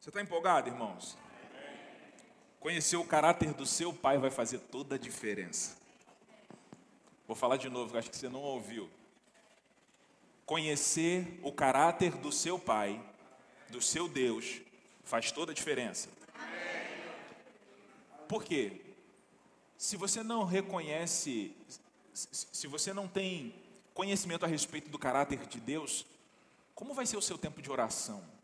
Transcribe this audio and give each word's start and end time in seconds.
Você 0.00 0.08
está 0.08 0.22
empolgado, 0.22 0.70
irmãos? 0.70 1.14
Conhecer 2.58 2.96
o 2.96 3.04
caráter 3.04 3.52
do 3.52 3.66
seu 3.66 3.92
pai 3.92 4.16
vai 4.16 4.30
fazer 4.30 4.58
toda 4.58 4.94
a 4.94 4.98
diferença. 4.98 5.76
Vou 7.26 7.36
falar 7.36 7.58
de 7.58 7.68
novo, 7.68 7.98
acho 7.98 8.10
que 8.10 8.16
você 8.16 8.28
não 8.28 8.40
ouviu. 8.40 8.88
Conhecer 10.46 11.38
o 11.42 11.52
caráter 11.52 12.12
do 12.12 12.32
seu 12.32 12.58
pai, 12.58 12.98
do 13.68 13.82
seu 13.82 14.08
Deus, 14.08 14.62
faz 15.04 15.30
toda 15.30 15.52
a 15.52 15.54
diferença. 15.54 16.08
Por 18.26 18.42
quê? 18.42 18.80
Se 19.76 19.98
você 19.98 20.22
não 20.22 20.44
reconhece, 20.44 21.54
se 22.14 22.66
você 22.66 22.94
não 22.94 23.06
tem 23.06 23.54
conhecimento 23.92 24.46
a 24.46 24.48
respeito 24.48 24.88
do 24.88 24.98
caráter 24.98 25.46
de 25.46 25.60
Deus, 25.60 26.06
como 26.74 26.94
vai 26.94 27.04
ser 27.04 27.18
o 27.18 27.22
seu 27.22 27.36
tempo 27.36 27.60
de 27.60 27.70
oração? 27.70 28.39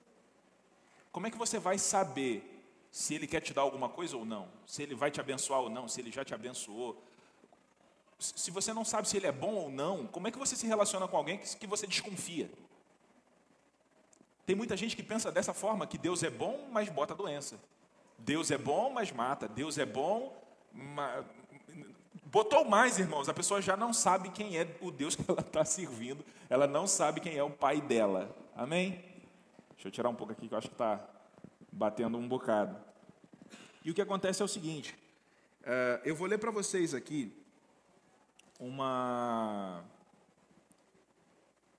Como 1.17 1.27
é 1.27 1.31
que 1.31 1.39
você 1.39 1.59
vai 1.59 1.79
saber 1.79 2.45
se 2.91 3.15
ele 3.15 3.27
quer 3.27 3.41
te 3.41 3.55
dar 3.55 3.63
alguma 3.63 3.89
coisa 3.89 4.19
ou 4.19 4.23
não? 4.27 4.49
Se 4.67 4.83
ele 4.83 4.95
vai 4.95 5.11
te 5.11 5.19
abençoar 5.19 5.61
ou 5.61 5.71
não? 5.71 5.89
Se 5.89 5.99
ele 5.99 6.13
já 6.13 6.23
te 6.23 6.35
abençoou? 6.35 7.03
Se 8.19 8.51
você 8.51 8.75
não 8.75 8.85
sabe 8.85 9.09
se 9.09 9.17
ele 9.17 9.27
é 9.27 9.33
bom 9.33 9.55
ou 9.55 9.71
não, 9.71 10.07
como 10.07 10.29
é 10.29 10.31
que 10.31 10.37
você 10.39 10.55
se 10.55 10.67
relaciona 10.67 11.09
com 11.09 11.17
alguém 11.17 11.39
que 11.39 11.67
você 11.67 11.87
desconfia? 11.87 12.51
Tem 14.45 14.55
muita 14.55 14.77
gente 14.77 14.95
que 14.95 15.03
pensa 15.03 15.33
dessa 15.33 15.55
forma, 15.55 15.87
que 15.87 15.97
Deus 15.97 16.23
é 16.23 16.29
bom, 16.29 16.69
mas 16.71 16.91
bota 16.91 17.15
doença. 17.15 17.59
Deus 18.19 18.51
é 18.51 18.59
bom, 18.59 18.91
mas 18.91 19.11
mata. 19.11 19.49
Deus 19.49 19.79
é 19.79 19.87
bom, 19.87 20.39
mas... 20.71 21.25
botou 22.27 22.63
mais, 22.63 22.99
irmãos. 22.99 23.27
A 23.27 23.33
pessoa 23.33 23.63
já 23.63 23.75
não 23.75 23.95
sabe 23.95 24.29
quem 24.29 24.59
é 24.59 24.77
o 24.83 24.91
Deus 24.91 25.17
que 25.17 25.25
ela 25.27 25.41
está 25.41 25.65
servindo. 25.65 26.23
Ela 26.51 26.67
não 26.67 26.87
sabe 26.87 27.23
quem 27.23 27.39
é 27.39 27.43
o 27.43 27.49
pai 27.49 27.81
dela. 27.81 28.37
Amém? 28.55 29.03
Deixa 29.77 29.89
eu 29.89 29.93
tirar 29.93 30.09
um 30.09 30.15
pouco 30.15 30.33
aqui 30.33 30.49
que 30.49 30.53
eu 30.53 30.59
acho 30.59 30.69
que 30.69 30.75
está 30.75 31.16
batendo 31.77 32.17
um 32.17 32.27
bocado. 32.27 32.77
E 33.85 33.91
o 33.91 33.95
que 33.95 34.01
acontece 34.01 34.41
é 34.41 34.45
o 34.45 34.49
seguinte: 34.49 34.97
uh, 35.63 36.01
eu 36.05 36.17
vou 36.17 36.27
ler 36.27 36.39
para 36.39 36.51
vocês 36.51 36.95
aqui 36.95 37.33
uma, 38.59 39.85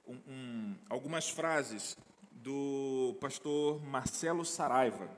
um, 0.08 0.16
um, 0.28 0.76
algumas 0.88 1.30
frases 1.30 1.98
do 2.32 3.18
pastor 3.20 3.84
Marcelo 3.84 4.46
Saraiva. 4.46 5.10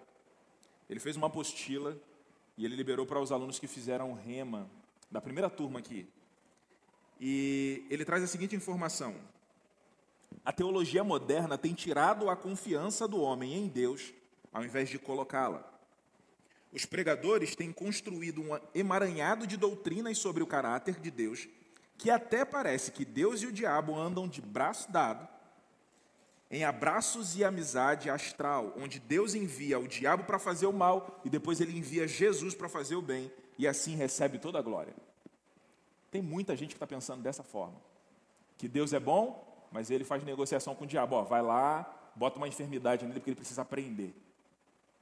Ele 0.90 1.00
fez 1.00 1.18
uma 1.18 1.28
apostila 1.28 1.98
e 2.58 2.66
ele 2.66 2.76
liberou 2.76 3.06
para 3.06 3.20
os 3.20 3.32
alunos 3.32 3.60
que 3.60 3.68
fizeram 3.68 4.14
rema 4.14 4.70
da 5.12 5.20
primeira 5.20 5.50
turma 5.50 5.80
aqui. 5.80 6.08
E 7.20 7.86
ele 7.90 8.06
traz 8.06 8.24
a 8.24 8.28
seguinte 8.28 8.56
informação: 8.56 9.18
a 10.46 10.54
teologia 10.54 11.04
moderna 11.04 11.58
tem 11.58 11.74
tirado 11.74 12.30
a 12.30 12.36
confiança 12.38 13.06
do 13.06 13.20
homem 13.20 13.54
em 13.54 13.68
Deus, 13.68 14.14
ao 14.52 14.64
invés 14.64 14.90
de 14.90 15.00
colocá-la. 15.00 15.64
Os 16.72 16.86
pregadores 16.86 17.56
têm 17.56 17.72
construído 17.72 18.42
um 18.42 18.60
emaranhado 18.76 19.48
de 19.48 19.58
doutrinas 19.58 20.18
sobre 20.18 20.44
o 20.44 20.48
caráter 20.48 21.00
de 21.00 21.10
Deus, 21.10 21.48
que 21.98 22.10
até 22.10 22.46
parece 22.46 22.92
que 22.92 23.04
Deus 23.04 23.42
e 23.42 23.48
o 23.48 23.52
diabo 23.52 23.96
andam 23.96 24.28
de 24.28 24.42
braço 24.42 24.92
dado, 24.92 25.28
em 26.52 26.64
abraços 26.64 27.36
e 27.36 27.44
amizade 27.44 28.10
astral, 28.10 28.74
onde 28.78 29.00
Deus 29.00 29.36
envia 29.36 29.80
o 29.80 29.88
diabo 29.88 30.24
para 30.24 30.40
fazer 30.40 30.66
o 30.66 30.74
mal 30.74 31.22
e 31.24 31.30
depois 31.30 31.62
ele 31.62 31.78
envia 31.78 32.08
Jesus 32.08 32.56
para 32.56 32.70
fazer 32.70 32.96
o 32.96 33.02
bem, 33.02 33.32
e 33.58 33.68
assim 33.68 33.96
recebe 33.96 34.40
toda 34.40 34.58
a 34.58 34.62
glória. 34.62 34.96
Tem 36.10 36.22
muita 36.22 36.56
gente 36.56 36.70
que 36.70 36.76
está 36.76 36.88
pensando 36.88 37.22
dessa 37.22 37.44
forma: 37.44 37.80
que 38.58 38.68
Deus 38.68 38.94
é 38.94 39.00
bom, 39.00 39.68
mas 39.72 39.92
ele 39.92 40.04
faz 40.04 40.24
negociação 40.24 40.74
com 40.74 40.86
o 40.86 40.88
diabo. 40.88 41.16
Ó, 41.16 41.24
vai 41.24 41.42
lá, 41.42 42.12
bota 42.16 42.38
uma 42.38 42.48
enfermidade 42.48 43.06
nele 43.06 43.20
porque 43.20 43.30
ele 43.30 43.36
precisa 43.36 43.62
aprender. 43.62 44.16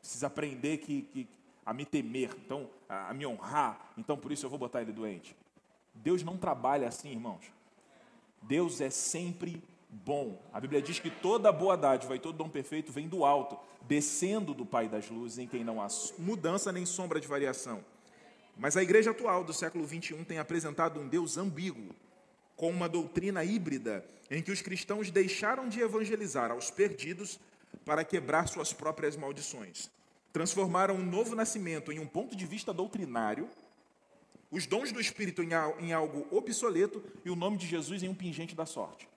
Precisa 0.08 0.28
aprender 0.28 0.78
que, 0.78 1.02
que 1.02 1.28
a 1.66 1.74
me 1.74 1.86
temer, 1.86 2.30
então 2.46 2.70
a, 2.88 3.10
a 3.10 3.14
me 3.14 3.28
honrar. 3.28 3.92
Então 3.98 4.16
por 4.16 4.32
isso 4.32 4.46
eu 4.46 4.50
vou 4.50 4.58
botar 4.58 4.82
ele 4.82 4.94
doente. 4.94 5.36
Deus 5.94 6.24
não 6.24 6.38
trabalha 6.38 6.88
assim, 6.88 7.12
irmãos. 7.12 7.52
Deus 8.42 8.80
é 8.80 8.90
sempre 8.90 9.62
bom. 9.90 10.42
A 10.54 10.62
Bíblia 10.62 10.82
diz 10.82 10.98
que 10.98 11.10
toda 11.10 11.52
boa 11.52 11.76
dádiva 11.76 12.16
e 12.16 12.20
todo 12.20 12.38
dom 12.38 12.48
perfeito 12.48 12.90
vem 12.90 13.10
do 13.10 13.26
alto, 13.26 13.60
descendo 13.82 14.54
do 14.54 14.66
Pai 14.66 14.88
das 14.88 15.10
luzes, 15.10 15.40
em 15.40 15.48
quem 15.48 15.62
não 15.62 15.82
há 15.82 15.90
mudança 16.18 16.72
nem 16.72 16.86
sombra 16.86 17.20
de 17.20 17.28
variação. 17.28 17.84
Mas 18.58 18.78
a 18.78 18.84
igreja 18.84 19.12
atual 19.12 19.44
do 19.44 19.52
século 19.52 19.86
21 19.86 20.24
tem 20.24 20.40
apresentado 20.40 21.02
um 21.02 21.08
Deus 21.10 21.38
ambíguo, 21.38 21.94
com 22.56 22.70
uma 22.70 22.88
doutrina 22.88 23.44
híbrida 23.44 24.06
em 24.32 24.42
que 24.42 24.54
os 24.54 24.62
cristãos 24.62 25.12
deixaram 25.12 25.68
de 25.68 25.82
evangelizar 25.82 26.50
aos 26.50 26.72
perdidos 26.72 27.38
para 27.84 28.06
quebrar 28.06 28.48
suas 28.48 28.72
próprias 28.72 29.18
maldições. 29.18 29.97
Transformaram 30.38 30.94
um 30.94 31.04
novo 31.04 31.36
nascimento 31.36 31.92
em 31.92 31.98
um 31.98 32.06
ponto 32.06 32.36
de 32.36 32.46
vista 32.46 32.72
doutrinário, 32.72 33.50
os 34.52 34.68
dons 34.68 34.92
do 34.92 35.02
Espírito 35.02 35.42
em 35.42 35.94
algo 35.94 36.28
obsoleto 36.30 37.04
e 37.26 37.32
o 37.32 37.36
nome 37.36 37.58
de 37.58 37.66
Jesus 37.66 38.04
em 38.04 38.08
um 38.08 38.14
pingente 38.14 38.54
da 38.54 38.64
sorte. 38.64 39.10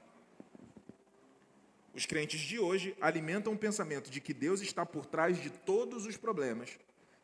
Os 1.95 2.07
crentes 2.07 2.41
de 2.41 2.59
hoje 2.59 2.97
alimentam 3.03 3.53
o 3.53 3.59
pensamento 3.59 4.11
de 4.11 4.19
que 4.19 4.33
Deus 4.33 4.63
está 4.63 4.87
por 4.87 5.05
trás 5.05 5.37
de 5.37 5.51
todos 5.51 6.07
os 6.07 6.17
problemas, 6.17 6.79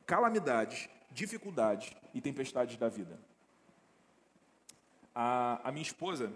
calamidades, 0.05 0.91
dificuldades 1.11 1.91
e 2.13 2.21
tempestades 2.21 2.77
da 2.77 2.91
vida. 2.91 3.19
A, 5.15 5.67
a 5.67 5.73
minha 5.73 5.87
esposa, 5.87 6.31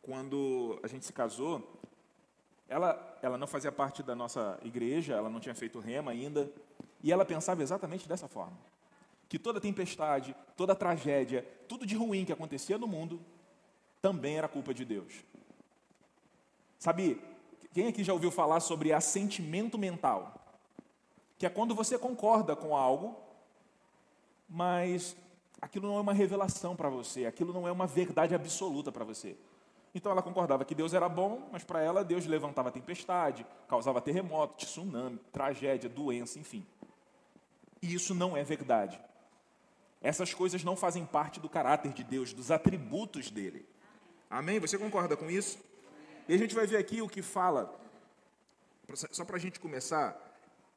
quando 0.00 0.78
a 0.80 0.86
gente 0.86 1.04
se 1.04 1.12
casou, 1.12 1.76
ela, 2.68 3.18
ela 3.20 3.36
não 3.36 3.48
fazia 3.48 3.72
parte 3.72 4.00
da 4.00 4.14
nossa 4.14 4.60
igreja, 4.62 5.14
ela 5.14 5.28
não 5.28 5.40
tinha 5.40 5.56
feito 5.56 5.80
rema 5.80 6.12
ainda, 6.12 6.48
e 7.04 7.12
ela 7.12 7.24
pensava 7.24 7.62
exatamente 7.62 8.08
dessa 8.08 8.26
forma: 8.26 8.56
que 9.28 9.38
toda 9.38 9.60
tempestade, 9.60 10.34
toda 10.56 10.74
tragédia, 10.74 11.46
tudo 11.68 11.86
de 11.86 11.94
ruim 11.94 12.24
que 12.24 12.32
acontecia 12.32 12.78
no 12.78 12.88
mundo, 12.88 13.20
também 14.00 14.38
era 14.38 14.48
culpa 14.48 14.72
de 14.72 14.86
Deus. 14.86 15.12
Sabe, 16.78 17.20
quem 17.74 17.88
aqui 17.88 18.02
já 18.02 18.14
ouviu 18.14 18.30
falar 18.30 18.60
sobre 18.60 18.92
assentimento 18.92 19.76
mental? 19.76 20.34
Que 21.38 21.44
é 21.44 21.50
quando 21.50 21.74
você 21.74 21.98
concorda 21.98 22.56
com 22.56 22.74
algo, 22.74 23.16
mas 24.48 25.14
aquilo 25.60 25.86
não 25.86 25.98
é 25.98 26.00
uma 26.00 26.14
revelação 26.14 26.74
para 26.74 26.88
você, 26.88 27.26
aquilo 27.26 27.52
não 27.52 27.68
é 27.68 27.72
uma 27.72 27.86
verdade 27.86 28.34
absoluta 28.34 28.90
para 28.90 29.04
você. 29.04 29.36
Então 29.94 30.10
ela 30.10 30.22
concordava 30.22 30.64
que 30.64 30.74
Deus 30.74 30.92
era 30.92 31.08
bom, 31.08 31.48
mas 31.52 31.62
para 31.62 31.80
ela 31.80 32.02
Deus 32.02 32.26
levantava 32.26 32.70
tempestade, 32.70 33.46
causava 33.68 34.00
terremoto, 34.00 34.56
tsunami, 34.64 35.18
tragédia, 35.32 35.88
doença, 35.88 36.38
enfim. 36.38 36.66
E 37.84 37.92
isso 37.92 38.14
não 38.14 38.34
é 38.34 38.42
verdade. 38.42 38.98
Essas 40.00 40.32
coisas 40.32 40.64
não 40.64 40.74
fazem 40.74 41.04
parte 41.04 41.38
do 41.38 41.50
caráter 41.50 41.92
de 41.92 42.02
Deus, 42.02 42.32
dos 42.32 42.50
atributos 42.50 43.30
dele. 43.30 43.68
Amém? 44.30 44.58
Você 44.58 44.78
concorda 44.78 45.18
com 45.18 45.30
isso? 45.30 45.58
E 46.26 46.32
a 46.32 46.38
gente 46.38 46.54
vai 46.54 46.66
ver 46.66 46.78
aqui 46.78 47.02
o 47.02 47.08
que 47.08 47.20
fala, 47.20 47.78
só 49.10 49.22
para 49.22 49.36
a 49.36 49.38
gente 49.38 49.60
começar, 49.60 50.18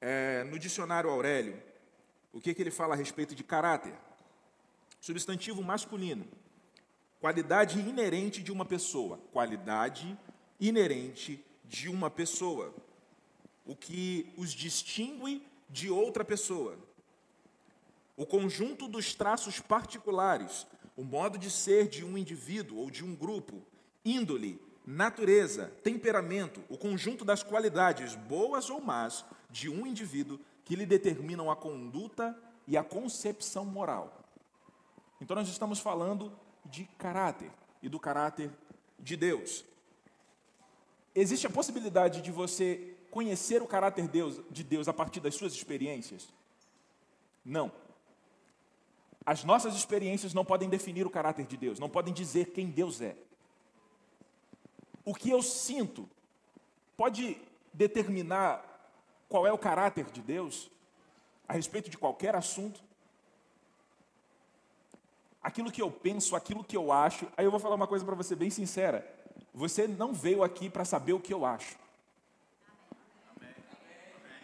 é, 0.01 0.43
no 0.43 0.59
dicionário 0.59 1.09
Aurélio, 1.09 1.57
o 2.33 2.41
que, 2.41 2.53
que 2.53 2.61
ele 2.61 2.71
fala 2.71 2.93
a 2.93 2.97
respeito 2.97 3.33
de 3.33 3.41
caráter. 3.41 3.93
Substantivo 4.99 5.63
masculino. 5.63 6.27
Qualidade 7.21 7.79
inerente 7.79 8.43
de 8.43 8.51
uma 8.51 8.65
pessoa. 8.65 9.17
Qualidade 9.31 10.19
inerente 10.59 11.41
de 11.63 11.87
uma 11.87 12.11
pessoa. 12.11 12.75
O 13.65 13.77
que 13.77 14.29
os 14.35 14.51
distingue 14.51 15.41
de 15.69 15.89
outra 15.89 16.25
pessoa. 16.25 16.77
O 18.17 18.25
conjunto 18.25 18.87
dos 18.87 19.13
traços 19.13 19.59
particulares, 19.59 20.65
o 20.95 21.03
modo 21.03 21.37
de 21.37 21.51
ser 21.51 21.87
de 21.87 22.03
um 22.03 22.17
indivíduo 22.17 22.79
ou 22.79 22.89
de 22.89 23.05
um 23.05 23.15
grupo, 23.15 23.61
índole, 24.03 24.59
natureza, 24.83 25.71
temperamento, 25.83 26.63
o 26.67 26.77
conjunto 26.77 27.23
das 27.23 27.43
qualidades, 27.43 28.15
boas 28.15 28.71
ou 28.71 28.81
más, 28.81 29.23
de 29.51 29.69
um 29.69 29.85
indivíduo 29.85 30.39
que 30.65 30.75
lhe 30.75 30.85
determinam 30.85 31.51
a 31.51 31.55
conduta 31.55 32.35
e 32.67 32.75
a 32.75 32.83
concepção 32.83 33.63
moral. 33.63 34.23
Então, 35.21 35.35
nós 35.35 35.47
estamos 35.47 35.79
falando 35.79 36.31
de 36.65 36.85
caráter 36.97 37.51
e 37.83 37.87
do 37.87 37.99
caráter 37.99 38.51
de 38.99 39.15
Deus. 39.15 39.63
Existe 41.13 41.45
a 41.45 41.51
possibilidade 41.51 42.21
de 42.21 42.31
você 42.31 42.95
conhecer 43.11 43.61
o 43.61 43.67
caráter 43.67 44.09
de 44.49 44.63
Deus 44.63 44.87
a 44.87 44.93
partir 44.93 45.19
das 45.19 45.35
suas 45.35 45.53
experiências? 45.53 46.27
Não. 47.45 47.71
As 49.27 49.43
nossas 49.43 49.75
experiências 49.75 50.33
não 50.33 50.45
podem 50.45 50.69
definir 50.69 51.05
o 51.05 51.09
caráter 51.09 51.45
de 51.45 51.57
Deus, 51.57 51.79
não 51.79 51.89
podem 51.89 52.13
dizer 52.13 52.51
quem 52.51 52.67
Deus 52.67 53.01
é. 53.01 53.15
O 55.03 55.13
que 55.13 55.29
eu 55.29 55.43
sinto 55.43 56.09
pode 56.95 57.37
determinar 57.73 58.63
qual 59.27 59.45
é 59.45 59.51
o 59.51 59.57
caráter 59.57 60.05
de 60.05 60.21
Deus 60.21 60.71
a 61.47 61.53
respeito 61.53 61.89
de 61.89 61.97
qualquer 61.97 62.35
assunto? 62.35 62.87
aquilo 65.47 65.71
que 65.71 65.81
eu 65.81 65.89
penso, 65.89 66.35
aquilo 66.35 66.61
que 66.61 66.75
eu 66.75 66.91
acho. 66.91 67.25
Aí 67.37 67.45
eu 67.45 67.51
vou 67.51 67.59
falar 67.59 67.75
uma 67.75 67.87
coisa 67.87 68.03
para 68.03 68.15
você 68.15 68.35
bem 68.35 68.49
sincera. 68.49 69.07
Você 69.53 69.87
não 69.87 70.13
veio 70.13 70.43
aqui 70.43 70.69
para 70.69 70.83
saber 70.83 71.13
o 71.13 71.21
que 71.21 71.33
eu 71.33 71.45
acho. 71.45 71.77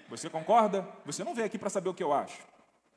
Você 0.09 0.29
concorda? 0.29 0.87
Você 1.05 1.21
não 1.23 1.35
veio 1.35 1.45
aqui 1.45 1.57
para 1.57 1.69
saber 1.69 1.89
o 1.89 1.93
que 1.93 2.03
eu 2.03 2.13
acho. 2.13 2.39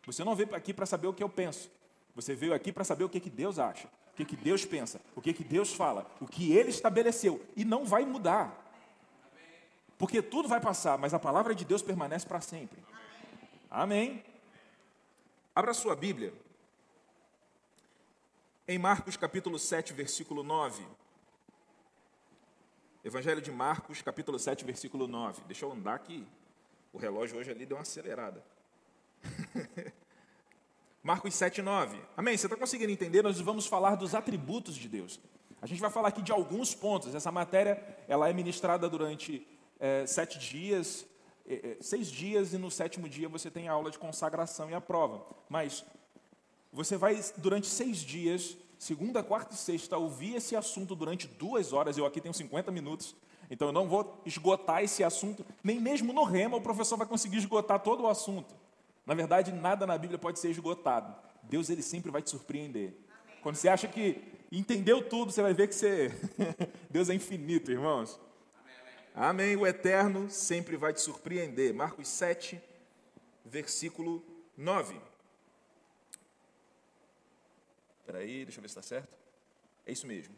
Você 0.07 0.23
não 0.23 0.37
veio 0.37 0.55
aqui 0.55 0.73
para 0.73 0.87
saber 0.87 1.09
o 1.09 1.13
que 1.13 1.23
eu 1.23 1.29
penso. 1.29 1.69
Você 2.17 2.35
veio 2.35 2.55
aqui 2.55 2.73
para 2.73 2.83
saber 2.83 3.05
o 3.05 3.11
que, 3.11 3.21
que 3.21 3.29
Deus 3.29 3.59
acha, 3.59 3.87
o 4.13 4.17
que, 4.17 4.25
que 4.25 4.37
Deus 4.37 4.65
pensa, 4.65 4.99
o 5.15 5.21
que, 5.21 5.35
que 5.35 5.45
Deus 5.45 5.75
fala, 5.75 6.11
o 6.19 6.27
que 6.27 6.51
Ele 6.51 6.71
estabeleceu. 6.71 7.45
E 7.55 7.63
não 7.63 7.85
vai 7.85 8.07
mudar. 8.07 8.65
Porque 9.99 10.23
tudo 10.23 10.49
vai 10.49 10.59
passar, 10.59 10.97
mas 10.97 11.13
a 11.13 11.19
palavra 11.19 11.55
de 11.55 11.63
Deus 11.63 11.83
permanece 11.83 12.27
para 12.27 12.41
sempre. 12.41 12.83
Amém. 13.71 14.25
Abra 15.55 15.75
sua 15.75 15.95
Bíblia. 15.95 16.33
Em 18.67 18.79
Marcos 18.79 19.19
capítulo 19.19 19.59
7, 19.59 19.93
versículo 19.93 20.43
9. 20.43 20.83
Evangelho 23.05 23.43
de 23.43 23.53
Marcos, 23.53 24.01
capítulo 24.01 24.39
7, 24.39 24.65
versículo 24.65 25.07
9. 25.07 25.43
Deixa 25.47 25.67
eu 25.67 25.73
andar 25.73 25.95
aqui. 25.95 26.27
O 26.95 26.99
relógio 26.99 27.39
hoje 27.39 27.51
ali 27.51 27.67
deu 27.67 27.77
uma 27.77 27.83
acelerada. 27.83 28.43
Marcos 31.07 31.37
7, 31.37 31.63
9. 31.63 32.01
Amém? 32.17 32.37
Você 32.37 32.47
está 32.47 32.57
conseguindo 32.57 32.91
entender? 32.91 33.23
Nós 33.23 33.41
vamos 33.41 33.65
falar 33.65 33.95
dos 33.95 34.13
atributos 34.13 34.75
de 34.75 34.89
Deus. 34.89 35.21
A 35.63 35.67
gente 35.67 35.81
vai 35.81 35.89
falar 35.89 36.09
aqui 36.09 36.21
de 36.21 36.33
alguns 36.33 36.75
pontos. 36.75 37.15
Essa 37.15 37.31
matéria 37.31 37.81
ela 38.09 38.29
é 38.29 38.33
ministrada 38.33 38.89
durante 38.89 39.47
é, 39.79 40.05
sete 40.05 40.37
dias, 40.37 41.07
é, 41.47 41.77
seis 41.81 42.09
dias, 42.09 42.53
e 42.55 42.59
no 42.59 42.73
sétimo 42.73 43.09
dia 43.09 43.29
você 43.29 43.49
tem 43.49 43.69
a 43.69 43.73
aula 43.73 43.89
de 43.89 44.01
consagração 44.01 44.69
e 44.69 44.75
a 44.75 44.81
prova. 44.81 45.25
Mas 45.49 45.85
você 46.73 46.97
vai, 46.97 47.23
durante 47.37 47.69
seis 47.69 47.99
dias, 47.99 48.57
segunda, 48.77 49.23
quarta 49.23 49.55
e 49.55 49.57
sexta, 49.57 49.97
ouvir 49.97 50.35
esse 50.35 50.57
assunto 50.57 50.97
durante 50.97 51.29
duas 51.29 51.73
horas. 51.73 51.97
Eu 51.97 52.05
aqui 52.05 52.21
tenho 52.21 52.35
50 52.35 52.73
minutos. 52.73 53.15
Então 53.49 53.69
eu 53.69 53.73
não 53.73 53.87
vou 53.87 54.21
esgotar 54.27 54.83
esse 54.83 55.05
assunto, 55.05 55.47
nem 55.63 55.79
mesmo 55.79 56.13
no 56.13 56.25
rema 56.25 56.57
o 56.57 56.61
professor 56.61 56.97
vai 56.97 57.07
conseguir 57.07 57.37
esgotar 57.37 57.79
todo 57.79 58.03
o 58.03 58.09
assunto. 58.09 58.57
Na 59.07 59.15
verdade, 59.15 59.53
nada 59.53 59.87
na 59.87 59.97
Bíblia 59.97 60.19
pode 60.19 60.41
ser 60.41 60.51
esgotado. 60.51 61.15
Deus 61.45 61.71
ele 61.71 61.83
sempre 61.83 62.11
vai 62.11 62.21
te 62.21 62.29
surpreender. 62.31 62.89
Amém. 62.89 63.41
Quando 63.41 63.55
você 63.55 63.69
acha 63.69 63.87
que 63.87 64.21
entendeu 64.51 65.01
tudo, 65.01 65.31
você 65.31 65.41
vai 65.41 65.55
ver 65.55 65.69
que 65.69 65.75
você 65.75 66.11
Deus 66.91 67.09
é 67.09 67.15
infinito, 67.15 67.71
irmãos. 67.71 68.19
Amém, 69.15 69.53
amém. 69.55 69.57
O 69.57 69.65
eterno 69.65 70.29
sempre 70.29 70.77
vai 70.77 70.93
te 70.93 71.01
surpreender. 71.01 71.73
Marcos 71.73 72.09
7, 72.09 72.61
versículo 73.45 74.25
9. 74.57 75.01
Espera 78.01 78.19
aí, 78.19 78.45
deixa 78.45 78.59
eu 78.59 78.63
ver 78.63 78.69
se 78.69 78.79
está 78.79 78.83
certo. 78.83 79.17
É 79.87 79.93
isso 79.93 80.07
mesmo. 80.07 80.35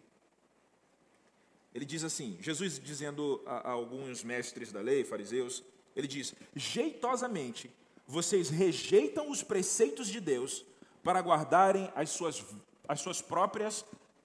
Ele 1.74 1.84
diz 1.86 2.04
assim, 2.04 2.36
Jesus 2.40 2.78
dizendo 2.78 3.42
a, 3.46 3.68
a 3.68 3.70
alguns 3.70 4.22
mestres 4.24 4.72
da 4.72 4.80
lei, 4.80 5.04
fariseus, 5.04 5.62
ele 5.94 6.06
diz, 6.06 6.34
jeitosamente 6.54 7.70
vocês 8.08 8.48
rejeitam 8.48 9.30
os 9.30 9.42
preceitos 9.42 10.08
de 10.08 10.18
Deus 10.18 10.64
para 11.04 11.20
guardarem 11.20 11.92
as 11.94 12.08
suas, 12.08 12.42
as 12.88 13.00
suas 13.02 13.20
próprias 13.20 13.84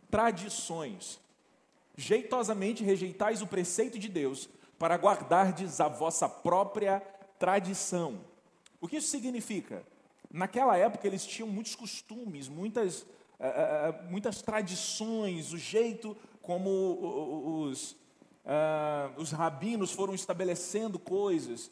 tradições. 0.10 1.20
Jeitosamente 1.98 2.82
rejeitais 2.82 3.42
o 3.42 3.48
preceito 3.48 4.00
de 4.00 4.08
Deus 4.08 4.50
para 4.80 4.96
guardardes 4.96 5.82
a 5.82 5.90
vossa 5.90 6.30
própria 6.30 7.02
tradição. 7.38 8.22
O 8.80 8.88
que 8.88 8.98
isso 8.98 9.10
significa? 9.10 9.84
Naquela 10.32 10.78
época 10.78 11.06
eles 11.06 11.26
tinham 11.26 11.50
muitos 11.50 11.76
costumes, 11.76 12.48
muitas, 12.48 13.02
uh, 13.02 14.10
muitas 14.10 14.42
tradições, 14.42 15.52
o 15.52 15.58
jeito 15.58 16.18
como 16.42 17.68
os, 17.70 17.92
uh, 17.92 19.14
os 19.18 19.32
rabinos 19.32 19.92
foram 19.92 20.14
estabelecendo 20.14 20.98
coisas, 20.98 21.70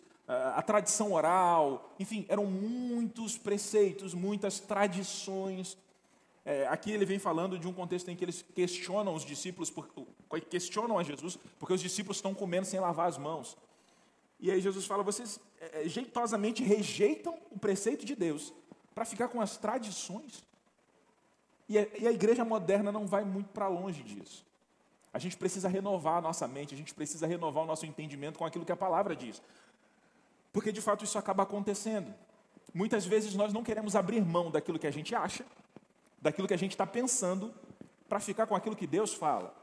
a 0.55 0.61
tradição 0.61 1.13
oral, 1.13 1.93
enfim, 1.99 2.25
eram 2.29 2.45
muitos 2.45 3.37
preceitos, 3.37 4.13
muitas 4.13 4.59
tradições. 4.59 5.77
É, 6.45 6.67
aqui 6.67 6.91
ele 6.91 7.05
vem 7.05 7.19
falando 7.19 7.59
de 7.59 7.67
um 7.67 7.73
contexto 7.73 8.09
em 8.09 8.15
que 8.15 8.23
eles 8.23 8.41
questionam 8.55 9.13
os 9.13 9.25
discípulos, 9.25 9.69
por, 9.69 9.89
questionam 10.49 10.97
a 10.97 11.03
Jesus, 11.03 11.37
porque 11.59 11.73
os 11.73 11.81
discípulos 11.81 12.17
estão 12.17 12.33
comendo 12.33 12.65
sem 12.65 12.79
lavar 12.79 13.09
as 13.09 13.17
mãos. 13.17 13.57
E 14.39 14.49
aí 14.49 14.61
Jesus 14.61 14.85
fala: 14.85 15.03
vocês 15.03 15.39
é, 15.59 15.85
é 15.85 15.89
jeitosamente 15.89 16.63
rejeitam 16.63 17.37
o 17.51 17.59
preceito 17.59 18.05
de 18.05 18.15
Deus 18.15 18.53
para 18.95 19.05
ficar 19.05 19.27
com 19.27 19.41
as 19.41 19.57
tradições. 19.57 20.43
E 21.67 21.77
a, 21.77 21.87
e 21.99 22.07
a 22.07 22.11
igreja 22.11 22.43
moderna 22.43 22.91
não 22.91 23.05
vai 23.05 23.23
muito 23.23 23.49
para 23.49 23.67
longe 23.67 24.01
disso. 24.03 24.45
A 25.13 25.19
gente 25.19 25.35
precisa 25.35 25.67
renovar 25.67 26.17
a 26.17 26.21
nossa 26.21 26.47
mente, 26.47 26.73
a 26.73 26.77
gente 26.77 26.93
precisa 26.93 27.27
renovar 27.27 27.63
o 27.63 27.67
nosso 27.67 27.85
entendimento 27.85 28.39
com 28.39 28.45
aquilo 28.45 28.65
que 28.65 28.71
a 28.71 28.77
palavra 28.77 29.15
diz. 29.15 29.41
Porque 30.51 30.71
de 30.71 30.81
fato 30.81 31.03
isso 31.03 31.17
acaba 31.17 31.43
acontecendo. 31.43 32.13
Muitas 32.73 33.05
vezes 33.05 33.33
nós 33.35 33.53
não 33.53 33.63
queremos 33.63 33.95
abrir 33.95 34.23
mão 34.23 34.49
daquilo 34.49 34.79
que 34.79 34.87
a 34.87 34.91
gente 34.91 35.13
acha, 35.13 35.45
daquilo 36.21 36.47
que 36.47 36.53
a 36.53 36.57
gente 36.57 36.71
está 36.71 36.85
pensando, 36.85 37.53
para 38.07 38.19
ficar 38.19 38.45
com 38.47 38.55
aquilo 38.55 38.75
que 38.75 38.87
Deus 38.87 39.13
fala. 39.13 39.55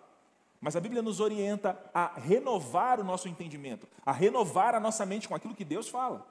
Mas 0.61 0.75
a 0.75 0.81
Bíblia 0.81 1.03
nos 1.03 1.21
orienta 1.21 1.79
a 1.95 2.19
renovar 2.19 3.01
o 3.01 3.05
nosso 3.05 3.29
entendimento, 3.29 3.87
a 4.05 4.13
renovar 4.13 4.75
a 4.75 4.81
nossa 4.81 5.07
mente 5.07 5.29
com 5.29 5.35
aquilo 5.35 5.55
que 5.55 5.65
Deus 5.65 5.89
fala. 5.89 6.27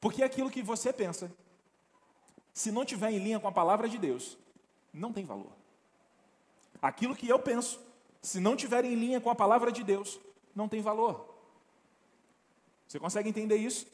Porque 0.00 0.22
aquilo 0.22 0.50
que 0.50 0.62
você 0.62 0.92
pensa, 0.92 1.30
se 2.52 2.72
não 2.72 2.84
tiver 2.84 3.10
em 3.10 3.18
linha 3.18 3.38
com 3.38 3.48
a 3.48 3.52
palavra 3.52 3.88
de 3.88 3.98
Deus, 3.98 4.38
não 4.92 5.12
tem 5.12 5.24
valor. 5.24 5.52
Aquilo 6.80 7.14
que 7.14 7.28
eu 7.28 7.38
penso, 7.38 7.80
se 8.20 8.40
não 8.40 8.56
tiver 8.56 8.84
em 8.84 8.94
linha 8.94 9.20
com 9.20 9.30
a 9.30 9.34
palavra 9.34 9.70
de 9.70 9.84
Deus, 9.84 10.18
não 10.54 10.68
tem 10.68 10.80
valor. 10.80 11.31
Você 12.92 13.00
consegue 13.00 13.30
entender 13.30 13.56
isso? 13.56 13.86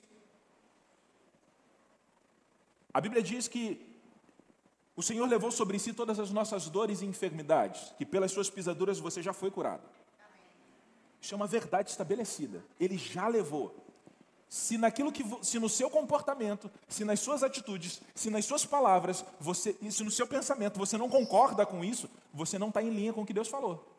A 2.93 3.01
Bíblia 3.01 3.23
diz 3.23 3.47
que 3.47 3.87
o 4.97 5.03
Senhor 5.05 5.25
levou 5.25 5.53
sobre 5.53 5.79
si 5.79 5.93
todas 5.93 6.19
as 6.19 6.33
nossas 6.33 6.69
dores 6.69 7.01
e 7.01 7.07
enfermidades, 7.07 7.95
que 7.97 8.05
pelas 8.05 8.33
suas 8.33 8.51
pisaduras 8.51 8.99
você 8.99 9.23
já 9.23 9.33
foi 9.33 9.53
curado. 9.53 9.89
Isso 11.23 11.33
é 11.33 11.37
uma 11.37 11.47
verdade 11.47 11.91
estabelecida. 11.91 12.65
Ele 12.81 12.99
já 12.99 13.29
levou. 13.29 13.73
Se 14.49 14.77
naquilo 14.77 15.13
que 15.13 15.25
se 15.43 15.61
no 15.61 15.69
seu 15.69 15.89
comportamento, 15.89 16.69
se 16.89 17.05
nas 17.05 17.21
suas 17.21 17.45
atitudes, 17.45 18.01
se 18.17 18.31
nas 18.31 18.47
suas 18.47 18.67
palavras, 18.67 19.25
você, 19.39 19.77
se 19.93 20.03
no 20.03 20.11
seu 20.11 20.27
pensamento 20.27 20.77
você 20.77 20.99
não 20.99 21.09
concorda 21.09 21.65
com 21.65 21.85
isso, 21.85 22.11
você 22.35 22.59
não 22.59 22.67
está 22.67 22.83
em 22.83 22.91
linha 22.91 23.13
com 23.13 23.23
o 23.23 23.27
que 23.27 23.33
Deus 23.33 23.47
falou. 23.47 23.97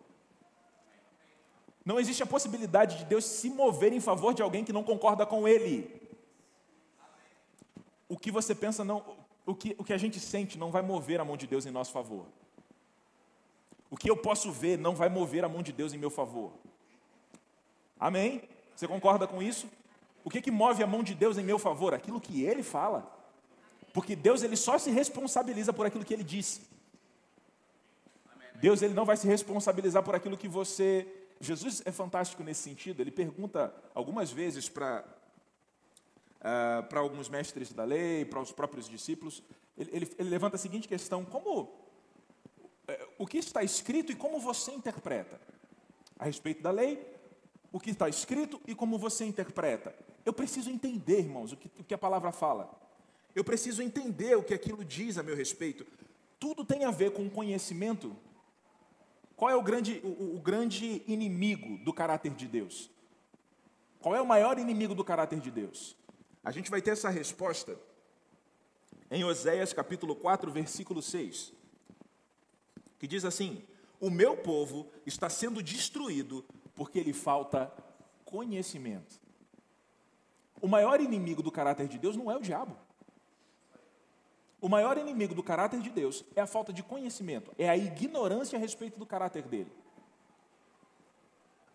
Não 1.89 1.99
existe 1.99 2.21
a 2.21 2.25
possibilidade 2.27 2.99
de 2.99 3.05
Deus 3.05 3.25
se 3.25 3.49
mover 3.49 3.91
em 3.91 3.99
favor 3.99 4.31
de 4.31 4.43
alguém 4.43 4.63
que 4.63 4.71
não 4.71 4.83
concorda 4.83 5.25
com 5.25 5.47
Ele. 5.47 5.99
O 8.07 8.15
que 8.15 8.29
você 8.29 8.53
pensa 8.53 8.85
não, 8.85 9.03
o 9.43 9.55
que, 9.55 9.75
o 9.75 9.83
que 9.83 9.91
a 9.91 9.97
gente 9.97 10.19
sente 10.19 10.55
não 10.55 10.69
vai 10.69 10.83
mover 10.83 11.19
a 11.19 11.25
mão 11.25 11.35
de 11.35 11.47
Deus 11.47 11.65
em 11.65 11.71
nosso 11.71 11.91
favor. 11.91 12.27
O 13.89 13.97
que 13.97 14.07
eu 14.07 14.15
posso 14.15 14.51
ver 14.51 14.77
não 14.77 14.93
vai 14.93 15.09
mover 15.09 15.43
a 15.43 15.49
mão 15.49 15.63
de 15.63 15.71
Deus 15.71 15.91
em 15.91 15.97
meu 15.97 16.11
favor. 16.11 16.51
Amém? 17.99 18.43
Você 18.75 18.87
concorda 18.87 19.25
com 19.25 19.41
isso? 19.41 19.67
O 20.23 20.29
que, 20.29 20.43
que 20.43 20.51
move 20.51 20.83
a 20.83 20.87
mão 20.87 21.01
de 21.01 21.15
Deus 21.15 21.39
em 21.39 21.43
meu 21.43 21.57
favor? 21.57 21.95
Aquilo 21.95 22.21
que 22.21 22.43
Ele 22.43 22.61
fala. 22.61 23.11
Porque 23.95 24.15
Deus 24.15 24.43
ele 24.43 24.55
só 24.55 24.77
se 24.77 24.91
responsabiliza 24.91 25.73
por 25.73 25.87
aquilo 25.87 26.05
que 26.05 26.13
Ele 26.13 26.23
disse. 26.23 26.61
Deus 28.61 28.83
ele 28.83 28.93
não 28.93 29.05
vai 29.05 29.17
se 29.17 29.25
responsabilizar 29.25 30.03
por 30.03 30.13
aquilo 30.13 30.37
que 30.37 30.47
você 30.47 31.18
Jesus 31.39 31.81
é 31.85 31.91
fantástico 31.91 32.43
nesse 32.43 32.61
sentido. 32.61 33.01
Ele 33.01 33.11
pergunta 33.11 33.73
algumas 33.93 34.31
vezes 34.31 34.67
para 34.67 35.05
uh, 36.39 36.83
para 36.87 36.99
alguns 36.99 37.29
mestres 37.29 37.71
da 37.71 37.83
lei, 37.83 38.25
para 38.25 38.41
os 38.41 38.51
próprios 38.51 38.87
discípulos. 38.87 39.43
Ele, 39.77 39.89
ele, 39.93 40.11
ele 40.17 40.29
levanta 40.29 40.55
a 40.55 40.59
seguinte 40.59 40.87
questão: 40.87 41.23
como 41.23 41.61
uh, 41.61 41.69
o 43.17 43.27
que 43.27 43.37
está 43.37 43.63
escrito 43.63 44.11
e 44.11 44.15
como 44.15 44.39
você 44.39 44.71
interpreta 44.71 45.39
a 46.17 46.25
respeito 46.25 46.61
da 46.61 46.71
lei? 46.71 47.17
O 47.71 47.79
que 47.79 47.91
está 47.91 48.09
escrito 48.09 48.59
e 48.65 48.73
como 48.73 48.97
você 48.97 49.25
interpreta? 49.25 49.95
Eu 50.25 50.33
preciso 50.33 50.71
entender, 50.71 51.19
irmãos, 51.19 51.51
o 51.51 51.57
que, 51.57 51.71
o 51.79 51.83
que 51.83 51.93
a 51.93 51.97
palavra 51.97 52.31
fala. 52.31 52.69
Eu 53.35 53.43
preciso 53.43 53.83
entender 53.83 54.35
o 54.35 54.43
que 54.43 54.55
aquilo 54.55 54.83
diz 54.83 55.19
a 55.19 55.23
meu 55.23 55.35
respeito. 55.35 55.85
Tudo 56.39 56.65
tem 56.65 56.83
a 56.83 56.91
ver 56.91 57.11
com 57.11 57.29
conhecimento 57.29 58.15
qual 59.39 59.49
é 59.49 59.55
o 59.55 59.63
grande, 59.63 60.01
o, 60.03 60.35
o 60.35 60.41
grande 60.41 61.01
inimigo 61.07 61.81
do 61.85 61.93
caráter 61.93 62.33
de 62.33 62.45
Deus? 62.45 62.91
Qual 64.01 64.13
é 64.13 64.21
o 64.21 64.27
maior 64.27 64.59
inimigo 64.59 64.93
do 64.93 65.01
caráter 65.01 65.39
de 65.39 65.49
Deus? 65.49 65.95
A 66.43 66.51
gente 66.51 66.69
vai 66.69 66.81
ter 66.81 66.91
essa 66.91 67.09
resposta 67.09 67.79
em 69.09 69.23
Oséias 69.23 69.71
capítulo 69.71 70.13
4, 70.13 70.51
versículo 70.51 71.01
6, 71.01 71.53
que 72.99 73.07
diz 73.07 73.23
assim: 73.23 73.63
O 73.97 74.09
meu 74.09 74.35
povo 74.35 74.91
está 75.05 75.29
sendo 75.29 75.63
destruído 75.63 76.43
porque 76.75 77.01
lhe 77.01 77.13
falta 77.13 77.71
conhecimento. 78.25 79.21
O 80.61 80.67
maior 80.67 80.99
inimigo 80.99 81.41
do 81.41 81.49
caráter 81.49 81.87
de 81.87 81.97
Deus 81.97 82.17
não 82.17 82.29
é 82.29 82.35
o 82.35 82.41
diabo. 82.41 82.75
O 84.61 84.67
maior 84.67 84.97
inimigo 84.97 85.33
do 85.33 85.41
caráter 85.41 85.79
de 85.79 85.89
Deus 85.89 86.25
é 86.35 86.41
a 86.41 86.47
falta 86.47 86.73
de 86.73 86.83
conhecimento, 86.83 87.51
é 87.57 87.69
a 87.69 87.77
ignorância 87.77 88.57
a 88.57 88.59
respeito 88.59 88.99
do 88.99 89.05
caráter 89.05 89.43
dele. 89.43 89.71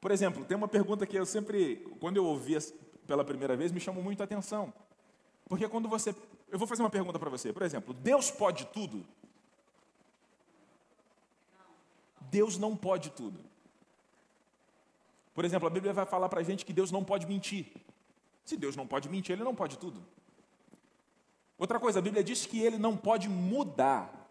Por 0.01 0.11
exemplo, 0.11 0.45
tem 0.45 0.57
uma 0.57 0.69
pergunta 0.69 1.07
que 1.07 1.17
eu 1.17 1.25
sempre, 1.25 1.77
quando 1.99 2.19
eu 2.19 2.27
ouvia 2.27 2.59
pela 3.07 3.25
primeira 3.25 3.57
vez 3.57 3.73
me 3.73 3.81
chamou 3.81 4.03
muito 4.03 4.21
a 4.21 4.25
atenção. 4.25 4.73
Porque 5.49 5.69
quando 5.69 5.89
você. 5.89 6.15
Eu 6.51 6.59
vou 6.59 6.69
fazer 6.69 6.83
uma 6.83 6.91
pergunta 6.91 7.19
para 7.19 7.31
você. 7.31 7.53
Por 7.53 7.63
exemplo, 7.63 7.95
Deus 7.95 8.31
pode 8.31 8.67
tudo? 8.67 9.05
Deus 12.21 12.59
não 12.59 12.77
pode 12.77 13.11
tudo. 13.11 13.41
Por 15.35 15.45
exemplo, 15.45 15.67
a 15.67 15.71
Bíblia 15.71 15.93
vai 15.93 16.07
falar 16.07 16.29
para 16.29 16.41
a 16.41 16.43
gente 16.43 16.65
que 16.65 16.73
Deus 16.73 16.91
não 16.91 17.05
pode 17.05 17.27
mentir. 17.27 17.73
Se 18.45 18.57
Deus 18.57 18.77
não 18.77 18.87
pode 18.87 19.09
mentir, 19.09 19.33
Ele 19.33 19.43
não 19.43 19.55
pode 19.55 19.79
tudo. 19.79 20.05
Outra 21.59 21.79
coisa, 21.79 21.99
a 21.99 22.03
Bíblia 22.03 22.25
diz 22.25 22.47
que 22.47 22.61
Ele 22.61 22.79
não 22.79 22.97
pode 22.97 23.29
mudar. 23.29 24.25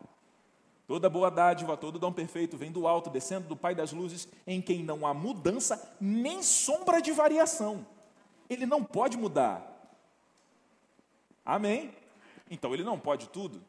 Toda 0.86 1.10
boa 1.10 1.32
dádiva, 1.32 1.78
todo 1.78 1.98
dom 1.98 2.12
perfeito 2.12 2.58
vem 2.58 2.72
do 2.72 2.88
alto, 2.88 3.10
descendo 3.10 3.48
do 3.48 3.56
Pai 3.56 3.74
das 3.74 3.94
luzes, 3.94 4.28
em 4.46 4.62
quem 4.62 4.84
não 4.84 5.08
há 5.08 5.14
mudança 5.14 5.96
nem 6.00 6.44
sombra 6.44 7.02
de 7.02 7.12
variação. 7.12 7.86
Ele 8.50 8.66
não 8.66 8.84
pode 8.84 9.18
mudar. 9.18 9.70
Amém? 11.46 11.96
Então 12.50 12.74
ele 12.74 12.84
não 12.84 13.00
pode 13.00 13.30
tudo. 13.30 13.64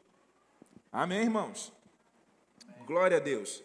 Amém, 0.91 1.21
irmãos? 1.21 1.71
Glória 2.85 3.17
a 3.17 3.19
Deus. 3.19 3.63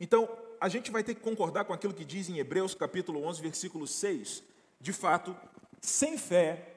Então, 0.00 0.28
a 0.60 0.68
gente 0.68 0.90
vai 0.90 1.02
ter 1.02 1.14
que 1.14 1.20
concordar 1.20 1.64
com 1.64 1.72
aquilo 1.72 1.92
que 1.92 2.04
diz 2.04 2.28
em 2.28 2.38
Hebreus 2.38 2.74
capítulo 2.74 3.24
11, 3.24 3.42
versículo 3.42 3.86
6. 3.86 4.42
De 4.80 4.92
fato, 4.92 5.36
sem 5.80 6.16
fé 6.16 6.71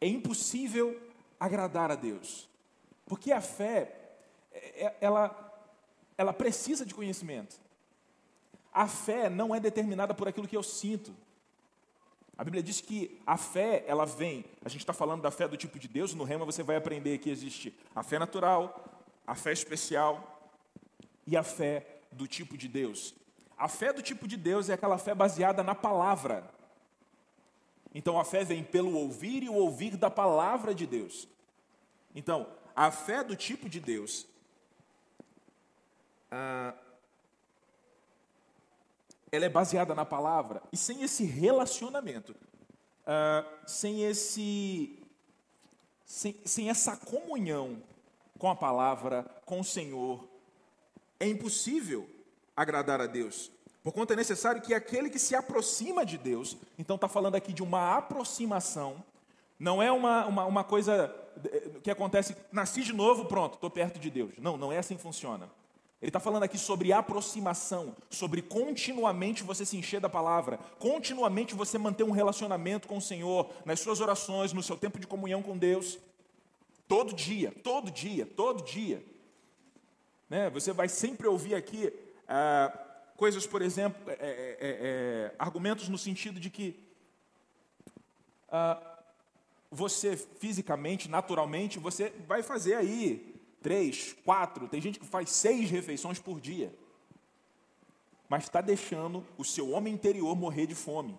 é 0.00 0.06
impossível 0.06 1.00
agradar 1.38 1.90
a 1.90 1.94
Deus. 1.94 2.48
Porque 3.06 3.32
a 3.32 3.40
fé, 3.40 3.94
é, 4.52 4.84
é, 4.84 4.96
ela, 5.00 5.52
ela 6.16 6.32
precisa 6.32 6.84
de 6.84 6.94
conhecimento. 6.94 7.56
A 8.72 8.86
fé 8.86 9.28
não 9.28 9.54
é 9.54 9.60
determinada 9.60 10.14
por 10.14 10.28
aquilo 10.28 10.46
que 10.46 10.56
eu 10.56 10.62
sinto. 10.62 11.14
A 12.36 12.44
Bíblia 12.44 12.62
diz 12.62 12.80
que 12.80 13.20
a 13.26 13.36
fé, 13.36 13.84
ela 13.88 14.06
vem, 14.06 14.44
a 14.64 14.68
gente 14.68 14.82
está 14.82 14.92
falando 14.92 15.22
da 15.22 15.30
fé 15.30 15.48
do 15.48 15.56
tipo 15.56 15.78
de 15.78 15.88
Deus, 15.88 16.14
no 16.14 16.22
Rema 16.22 16.44
você 16.44 16.62
vai 16.62 16.76
aprender 16.76 17.18
que 17.18 17.30
existe 17.30 17.76
a 17.94 18.02
fé 18.04 18.18
natural, 18.18 19.04
a 19.26 19.34
fé 19.34 19.52
especial 19.52 20.40
e 21.26 21.36
a 21.36 21.42
fé 21.42 21.84
do 22.12 22.28
tipo 22.28 22.56
de 22.56 22.68
Deus. 22.68 23.14
A 23.56 23.66
fé 23.66 23.92
do 23.92 24.02
tipo 24.02 24.28
de 24.28 24.36
Deus 24.36 24.68
é 24.68 24.74
aquela 24.74 24.98
fé 24.98 25.14
baseada 25.16 25.64
na 25.64 25.74
palavra. 25.74 26.48
Então 27.94 28.18
a 28.18 28.24
fé 28.24 28.44
vem 28.44 28.62
pelo 28.62 28.94
ouvir 28.94 29.42
e 29.42 29.48
o 29.48 29.54
ouvir 29.54 29.96
da 29.96 30.10
palavra 30.10 30.74
de 30.74 30.86
Deus. 30.86 31.28
Então, 32.14 32.48
a 32.74 32.90
fé 32.90 33.22
do 33.22 33.36
tipo 33.36 33.68
de 33.68 33.80
Deus, 33.80 34.26
ah, 36.30 36.74
ela 39.30 39.44
é 39.44 39.48
baseada 39.48 39.94
na 39.94 40.04
palavra. 40.04 40.62
E 40.72 40.76
sem 40.76 41.02
esse 41.02 41.24
relacionamento, 41.24 42.34
ah, 43.06 43.44
sem, 43.66 44.04
esse, 44.04 44.98
sem, 46.04 46.40
sem 46.44 46.70
essa 46.70 46.96
comunhão 46.96 47.82
com 48.38 48.48
a 48.48 48.56
palavra, 48.56 49.24
com 49.44 49.60
o 49.60 49.64
Senhor, 49.64 50.28
é 51.18 51.26
impossível 51.26 52.08
agradar 52.56 53.00
a 53.00 53.06
Deus. 53.06 53.50
Por 53.88 53.94
conta 53.94 54.12
é 54.12 54.16
necessário 54.16 54.60
que 54.60 54.74
aquele 54.74 55.08
que 55.08 55.18
se 55.18 55.34
aproxima 55.34 56.04
de 56.04 56.18
Deus, 56.18 56.58
então 56.78 56.96
está 56.96 57.08
falando 57.08 57.36
aqui 57.36 57.54
de 57.54 57.62
uma 57.62 57.96
aproximação, 57.96 59.02
não 59.58 59.82
é 59.82 59.90
uma, 59.90 60.26
uma, 60.26 60.44
uma 60.44 60.62
coisa 60.62 61.10
que 61.82 61.90
acontece, 61.90 62.36
nasci 62.52 62.82
de 62.82 62.92
novo, 62.92 63.24
pronto, 63.24 63.54
estou 63.54 63.70
perto 63.70 63.98
de 63.98 64.10
Deus. 64.10 64.32
Não, 64.36 64.58
não 64.58 64.70
é 64.70 64.76
assim 64.76 64.94
que 64.94 65.02
funciona. 65.02 65.48
Ele 66.02 66.10
está 66.10 66.20
falando 66.20 66.42
aqui 66.42 66.58
sobre 66.58 66.92
aproximação, 66.92 67.96
sobre 68.10 68.42
continuamente 68.42 69.42
você 69.42 69.64
se 69.64 69.78
encher 69.78 70.02
da 70.02 70.08
palavra, 70.10 70.58
continuamente 70.78 71.54
você 71.54 71.78
manter 71.78 72.04
um 72.04 72.10
relacionamento 72.10 72.88
com 72.88 72.98
o 72.98 73.02
Senhor, 73.02 73.50
nas 73.64 73.80
suas 73.80 74.02
orações, 74.02 74.52
no 74.52 74.62
seu 74.62 74.76
tempo 74.76 74.98
de 74.98 75.06
comunhão 75.06 75.42
com 75.42 75.56
Deus. 75.56 75.98
Todo 76.86 77.14
dia, 77.14 77.54
todo 77.64 77.90
dia, 77.90 78.26
todo 78.26 78.62
dia. 78.62 79.02
Né? 80.28 80.50
Você 80.50 80.74
vai 80.74 80.90
sempre 80.90 81.26
ouvir 81.26 81.54
aqui 81.54 81.90
ah, 82.28 82.84
coisas, 83.18 83.48
por 83.48 83.62
exemplo, 83.62 84.00
é, 84.08 84.12
é, 84.12 84.16
é, 84.16 84.56
é 84.60 85.34
argumentos 85.40 85.88
no 85.88 85.98
sentido 85.98 86.38
de 86.38 86.48
que 86.48 86.78
ah, 88.48 88.80
você 89.68 90.16
fisicamente, 90.16 91.10
naturalmente, 91.10 91.80
você 91.80 92.12
vai 92.28 92.44
fazer 92.44 92.76
aí 92.76 93.34
três, 93.60 94.14
quatro, 94.24 94.68
tem 94.68 94.80
gente 94.80 95.00
que 95.00 95.04
faz 95.04 95.30
seis 95.30 95.68
refeições 95.68 96.20
por 96.20 96.40
dia. 96.40 96.72
Mas 98.28 98.44
está 98.44 98.60
deixando 98.60 99.26
o 99.36 99.44
seu 99.44 99.70
homem 99.70 99.92
interior 99.92 100.36
morrer 100.36 100.66
de 100.66 100.76
fome. 100.76 101.18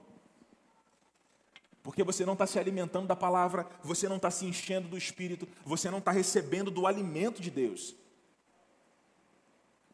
Porque 1.83 2.01
você 2.01 2.25
não 2.25 2.33
está 2.33 2.47
se 2.47 2.57
alimentando 2.57 3.07
da 3.07 3.15
palavra, 3.15 3.67
você 3.83 4.07
não 4.07 4.15
está 4.15 4.31
se 4.31 4.45
enchendo 4.45 4.87
do 4.87 4.97
Espírito, 4.97 5.45
você 5.65 5.91
não 5.91 5.97
está 5.97 6.11
recebendo 6.11 6.71
do 6.71 6.87
alimento 6.87 7.41
de 7.41 7.51
Deus. 7.51 7.93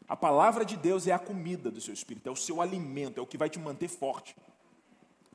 A 0.08 0.16
palavra 0.16 0.64
de 0.64 0.78
Deus 0.78 1.08
é 1.08 1.12
a 1.12 1.20
comida 1.20 1.72
do 1.72 1.82
seu 1.82 1.94
espírito, 1.94 2.30
é 2.30 2.32
o 2.32 2.36
seu 2.36 2.62
alimento, 2.62 3.20
é 3.20 3.24
o 3.24 3.28
que 3.28 3.38
vai 3.38 3.50
te 3.50 3.60
manter 3.60 3.88
forte. 3.88 4.36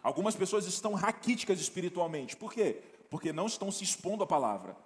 Algumas 0.02 0.34
pessoas 0.34 0.66
estão 0.66 0.94
raquíticas 0.94 1.60
espiritualmente. 1.60 2.36
Por 2.36 2.52
quê? 2.52 2.80
Porque 3.10 3.32
não 3.32 3.46
estão 3.46 3.70
se 3.70 3.84
expondo 3.84 4.22
à 4.22 4.26
palavra 4.26 4.76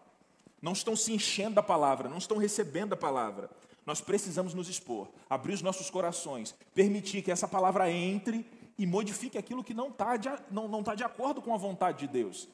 não 0.65 0.73
estão 0.73 0.97
se 0.97 1.13
enchendo 1.13 1.57
da 1.57 1.63
palavra, 1.63 2.09
não 2.09 2.17
estão 2.17 2.39
recebendo 2.39 2.95
a 2.95 2.97
palavra. 2.97 3.51
Nós 3.85 4.01
precisamos 4.01 4.55
nos 4.55 4.67
expor, 4.67 5.09
abrir 5.29 5.53
os 5.53 5.61
nossos 5.61 5.91
corações, 5.91 6.55
permitir 6.75 7.21
que 7.21 7.31
essa 7.31 7.47
palavra 7.47 7.91
entre 7.93 8.47
e 8.79 8.87
modifique 8.87 9.37
aquilo 9.37 9.63
que 9.63 9.75
não 9.75 9.89
está 9.89 10.17
de, 10.17 10.31
não, 10.51 10.67
não 10.67 10.83
tá 10.83 10.95
de 10.95 11.05
acordo 11.05 11.43
com 11.43 11.53
a 11.53 11.59
vontade 11.59 11.99
de 11.99 12.09
Deus. 12.09 12.49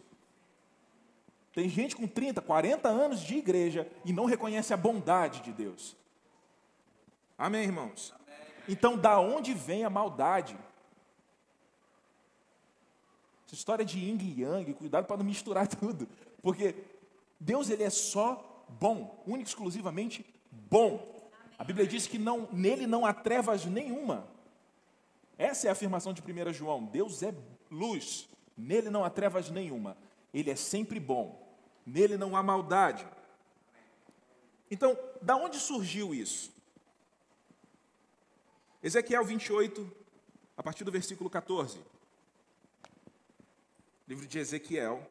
Tem 1.52 1.68
gente 1.68 1.94
com 1.94 2.08
30, 2.08 2.42
40 2.42 2.88
anos 2.88 3.20
de 3.20 3.36
igreja 3.36 3.88
e 4.04 4.12
não 4.12 4.24
reconhece 4.24 4.74
a 4.74 4.76
bondade 4.76 5.40
de 5.42 5.52
Deus. 5.52 5.94
Amém, 7.40 7.62
irmãos? 7.62 8.12
Então, 8.68 8.98
da 8.98 9.18
onde 9.18 9.54
vem 9.54 9.82
a 9.82 9.88
maldade? 9.88 10.54
Essa 13.46 13.54
história 13.54 13.82
de 13.82 13.98
yin 13.98 14.18
e 14.20 14.42
yang, 14.42 14.74
cuidado 14.74 15.06
para 15.06 15.16
não 15.16 15.24
misturar 15.24 15.66
tudo. 15.74 16.06
Porque 16.42 16.74
Deus 17.40 17.70
ele 17.70 17.82
é 17.82 17.88
só 17.88 18.66
bom, 18.68 19.24
único 19.26 19.48
exclusivamente 19.48 20.22
bom. 20.52 21.30
A 21.58 21.64
Bíblia 21.64 21.86
diz 21.86 22.06
que 22.06 22.18
não, 22.18 22.46
nele 22.52 22.86
não 22.86 23.06
há 23.06 23.14
trevas 23.14 23.64
nenhuma. 23.64 24.28
Essa 25.38 25.66
é 25.66 25.70
a 25.70 25.72
afirmação 25.72 26.12
de 26.12 26.20
1 26.20 26.52
João. 26.52 26.84
Deus 26.84 27.22
é 27.22 27.34
luz, 27.70 28.28
nele 28.54 28.90
não 28.90 29.02
há 29.02 29.08
trevas 29.08 29.48
nenhuma. 29.48 29.96
Ele 30.34 30.50
é 30.50 30.56
sempre 30.56 31.00
bom, 31.00 31.56
nele 31.86 32.18
não 32.18 32.36
há 32.36 32.42
maldade. 32.42 33.06
Então, 34.70 34.94
da 35.22 35.36
onde 35.36 35.58
surgiu 35.58 36.14
isso? 36.14 36.59
Ezequiel 38.82 39.24
28, 39.24 39.90
a 40.56 40.62
partir 40.62 40.84
do 40.84 40.90
versículo 40.90 41.28
14. 41.28 41.78
Livro 44.08 44.26
de 44.26 44.38
Ezequiel, 44.38 45.06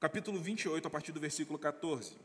capítulo 0.00 0.40
28, 0.40 0.86
a 0.86 0.90
partir 0.90 1.12
do 1.12 1.20
versículo 1.20 1.58
14. 1.58 2.16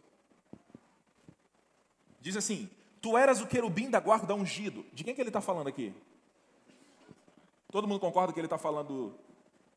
Diz 2.19 2.36
assim: 2.36 2.69
Tu 3.01 3.17
eras 3.17 3.39
o 3.39 3.48
querubim 3.48 3.89
da 3.89 4.00
guarda 4.00 4.34
ungido. 4.34 4.84
De 4.91 5.03
quem 5.03 5.13
que 5.13 5.22
ele 5.22 5.29
está 5.29 5.41
falando 5.41 5.67
aqui? 5.67 5.93
Todo 7.72 7.88
mundo 7.88 8.00
concorda 8.00 8.34
que 8.34 8.39
ele 8.39 8.48
está 8.48 8.58
falando 8.58 9.13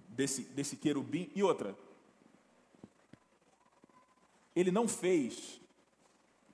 desse, 0.09 0.43
desse 0.45 0.77
querubim? 0.77 1.31
E 1.35 1.43
outra, 1.43 1.77
ele 4.57 4.71
não 4.71 4.89
fez, 4.89 5.61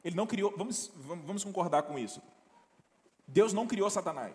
ele 0.05 0.17
não 0.17 0.27
criou, 0.27 0.53
vamos, 0.57 0.91
vamos 0.97 1.45
concordar 1.45 1.85
com 1.85 1.97
isso. 1.97 2.21
Deus 3.29 3.53
não 3.53 3.67
criou 3.67 3.91
Satanás. 3.91 4.35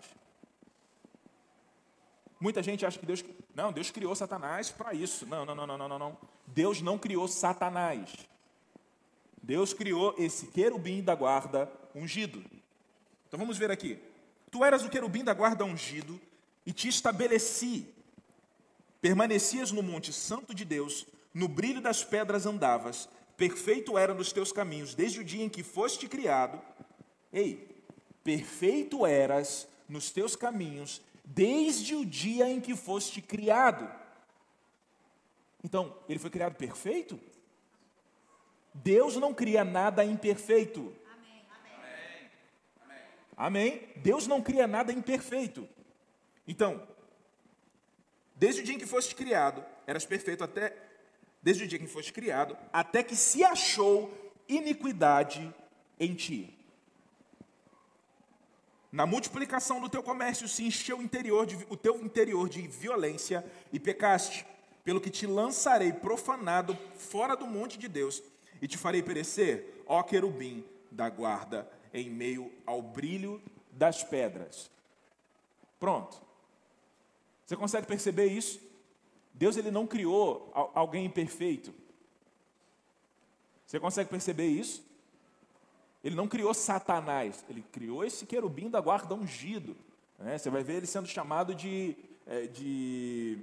Muita 2.40 2.62
gente 2.62 2.86
acha 2.86 3.00
que 3.00 3.06
Deus. 3.06 3.26
Não, 3.56 3.72
Deus 3.72 3.90
criou 3.90 4.16
Satanás 4.16 4.70
para 4.70 4.94
isso. 4.94 5.26
Não, 5.26 5.46
não, 5.46 5.56
não, 5.56 5.66
não, 5.66 5.78
não, 5.78 6.00
não. 6.00 6.18
Deus 6.46 6.82
não 6.82 7.00
criou 7.00 7.28
Satanás. 7.28 8.10
Deus 9.42 9.74
criou 9.74 10.14
esse 10.18 10.48
querubim 10.48 11.02
da 11.02 11.16
guarda 11.16 11.72
ungido. 11.96 12.44
Então 13.28 13.40
vamos 13.40 13.58
ver 13.58 13.72
aqui. 13.72 14.00
Tu 14.52 14.64
eras 14.64 14.84
o 14.84 14.90
querubim 14.90 15.24
da 15.24 15.34
guarda 15.34 15.66
ungido 15.66 16.20
e 16.66 16.72
te 16.72 16.88
estabeleci. 16.88 17.88
Permanecias 19.02 19.72
no 19.72 19.82
monte 19.82 20.14
santo 20.14 20.54
de 20.54 20.64
Deus, 20.64 21.06
no 21.34 21.48
brilho 21.48 21.82
das 21.82 22.04
pedras 22.04 22.46
andavas, 22.46 23.10
perfeito 23.36 23.98
era 23.98 24.14
nos 24.14 24.32
teus 24.32 24.52
caminhos, 24.52 24.94
desde 24.94 25.20
o 25.20 25.24
dia 25.24 25.44
em 25.44 25.50
que 25.50 25.64
foste 25.64 26.08
criado. 26.08 26.62
Ei, 27.32 27.73
perfeito 28.24 29.06
eras 29.06 29.68
nos 29.88 30.12
teus 30.12 30.36
caminhos, 30.36 31.01
desde 31.24 31.96
o 31.96 32.06
dia 32.06 32.50
em 32.50 32.60
que 32.60 32.75
foste 32.75 33.22
criado. 33.22 33.89
Então, 35.63 35.96
ele 36.10 36.20
foi 36.20 36.30
criado 36.30 36.56
perfeito? 36.56 37.20
Deus 38.74 39.15
não 39.18 39.34
cria 39.34 39.63
nada 39.63 40.03
imperfeito. 40.03 40.94
Amém. 41.06 41.46
Amém. 43.38 43.89
Deus 43.98 44.27
não 44.27 44.42
cria 44.42 44.68
nada 44.68 44.92
imperfeito. 44.92 45.68
Então, 46.48 46.86
desde 48.36 48.62
o 48.62 48.63
dia 48.63 48.75
em 48.75 48.80
que 48.80 48.86
foste 48.86 49.15
criado, 49.15 49.63
eras 49.86 50.06
perfeito 50.06 50.44
até 50.44 50.75
desde 51.42 51.65
o 51.65 51.68
dia 51.68 51.77
em 51.77 51.82
que 51.82 51.88
foste 51.88 52.13
criado, 52.13 52.58
até 52.72 53.03
que 53.03 53.15
se 53.15 53.44
achou 53.44 54.12
iniquidade 54.48 55.53
em 56.00 56.13
ti. 56.13 56.58
Na 58.94 59.08
multiplicação 59.08 59.82
do 59.82 59.90
teu 59.90 60.04
comércio 60.04 60.48
se 60.48 60.64
encheu 60.64 61.00
o, 61.00 61.02
interior 61.02 61.48
de, 61.48 61.58
o 61.68 61.76
teu 61.76 61.96
interior 61.96 62.48
de 62.48 62.62
violência 62.68 63.44
e 63.72 63.80
pecaste, 63.80 64.46
pelo 64.84 65.02
que 65.02 65.10
te 65.10 65.26
lançarei 65.26 65.92
profanado 65.92 66.78
fora 66.96 67.36
do 67.36 67.48
monte 67.48 67.80
de 67.80 67.88
Deus 67.88 68.22
e 68.62 68.68
te 68.68 68.78
farei 68.78 69.02
perecer, 69.02 69.84
ó 69.88 70.04
querubim 70.04 70.64
da 70.92 71.10
guarda, 71.10 71.68
em 71.92 72.08
meio 72.08 72.52
ao 72.68 72.84
brilho 72.84 73.42
das 73.72 74.04
pedras. 74.04 74.70
Pronto. 75.80 76.22
Você 77.48 77.56
consegue 77.56 77.88
perceber 77.88 78.28
isso? 78.28 78.62
Deus 79.34 79.58
ele 79.58 79.72
não 79.72 79.88
criou 79.88 80.52
alguém 80.76 81.06
imperfeito. 81.06 81.74
Você 83.66 83.80
consegue 83.80 84.12
perceber 84.12 84.50
isso? 84.50 84.86
Ele 86.03 86.15
não 86.15 86.27
criou 86.27 86.53
Satanás, 86.53 87.45
ele 87.50 87.63
criou 87.72 88.03
esse 88.03 88.25
querubim 88.25 88.69
da 88.69 88.81
guarda 88.81 89.15
ungido. 89.15 89.75
Né? 90.19 90.38
Você 90.38 90.50
vai 90.50 90.62
ver 90.62 90.75
ele 90.75 90.86
sendo 90.86 91.07
chamado 91.07 91.55
de, 91.55 91.95
é, 92.27 92.48
de 92.48 93.39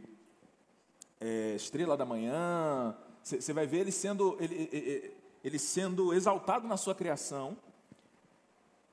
é, 1.18 1.54
estrela 1.54 1.96
da 1.96 2.04
manhã. 2.04 2.94
Você 3.22 3.52
vai 3.52 3.66
ver 3.66 3.78
ele 3.78 3.92
sendo, 3.92 4.36
ele, 4.40 5.14
ele, 5.42 5.58
sendo 5.58 6.12
exaltado 6.12 6.68
na 6.68 6.76
sua 6.76 6.94
criação, 6.94 7.56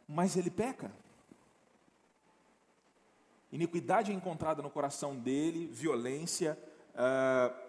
mas 0.08 0.38
ele 0.38 0.50
peca. 0.50 0.92
Iniquidade 3.52 4.12
é 4.12 4.16
encontrada 4.16 4.62
no 4.62 4.70
coração 4.70 5.16
dele, 5.16 5.68
violência. 5.68 6.58
Uh, 6.94 7.67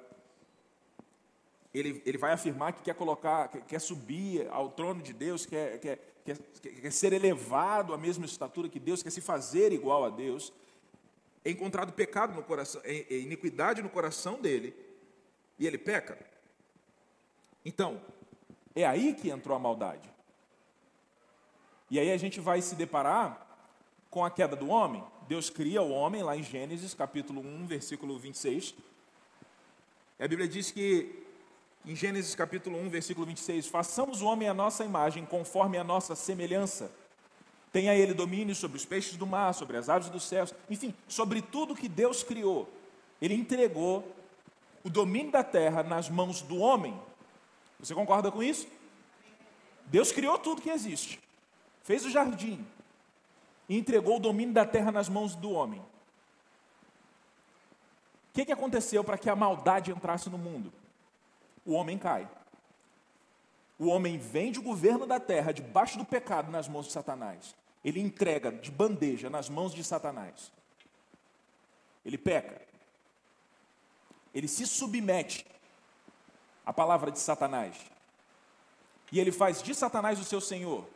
ele, 1.73 2.03
ele 2.07 2.19
vai 2.19 2.33
afirmar 2.33 2.73
que 2.73 2.83
quer 2.83 2.95
colocar, 2.95 3.49
que 3.49 3.61
quer 3.61 3.81
subir 3.81 4.49
ao 4.51 4.71
trono 4.71 5.03
de 5.03 5.13
Deus, 5.13 5.45
quer, 5.45 5.79
quer, 5.79 5.99
quer, 6.25 6.39
quer 6.63 6.93
ser 6.93 7.13
elevado 7.13 7.93
à 7.93 7.99
mesma 7.99 8.25
estatura 8.25 8.69
que 8.69 8.79
Deus, 8.79 9.03
quer 9.03 9.11
se 9.11 9.21
fazer 9.21 9.73
igual 9.73 10.05
a 10.05 10.11
Deus. 10.11 10.53
É 11.45 11.51
encontrado 11.51 11.93
pecado 11.93 12.35
no 12.35 12.43
coração, 12.43 12.81
é, 12.85 13.07
é 13.11 13.19
iniquidade 13.19 13.83
no 13.83 13.91
coração 13.91 14.41
dele, 14.41 14.75
e 15.59 15.67
ele 15.67 15.79
peca. 15.79 16.19
Então, 17.65 18.01
é 18.75 18.85
aí 18.87 19.15
que 19.15 19.29
entrou 19.29 19.57
a 19.57 19.61
maldade. 19.61 20.09
E 21.91 21.99
aí 21.99 22.11
a 22.11 22.17
gente 22.17 22.41
vai 22.41 22.63
se 22.63 22.75
deparar 22.75 23.47
com 24.11 24.25
a 24.25 24.31
queda 24.31 24.57
do 24.57 24.69
homem. 24.69 25.05
Deus 25.27 25.51
cria 25.51 25.83
o 25.83 25.91
homem, 25.91 26.23
lá 26.23 26.37
em 26.37 26.43
Gênesis, 26.43 26.95
capítulo 26.95 27.41
1, 27.41 27.67
versículo 27.67 28.19
26. 28.19 28.75
A 30.19 30.27
Bíblia 30.27 30.49
diz 30.49 30.71
que 30.71 31.28
em 31.85 31.95
Gênesis 31.97 32.35
capítulo 32.35 32.79
1, 32.79 32.89
versículo 32.91 33.27
26, 33.27 33.67
façamos 33.67 34.21
o 34.21 34.27
homem 34.27 34.49
à 34.49 34.55
nossa 34.55 34.85
imagem, 34.85 35.25
conforme 35.25 35.79
a 35.79 35.85
nossa 35.85 36.15
semelhança. 36.15 36.91
Tenha 37.73 37.95
ele 37.95 38.15
domínio 38.15 38.55
sobre 38.55 38.77
os 38.77 38.85
peixes 38.85 39.17
do 39.17 39.27
mar, 39.27 39.53
sobre 39.55 39.77
as 39.77 39.89
aves 39.89 40.09
dos 40.09 40.25
céus, 40.25 40.55
enfim, 40.69 40.95
sobre 41.07 41.43
tudo 41.43 41.75
que 41.75 41.89
Deus 41.89 42.23
criou. 42.23 42.69
Ele 43.21 43.35
entregou 43.35 44.15
o 44.83 44.91
domínio 44.91 45.33
da 45.33 45.45
terra 45.45 45.83
nas 45.83 46.09
mãos 46.09 46.41
do 46.43 46.59
homem. 46.59 46.99
Você 47.79 47.95
concorda 47.95 48.31
com 48.31 48.43
isso? 48.43 48.67
Deus 49.87 50.13
criou 50.13 50.39
tudo 50.39 50.63
que 50.63 50.71
existe. 50.71 51.19
Fez 51.83 52.05
o 52.05 52.11
jardim 52.11 52.67
e 53.69 53.77
entregou 53.77 54.17
o 54.17 54.21
domínio 54.21 54.55
da 54.55 54.65
terra 54.65 54.91
nas 54.91 55.09
mãos 55.09 55.35
do 55.35 55.51
homem. 55.51 55.81
O 55.81 55.85
que, 58.35 58.47
que 58.47 58.53
aconteceu 58.53 59.03
para 59.03 59.19
que 59.19 59.29
a 59.29 59.37
maldade 59.37 59.91
entrasse 59.91 60.31
no 60.31 60.39
mundo? 60.39 60.73
O 61.69 61.75
homem 61.75 61.99
cai. 61.99 62.27
O 63.79 63.89
homem 63.89 64.17
vende 64.17 64.59
o 64.59 64.63
governo 64.63 65.07
da 65.07 65.21
terra 65.21 65.53
debaixo 65.53 65.99
do 65.99 66.05
pecado 66.05 66.51
nas 66.51 66.67
mãos 66.67 66.87
de 66.87 66.93
Satanás. 66.93 67.55
Ele 67.85 68.01
entrega 68.01 68.51
de 68.51 68.71
bandeja 68.71 69.29
nas 69.29 69.51
mãos 69.51 69.75
de 69.75 69.85
Satanás. 69.85 70.51
Ele 72.07 72.17
peca. 72.17 72.63
Ele 74.35 74.49
se 74.49 74.67
submete 74.67 75.45
à 76.65 76.73
palavra 76.73 77.11
de 77.11 77.19
Satanás. 77.19 77.77
E 79.13 79.21
ele 79.21 79.31
faz 79.31 79.63
de 79.63 79.75
Satanás 79.75 80.19
o 80.19 80.25
seu 80.25 80.41
senhor. 80.41 80.89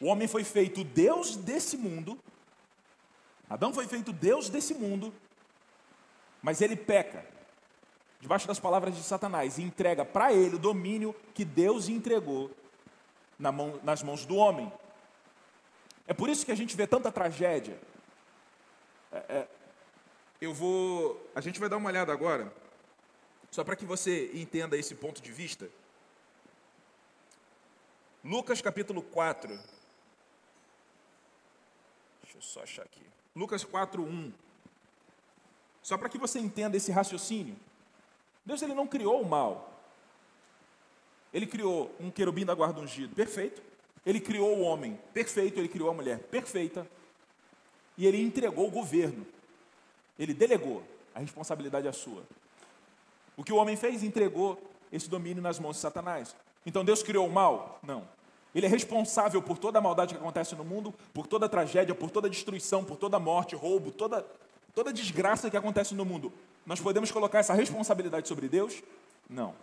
O 0.00 0.06
homem 0.06 0.26
foi 0.26 0.42
feito 0.42 0.82
Deus 0.82 1.36
desse 1.36 1.76
mundo. 1.76 2.18
Adão 3.48 3.74
foi 3.74 3.86
feito 3.86 4.10
Deus 4.10 4.48
desse 4.48 4.72
mundo. 4.72 5.12
Mas 6.40 6.62
ele 6.62 6.76
peca 6.76 7.26
debaixo 8.22 8.46
das 8.46 8.60
palavras 8.60 8.94
de 8.94 9.02
Satanás 9.02 9.58
e 9.58 9.62
entrega 9.62 10.04
para 10.04 10.32
ele 10.32 10.54
o 10.54 10.58
domínio 10.58 11.12
que 11.34 11.44
Deus 11.44 11.88
entregou 11.88 12.52
na 13.36 13.50
mão, 13.50 13.80
nas 13.82 14.00
mãos 14.00 14.24
do 14.24 14.36
homem. 14.36 14.72
É 16.06 16.14
por 16.14 16.28
isso 16.28 16.46
que 16.46 16.52
a 16.52 16.54
gente 16.54 16.76
vê 16.76 16.86
tanta 16.86 17.10
tragédia. 17.10 17.80
É, 19.10 19.16
é, 19.16 19.48
eu 20.40 20.54
vou. 20.54 21.20
A 21.34 21.40
gente 21.40 21.58
vai 21.58 21.68
dar 21.68 21.76
uma 21.76 21.88
olhada 21.88 22.12
agora, 22.12 22.52
só 23.50 23.64
para 23.64 23.74
que 23.74 23.84
você 23.84 24.30
entenda 24.34 24.76
esse 24.76 24.94
ponto 24.94 25.20
de 25.20 25.32
vista. 25.32 25.68
Lucas 28.24 28.62
capítulo 28.62 29.02
4. 29.02 29.48
Deixa 32.22 32.38
eu 32.38 32.40
só 32.40 32.62
achar 32.62 32.82
aqui. 32.82 33.02
Lucas 33.34 33.64
4, 33.64 34.00
1. 34.00 34.32
Só 35.82 35.98
para 35.98 36.08
que 36.08 36.18
você 36.18 36.38
entenda 36.38 36.76
esse 36.76 36.92
raciocínio. 36.92 37.56
Deus 38.44 38.62
ele 38.62 38.74
não 38.74 38.86
criou 38.86 39.20
o 39.20 39.28
mal. 39.28 39.72
Ele 41.32 41.46
criou 41.46 41.94
um 41.98 42.10
querubim 42.10 42.44
da 42.44 42.54
guarda 42.54 42.80
ungido, 42.80 43.14
perfeito. 43.14 43.62
Ele 44.04 44.20
criou 44.20 44.58
o 44.58 44.62
homem, 44.62 44.98
perfeito. 45.14 45.58
Ele 45.58 45.68
criou 45.68 45.90
a 45.90 45.94
mulher, 45.94 46.18
perfeita. 46.18 46.86
E 47.96 48.06
ele 48.06 48.20
entregou 48.20 48.66
o 48.66 48.70
governo. 48.70 49.26
Ele 50.18 50.34
delegou. 50.34 50.82
A 51.14 51.20
responsabilidade 51.20 51.86
é 51.86 51.92
sua. 51.92 52.22
O 53.36 53.44
que 53.44 53.52
o 53.52 53.56
homem 53.56 53.76
fez? 53.76 54.02
Entregou 54.02 54.60
esse 54.90 55.08
domínio 55.08 55.42
nas 55.42 55.58
mãos 55.58 55.76
de 55.76 55.82
Satanás. 55.82 56.34
Então 56.66 56.84
Deus 56.84 57.02
criou 57.02 57.26
o 57.26 57.32
mal? 57.32 57.78
Não. 57.82 58.06
Ele 58.54 58.66
é 58.66 58.68
responsável 58.68 59.40
por 59.40 59.56
toda 59.56 59.78
a 59.78 59.82
maldade 59.82 60.14
que 60.14 60.20
acontece 60.20 60.54
no 60.54 60.64
mundo, 60.64 60.92
por 61.14 61.26
toda 61.26 61.46
a 61.46 61.48
tragédia, 61.48 61.94
por 61.94 62.10
toda 62.10 62.26
a 62.26 62.30
destruição, 62.30 62.84
por 62.84 62.96
toda 62.96 63.16
a 63.16 63.20
morte, 63.20 63.56
roubo, 63.56 63.90
toda, 63.90 64.26
toda 64.74 64.90
a 64.90 64.92
desgraça 64.92 65.50
que 65.50 65.56
acontece 65.56 65.94
no 65.94 66.04
mundo. 66.04 66.30
Nós 66.64 66.80
podemos 66.80 67.10
colocar 67.10 67.40
essa 67.40 67.54
responsabilidade 67.54 68.28
sobre 68.28 68.48
Deus? 68.48 68.82
Não. 69.28 69.54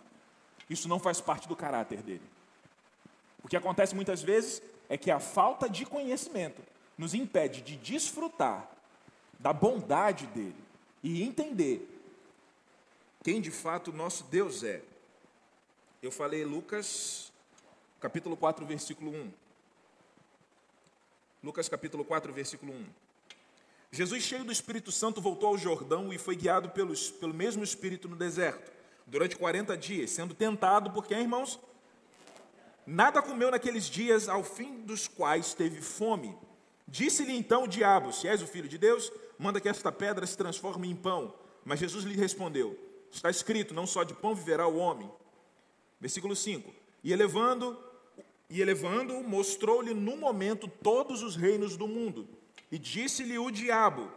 Isso 0.68 0.88
não 0.88 0.98
faz 0.98 1.20
parte 1.20 1.48
do 1.48 1.56
caráter 1.56 2.02
dele. 2.02 2.22
O 3.42 3.48
que 3.48 3.56
acontece 3.56 3.94
muitas 3.94 4.22
vezes 4.22 4.62
é 4.88 4.96
que 4.96 5.10
a 5.10 5.18
falta 5.18 5.68
de 5.68 5.86
conhecimento 5.86 6.62
nos 6.98 7.14
impede 7.14 7.62
de 7.62 7.76
desfrutar 7.76 8.68
da 9.38 9.52
bondade 9.52 10.26
dele 10.26 10.62
e 11.02 11.22
entender 11.22 11.88
quem 13.22 13.40
de 13.40 13.50
fato 13.50 13.92
nosso 13.92 14.24
Deus 14.24 14.62
é. 14.62 14.82
Eu 16.02 16.10
falei 16.10 16.44
Lucas, 16.44 17.32
capítulo 18.00 18.36
4, 18.36 18.64
versículo 18.66 19.10
1. 19.10 19.32
Lucas 21.42 21.68
capítulo 21.68 22.04
4, 22.04 22.32
versículo 22.32 22.72
1. 22.72 22.86
Jesus, 23.92 24.22
cheio 24.22 24.44
do 24.44 24.52
Espírito 24.52 24.92
Santo, 24.92 25.20
voltou 25.20 25.48
ao 25.48 25.58
Jordão 25.58 26.12
e 26.12 26.18
foi 26.18 26.36
guiado 26.36 26.70
pelos, 26.70 27.10
pelo 27.10 27.34
mesmo 27.34 27.64
Espírito 27.64 28.08
no 28.08 28.14
deserto, 28.14 28.70
durante 29.04 29.34
40 29.36 29.76
dias, 29.76 30.10
sendo 30.10 30.32
tentado 30.32 30.92
por 30.92 31.08
quem, 31.08 31.22
irmãos? 31.22 31.58
Nada 32.86 33.20
comeu 33.20 33.50
naqueles 33.50 33.86
dias, 33.86 34.28
ao 34.28 34.44
fim 34.44 34.82
dos 34.82 35.08
quais 35.08 35.54
teve 35.54 35.82
fome. 35.82 36.36
Disse-lhe 36.86 37.36
então 37.36 37.64
o 37.64 37.68
diabo: 37.68 38.12
Se 38.12 38.28
és 38.28 38.40
o 38.40 38.46
filho 38.46 38.68
de 38.68 38.78
Deus, 38.78 39.12
manda 39.36 39.60
que 39.60 39.68
esta 39.68 39.90
pedra 39.90 40.24
se 40.24 40.36
transforme 40.36 40.88
em 40.88 40.94
pão. 40.94 41.34
Mas 41.64 41.80
Jesus 41.80 42.04
lhe 42.04 42.14
respondeu: 42.14 42.78
Está 43.10 43.28
escrito: 43.28 43.74
Não 43.74 43.88
só 43.88 44.04
de 44.04 44.14
pão 44.14 44.36
viverá 44.36 44.68
o 44.68 44.76
homem. 44.76 45.10
Versículo 46.00 46.36
5: 46.36 46.72
E 47.02 47.12
elevando, 47.12 47.76
e 48.48 48.60
elevando, 48.60 49.20
mostrou-lhe 49.20 49.94
no 49.94 50.16
momento 50.16 50.68
todos 50.68 51.24
os 51.24 51.34
reinos 51.34 51.76
do 51.76 51.88
mundo 51.88 52.39
e 52.70 52.78
disse-lhe 52.78 53.38
o 53.38 53.50
diabo: 53.50 54.10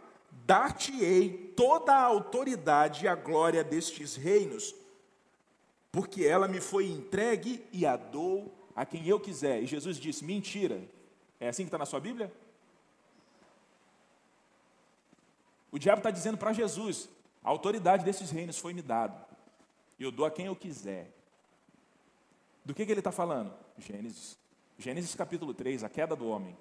Dar-te-ei 0.46 1.52
toda 1.56 1.92
a 1.92 2.02
autoridade 2.02 3.04
e 3.04 3.08
a 3.08 3.14
glória 3.14 3.64
destes 3.64 4.16
reinos, 4.16 4.74
porque 5.90 6.24
ela 6.24 6.48
me 6.48 6.60
foi 6.60 6.86
entregue 6.86 7.64
e 7.72 7.86
a 7.86 7.96
dou 7.96 8.52
a 8.74 8.84
quem 8.84 9.06
eu 9.06 9.18
quiser. 9.18 9.62
E 9.62 9.66
Jesus 9.66 9.96
disse: 9.96 10.24
Mentira. 10.24 10.82
É 11.40 11.48
assim 11.48 11.64
que 11.64 11.68
está 11.68 11.78
na 11.78 11.86
sua 11.86 12.00
Bíblia? 12.00 12.32
O 15.70 15.78
diabo 15.78 15.98
está 15.98 16.10
dizendo 16.10 16.38
para 16.38 16.52
Jesus: 16.52 17.08
a 17.42 17.50
autoridade 17.50 18.04
desses 18.04 18.30
reinos 18.30 18.58
foi 18.58 18.72
me 18.72 18.80
dada, 18.80 19.26
e 19.98 20.04
eu 20.04 20.10
dou 20.10 20.24
a 20.24 20.30
quem 20.30 20.46
eu 20.46 20.56
quiser. 20.56 21.10
Do 22.64 22.72
que, 22.72 22.86
que 22.86 22.92
ele 22.92 23.00
está 23.00 23.12
falando? 23.12 23.52
Gênesis. 23.76 24.38
Gênesis 24.78 25.14
capítulo 25.14 25.52
3, 25.52 25.84
a 25.84 25.88
queda 25.88 26.16
do 26.16 26.26
homem. 26.26 26.56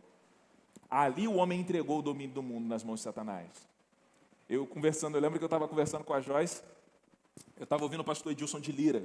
Ali 0.96 1.28
o 1.28 1.34
homem 1.38 1.60
entregou 1.60 1.98
o 1.98 2.02
domínio 2.04 2.36
do 2.36 2.44
mundo 2.44 2.68
nas 2.68 2.84
mãos 2.84 3.00
de 3.00 3.04
Satanás. 3.06 3.50
Eu 4.48 4.68
conversando, 4.68 5.18
eu 5.18 5.22
lembro 5.22 5.40
que 5.40 5.44
eu 5.44 5.48
estava 5.48 5.68
conversando 5.68 6.04
com 6.04 6.14
a 6.14 6.22
Joyce, 6.22 6.62
eu 7.58 7.64
estava 7.64 7.82
ouvindo 7.82 8.02
o 8.02 8.04
pastor 8.04 8.32
Edilson 8.32 8.60
de 8.60 8.72
Lira, 8.72 9.04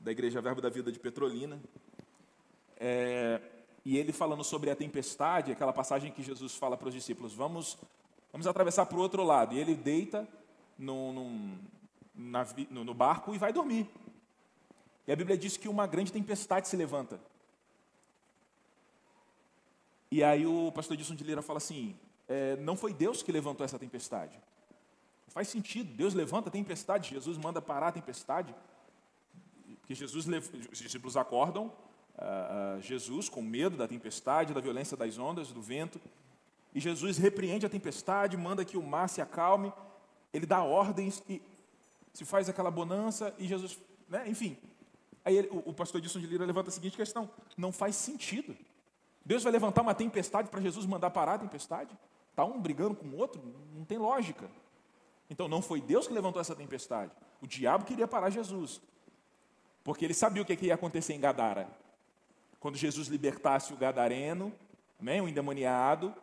da 0.00 0.10
Igreja 0.10 0.40
Verbo 0.40 0.62
da 0.62 0.70
Vida 0.70 0.90
de 0.90 0.98
Petrolina, 0.98 1.60
é, 2.80 3.38
e 3.84 3.98
ele 3.98 4.14
falando 4.14 4.42
sobre 4.42 4.70
a 4.70 4.74
tempestade, 4.74 5.52
aquela 5.52 5.74
passagem 5.74 6.10
que 6.10 6.22
Jesus 6.22 6.54
fala 6.54 6.74
para 6.74 6.88
os 6.88 6.94
discípulos, 6.94 7.34
vamos, 7.34 7.76
vamos 8.32 8.46
atravessar 8.46 8.86
para 8.86 8.96
o 8.96 9.00
outro 9.02 9.22
lado, 9.22 9.54
e 9.54 9.58
ele 9.58 9.74
deita 9.74 10.26
na, 10.78 12.46
no, 12.70 12.82
no 12.82 12.94
barco 12.94 13.34
e 13.34 13.38
vai 13.38 13.52
dormir. 13.52 13.86
E 15.06 15.12
a 15.12 15.16
Bíblia 15.16 15.36
diz 15.36 15.58
que 15.58 15.68
uma 15.68 15.86
grande 15.86 16.10
tempestade 16.10 16.66
se 16.66 16.78
levanta. 16.78 17.20
E 20.10 20.22
aí 20.22 20.46
o 20.46 20.70
pastor 20.72 20.94
Edilson 20.94 21.14
de 21.14 21.24
Lira 21.24 21.42
fala 21.42 21.58
assim, 21.58 21.96
é, 22.28 22.56
não 22.56 22.76
foi 22.76 22.92
Deus 22.92 23.22
que 23.22 23.32
levantou 23.32 23.64
essa 23.64 23.78
tempestade. 23.78 24.38
Faz 25.28 25.48
sentido, 25.48 25.92
Deus 25.94 26.14
levanta 26.14 26.48
a 26.48 26.52
tempestade, 26.52 27.10
Jesus 27.10 27.36
manda 27.36 27.60
parar 27.60 27.88
a 27.88 27.92
tempestade, 27.92 28.54
porque 29.80 29.94
Jesus, 29.94 30.26
os 30.72 30.78
discípulos 30.78 31.16
acordam, 31.16 31.72
uh, 32.16 32.80
Jesus 32.80 33.28
com 33.28 33.42
medo 33.42 33.76
da 33.76 33.86
tempestade, 33.86 34.54
da 34.54 34.60
violência 34.60 34.96
das 34.96 35.18
ondas, 35.18 35.52
do 35.52 35.60
vento, 35.60 36.00
e 36.74 36.80
Jesus 36.80 37.18
repreende 37.18 37.66
a 37.66 37.68
tempestade, 37.68 38.36
manda 38.36 38.64
que 38.64 38.76
o 38.76 38.82
mar 38.82 39.08
se 39.08 39.20
acalme, 39.20 39.72
ele 40.32 40.46
dá 40.46 40.62
ordens 40.62 41.22
e 41.28 41.42
se 42.12 42.24
faz 42.24 42.48
aquela 42.48 42.70
bonança, 42.70 43.34
e 43.38 43.46
Jesus, 43.46 43.78
né, 44.08 44.28
enfim. 44.28 44.56
Aí 45.24 45.36
ele, 45.36 45.48
o, 45.48 45.70
o 45.70 45.72
pastor 45.72 46.00
Edson 46.00 46.20
de 46.20 46.26
Lira 46.26 46.44
levanta 46.44 46.70
a 46.70 46.72
seguinte 46.72 46.96
questão: 46.96 47.30
não 47.56 47.72
faz 47.72 47.96
sentido. 47.96 48.56
Deus 49.26 49.42
vai 49.42 49.52
levantar 49.52 49.82
uma 49.82 49.94
tempestade 49.94 50.48
para 50.48 50.60
Jesus 50.60 50.86
mandar 50.86 51.10
parar 51.10 51.34
a 51.34 51.38
tempestade? 51.38 51.90
Está 52.30 52.44
um 52.44 52.60
brigando 52.60 52.94
com 52.94 53.08
o 53.08 53.16
outro? 53.16 53.42
Não 53.74 53.84
tem 53.84 53.98
lógica. 53.98 54.48
Então 55.28 55.48
não 55.48 55.60
foi 55.60 55.80
Deus 55.80 56.06
que 56.06 56.14
levantou 56.14 56.40
essa 56.40 56.54
tempestade. 56.54 57.10
O 57.42 57.46
diabo 57.46 57.84
queria 57.84 58.06
parar 58.06 58.30
Jesus. 58.30 58.80
Porque 59.82 60.04
ele 60.04 60.14
sabia 60.14 60.40
o 60.40 60.46
que 60.46 60.66
ia 60.66 60.74
acontecer 60.74 61.12
em 61.12 61.20
Gadara. 61.20 61.68
Quando 62.60 62.76
Jesus 62.76 63.08
libertasse 63.08 63.72
o 63.72 63.76
gadareno, 63.76 64.52
amém? 65.00 65.20
o 65.20 65.28
endemoniado, 65.28 66.14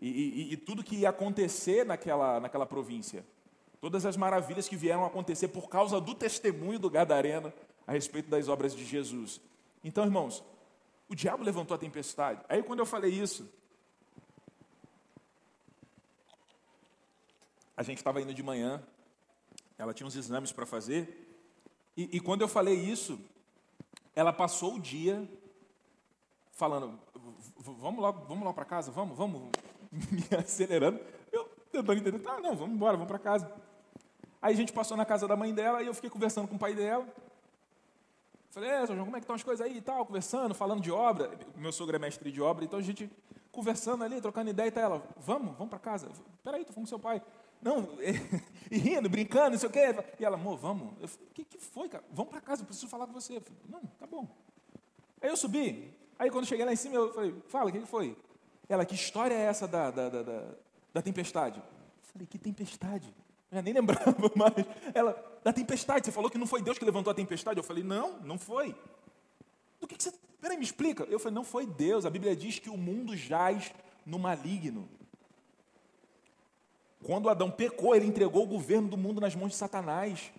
e, 0.00 0.08
e, 0.08 0.52
e 0.54 0.56
tudo 0.56 0.82
que 0.82 0.96
ia 0.96 1.10
acontecer 1.10 1.84
naquela, 1.84 2.40
naquela 2.40 2.64
província. 2.64 3.22
Todas 3.82 4.06
as 4.06 4.16
maravilhas 4.16 4.66
que 4.66 4.76
vieram 4.76 5.04
acontecer 5.04 5.48
por 5.48 5.68
causa 5.68 6.00
do 6.00 6.14
testemunho 6.14 6.78
do 6.78 6.88
gadareno 6.88 7.52
a 7.86 7.92
respeito 7.92 8.30
das 8.30 8.48
obras 8.48 8.74
de 8.74 8.84
Jesus. 8.84 9.42
Então, 9.82 10.04
irmãos, 10.04 10.42
o 11.14 11.16
diabo 11.16 11.44
levantou 11.44 11.76
a 11.76 11.78
tempestade. 11.78 12.44
Aí, 12.48 12.60
quando 12.60 12.80
eu 12.80 12.86
falei 12.86 13.12
isso, 13.12 13.48
a 17.76 17.84
gente 17.84 17.98
estava 17.98 18.20
indo 18.20 18.34
de 18.34 18.42
manhã, 18.42 18.82
ela 19.78 19.94
tinha 19.94 20.08
uns 20.08 20.16
exames 20.16 20.50
para 20.50 20.66
fazer, 20.66 21.24
e, 21.96 22.16
e, 22.16 22.20
quando 22.20 22.40
eu 22.40 22.48
falei 22.48 22.74
isso, 22.74 23.20
ela 24.16 24.32
passou 24.32 24.74
o 24.74 24.80
dia 24.80 25.24
falando: 26.50 26.98
vamos 27.58 28.02
lá, 28.02 28.10
vamos 28.10 28.44
lá 28.44 28.52
para 28.52 28.64
casa, 28.64 28.90
vamos, 28.90 29.16
vamos, 29.16 29.52
me 29.92 30.36
acelerando. 30.36 30.98
Eu 31.30 31.44
tentando 31.70 32.00
entender, 32.00 32.18
tá, 32.18 32.40
não, 32.40 32.56
vamos 32.56 32.74
embora, 32.74 32.96
vamos 32.96 33.08
para 33.08 33.20
casa. 33.20 33.52
Aí 34.42 34.52
a 34.52 34.56
gente 34.56 34.72
passou 34.72 34.96
na 34.96 35.04
casa 35.04 35.28
da 35.28 35.36
mãe 35.36 35.54
dela 35.54 35.80
e 35.80 35.86
eu 35.86 35.94
fiquei 35.94 36.10
conversando 36.10 36.48
com 36.48 36.56
o 36.56 36.58
pai 36.58 36.74
dela. 36.74 37.06
Falei, 38.54 38.70
é, 38.70 38.86
João, 38.86 39.04
como 39.04 39.16
é 39.16 39.18
que 39.18 39.24
estão 39.24 39.34
as 39.34 39.42
coisas 39.42 39.66
aí 39.66 39.78
e 39.78 39.80
tal, 39.80 40.06
conversando, 40.06 40.54
falando 40.54 40.80
de 40.80 40.92
obra. 40.92 41.28
Meu 41.56 41.72
sogro 41.72 41.96
é 41.96 41.98
mestre 41.98 42.30
de 42.30 42.40
obra, 42.40 42.64
então 42.64 42.78
a 42.78 42.82
gente 42.82 43.10
conversando 43.50 44.04
ali, 44.04 44.20
trocando 44.20 44.48
ideia 44.48 44.68
e 44.68 44.70
tá 44.70 44.80
ela, 44.80 45.02
vamos, 45.16 45.56
vamos 45.56 45.70
para 45.70 45.78
casa. 45.80 46.08
Peraí, 46.44 46.60
estou 46.60 46.72
falando 46.72 46.86
com 46.86 46.88
seu 46.88 46.98
pai. 47.00 47.20
Não, 47.60 47.88
e 48.70 48.78
rindo, 48.78 49.10
brincando, 49.10 49.50
não 49.50 49.58
sei 49.58 49.68
o 49.68 49.72
quê. 49.72 49.96
E 50.20 50.24
ela, 50.24 50.36
amor, 50.36 50.56
vamos. 50.56 50.94
Eu 51.00 51.08
falei, 51.08 51.26
o 51.28 51.34
que, 51.34 51.44
que 51.44 51.58
foi, 51.58 51.88
cara? 51.88 52.04
Vamos 52.12 52.30
para 52.30 52.40
casa, 52.40 52.62
eu 52.62 52.66
preciso 52.66 52.86
falar 52.86 53.08
com 53.08 53.12
você. 53.12 53.40
Falei, 53.40 53.58
não, 53.68 53.80
tá 53.98 54.06
bom. 54.06 54.28
Aí 55.20 55.30
eu 55.30 55.36
subi, 55.36 55.92
aí 56.16 56.30
quando 56.30 56.46
cheguei 56.46 56.64
lá 56.64 56.72
em 56.72 56.76
cima, 56.76 56.94
eu 56.94 57.12
falei, 57.12 57.34
fala, 57.48 57.70
o 57.70 57.72
que, 57.72 57.80
que 57.80 57.88
foi? 57.88 58.16
Ela, 58.68 58.86
que 58.86 58.94
história 58.94 59.34
é 59.34 59.46
essa 59.46 59.66
da, 59.66 59.90
da, 59.90 60.08
da, 60.08 60.22
da, 60.22 60.44
da 60.92 61.02
tempestade? 61.02 61.58
Eu 61.58 61.64
falei, 62.12 62.24
que 62.28 62.38
tempestade? 62.38 63.12
Eu 63.50 63.62
nem 63.64 63.74
lembrava 63.74 64.14
mais. 64.36 64.54
Ela, 64.94 65.33
da 65.44 65.52
tempestade, 65.52 66.06
você 66.06 66.10
falou 66.10 66.30
que 66.30 66.38
não 66.38 66.46
foi 66.46 66.62
Deus 66.62 66.78
que 66.78 66.84
levantou 66.86 67.10
a 67.10 67.14
tempestade? 67.14 67.58
Eu 67.58 67.62
falei, 67.62 67.84
não, 67.84 68.18
não 68.20 68.38
foi. 68.38 68.74
Do 69.78 69.86
que, 69.86 69.94
que 69.94 70.02
você. 70.02 70.12
Peraí, 70.40 70.56
me 70.56 70.64
explica. 70.64 71.04
Eu 71.04 71.18
falei, 71.18 71.34
não 71.34 71.44
foi 71.44 71.66
Deus. 71.66 72.06
A 72.06 72.10
Bíblia 72.10 72.34
diz 72.34 72.58
que 72.58 72.70
o 72.70 72.78
mundo 72.78 73.14
jaz 73.14 73.70
no 74.06 74.18
maligno. 74.18 74.88
Quando 77.04 77.28
Adão 77.28 77.50
pecou, 77.50 77.94
ele 77.94 78.06
entregou 78.06 78.44
o 78.44 78.46
governo 78.46 78.88
do 78.88 78.96
mundo 78.96 79.20
nas 79.20 79.34
mãos 79.34 79.50
de 79.50 79.56
Satanás. 79.56 80.32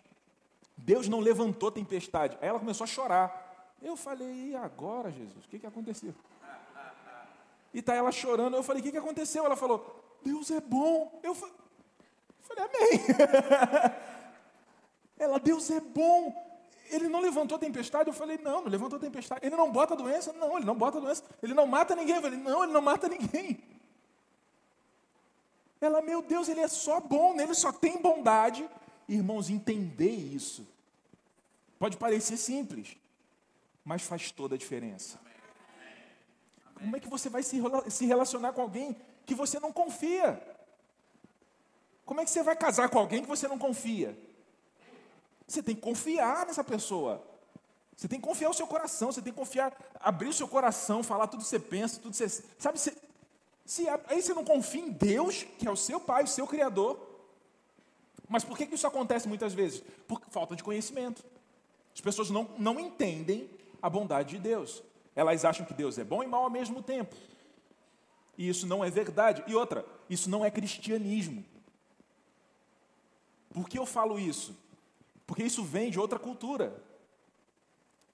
Deus 0.76 1.08
não 1.08 1.20
levantou 1.20 1.72
tempestade. 1.72 2.36
Aí 2.42 2.50
ela 2.50 2.60
começou 2.60 2.84
a 2.84 2.88
chorar. 2.88 3.76
Eu 3.84 3.96
falei, 3.96 4.50
e 4.50 4.56
agora, 4.56 5.12
Jesus? 5.12 5.46
O 5.46 5.48
que, 5.48 5.60
que 5.60 5.68
aconteceu? 5.68 6.16
E 7.72 7.80
está 7.80 7.94
ela 7.94 8.12
chorando. 8.12 8.58
Eu 8.58 8.64
falei, 8.64 8.82
o 8.82 8.84
que, 8.84 8.92
que 8.92 8.98
aconteceu? 8.98 9.46
Ela 9.46 9.56
falou, 9.56 10.20
Deus 10.24 10.50
é 10.50 10.60
bom. 10.60 11.20
Eu 11.22 11.36
falei, 11.36 11.54
amém. 12.58 13.06
ela, 15.18 15.40
Deus 15.40 15.70
é 15.70 15.80
bom. 15.80 16.44
Ele 16.90 17.08
não 17.08 17.20
levantou 17.20 17.56
a 17.56 17.60
tempestade? 17.60 18.10
Eu 18.10 18.14
falei, 18.14 18.38
não, 18.38 18.62
não 18.62 18.70
levantou 18.70 18.98
a 18.98 19.00
tempestade. 19.00 19.46
Ele 19.46 19.56
não 19.56 19.72
bota 19.72 19.96
doença? 19.96 20.32
Não, 20.34 20.58
ele 20.58 20.66
não 20.66 20.76
bota 20.76 21.02
doença. 21.02 21.24
Ele 21.42 21.54
não 21.54 21.66
mata 21.66 21.96
ninguém? 21.96 22.16
Eu 22.16 22.22
falei, 22.22 22.40
não, 22.40 22.64
ele 22.64 22.74
não 22.74 22.82
mata 22.82 23.08
ninguém. 23.08 23.60
Ela, 25.82 26.02
meu 26.02 26.22
Deus, 26.22 26.48
ele 26.48 26.62
é 26.62 26.68
só 26.68 27.00
bom, 27.00 27.34
nele 27.34 27.54
só 27.54 27.72
tem 27.72 28.02
bondade. 28.02 28.68
Irmãos, 29.08 29.50
entender 29.50 30.10
isso 30.10 30.68
pode 31.78 31.98
parecer 31.98 32.38
simples, 32.38 32.98
mas 33.84 34.02
faz 34.02 34.32
toda 34.32 34.56
a 34.56 34.58
diferença. 34.58 35.20
Como 36.76 36.96
é 36.96 37.00
que 37.00 37.08
você 37.08 37.30
vai 37.30 37.44
se 37.44 38.06
relacionar 38.06 38.54
com 38.54 38.62
alguém 38.62 38.96
que 39.26 39.36
você 39.36 39.60
não 39.60 39.72
confia? 39.72 40.42
Como 42.06 42.22
é 42.22 42.26
que 42.26 42.32
você 42.32 42.44
vai 42.44 42.56
casar 42.56 42.90
com 42.90 42.98
alguém 42.98 43.22
que 43.22 43.28
você 43.28 43.48
não 43.48 43.58
confia? 43.58 44.18
Você 45.48 45.62
tem 45.62 45.76
que 45.76 45.82
confiar 45.82 46.46
nessa 46.46 46.64
pessoa. 46.64 47.24
Você 47.96 48.08
tem 48.08 48.20
que 48.20 48.28
confiar 48.28 48.50
o 48.50 48.54
seu 48.54 48.68
coração, 48.68 49.12
você 49.12 49.22
tem 49.22 49.32
que 49.32 49.40
confiar, 49.40 49.74
abrir 50.00 50.28
o 50.28 50.34
seu 50.34 50.48
coração, 50.48 51.02
falar 51.02 51.28
tudo 51.28 51.44
que 51.44 51.48
você 51.48 51.60
pensa, 51.60 52.00
tudo 52.00 52.12
que 52.12 52.18
você. 52.18 52.44
Sabe, 52.60 52.78
se, 52.78 53.88
aí 54.08 54.22
você 54.22 54.34
não 54.34 54.44
confia 54.44 54.82
em 54.82 54.92
Deus, 54.92 55.44
que 55.58 55.68
é 55.68 55.72
o 55.72 55.76
seu 55.76 56.00
Pai, 56.00 56.24
o 56.24 56.28
seu 56.28 56.46
Criador. 56.46 57.00
Mas 58.28 58.44
por 58.44 58.58
que, 58.58 58.66
que 58.66 58.76
isso 58.76 58.88
acontece 58.88 59.28
muitas 59.28 59.54
vezes? 59.54 59.82
Por 60.08 60.22
falta 60.30 60.56
de 60.56 60.64
conhecimento. 60.64 61.24
As 61.94 62.02
pessoas 62.02 62.30
não, 62.30 62.50
não 62.58 62.80
entendem 62.80 63.50
a 63.82 63.90
bondade 63.90 64.36
de 64.36 64.40
Deus. 64.40 64.84
Elas 65.16 65.46
acham 65.46 65.66
que 65.66 65.74
Deus 65.74 65.98
é 65.98 66.04
bom 66.04 66.22
e 66.22 66.28
mal 66.28 66.44
ao 66.44 66.50
mesmo 66.50 66.84
tempo. 66.84 67.16
E 68.38 68.50
isso 68.50 68.68
não 68.68 68.84
é 68.84 68.90
verdade. 68.90 69.44
E 69.48 69.56
outra, 69.56 69.86
isso 70.10 70.30
não 70.30 70.44
é 70.44 70.52
cristianismo. 70.52 71.46
Por 73.54 73.70
que 73.70 73.80
eu 73.80 73.86
falo 73.86 74.20
isso? 74.20 74.56
Porque 75.26 75.44
isso 75.44 75.64
vem 75.64 75.90
de 75.90 76.00
outra 76.00 76.20
cultura. 76.20 76.76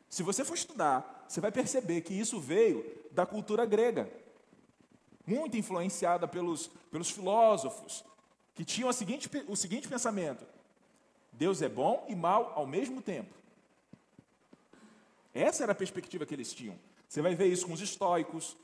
Se 0.10 0.24
você 0.24 0.44
for 0.44 0.56
estudar, 0.56 1.26
você 1.28 1.40
vai 1.40 1.52
perceber 1.52 2.02
que 2.02 2.14
isso 2.14 2.40
veio 2.40 2.86
da 3.12 3.26
cultura 3.26 3.66
grega 3.66 4.12
muito 5.26 5.56
influenciada 5.58 6.28
pelos, 6.28 6.70
pelos 6.92 7.10
filósofos, 7.10 8.04
que 8.54 8.66
tinham 8.66 8.92
seguinte, 8.92 9.30
o 9.48 9.56
seguinte 9.56 9.88
pensamento: 9.88 10.46
Deus 11.32 11.62
é 11.62 11.70
bom 11.70 12.06
e 12.10 12.16
mal 12.16 12.54
ao 12.56 12.68
mesmo 12.68 13.02
tempo. 13.02 13.34
Essa 15.34 15.64
era 15.64 15.72
a 15.72 15.76
perspectiva 15.76 16.26
que 16.26 16.34
eles 16.34 16.54
tinham. 16.54 16.78
Você 17.08 17.22
vai 17.22 17.36
ver 17.36 17.48
isso 17.48 17.66
com 17.66 17.74
os 17.74 17.82
estoicos, 17.82 18.58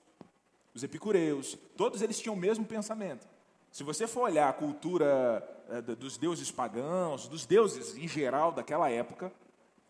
os 0.74 0.84
epicureus, 0.84 1.58
todos 1.76 2.02
eles 2.02 2.20
tinham 2.20 2.36
o 2.36 2.40
mesmo 2.40 2.66
pensamento. 2.66 3.28
Se 3.72 3.84
você 3.84 4.08
for 4.08 4.22
olhar 4.22 4.50
a 4.50 4.54
cultura 4.54 5.48
é, 5.70 5.82
dos 5.82 6.18
deuses 6.18 6.50
pagãos, 6.52 7.28
dos 7.28 7.46
deuses 7.46 7.96
em 7.96 8.08
geral 8.08 8.52
daquela 8.52 8.90
época, 8.90 9.32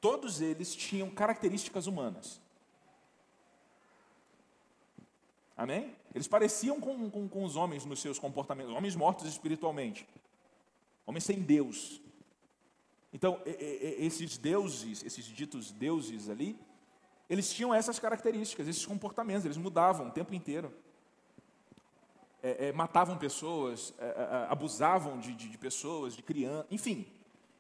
todos 0.02 0.42
eles 0.42 0.76
tinham 0.76 1.10
características 1.10 1.88
humanas. 1.88 2.42
Amém? 5.56 5.96
Eles 6.14 6.28
pareciam 6.28 6.80
com, 6.80 7.10
com, 7.10 7.28
com 7.28 7.44
os 7.44 7.56
homens 7.56 7.86
nos 7.86 8.00
seus 8.00 8.20
comportamentos, 8.20 8.74
homens 8.74 8.96
mortos 8.96 9.28
espiritualmente, 9.28 10.08
homens 11.06 11.24
sem 11.24 11.42
Deus. 11.42 12.02
Então, 13.12 13.42
esses 13.46 14.38
deuses, 14.38 15.04
esses 15.04 15.26
ditos 15.26 15.72
deuses 15.72 16.30
ali, 16.30 16.60
eles 17.30 17.52
tinham 17.52 17.74
essas 17.74 18.00
características, 18.00 18.68
esses 18.68 18.86
comportamentos, 18.86 19.46
eles 19.46 19.58
mudavam 19.58 20.08
o 20.08 20.12
tempo 20.12 20.34
inteiro. 20.34 20.72
É, 22.42 22.68
é, 22.68 22.72
matavam 22.72 23.18
pessoas, 23.18 23.94
é, 23.98 24.06
é, 24.06 24.08
é 24.08 24.48
abusavam 24.50 25.20
de, 25.20 25.34
de, 25.34 25.50
de, 25.50 25.58
pessoas, 25.58 26.16
de 26.16 26.22
crianças, 26.22 26.68
enfim. 26.70 27.06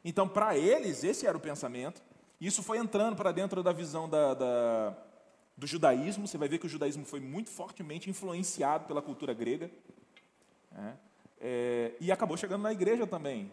Então, 0.05 0.27
para 0.27 0.57
eles, 0.57 1.03
esse 1.03 1.25
era 1.25 1.35
o 1.35 1.39
pensamento. 1.39 2.01
Isso 2.39 2.61
foi 2.61 2.77
entrando 2.77 3.15
para 3.15 3.31
dentro 3.31 3.63
da 3.63 3.71
visão 3.71 4.07
da, 4.07 4.33
da, 4.33 4.97
do 5.57 5.65
judaísmo. 5.65 6.27
Você 6.27 6.37
vai 6.37 6.47
ver 6.47 6.59
que 6.59 6.67
o 6.67 6.69
judaísmo 6.69 7.03
foi 7.05 7.19
muito 7.19 7.49
fortemente 7.49 8.09
influenciado 8.09 8.85
pela 8.85 9.01
cultura 9.01 9.33
grega. 9.33 9.71
Né? 10.71 10.97
É, 11.41 11.93
e 11.99 12.11
acabou 12.11 12.37
chegando 12.37 12.61
na 12.61 12.71
igreja 12.71 13.07
também. 13.07 13.51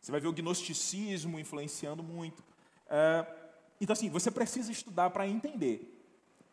Você 0.00 0.12
vai 0.12 0.20
ver 0.20 0.28
o 0.28 0.32
gnosticismo 0.32 1.38
influenciando 1.38 2.02
muito. 2.02 2.42
É, 2.88 3.26
então, 3.80 3.92
assim, 3.92 4.08
você 4.08 4.30
precisa 4.30 4.70
estudar 4.70 5.10
para 5.10 5.26
entender 5.26 6.00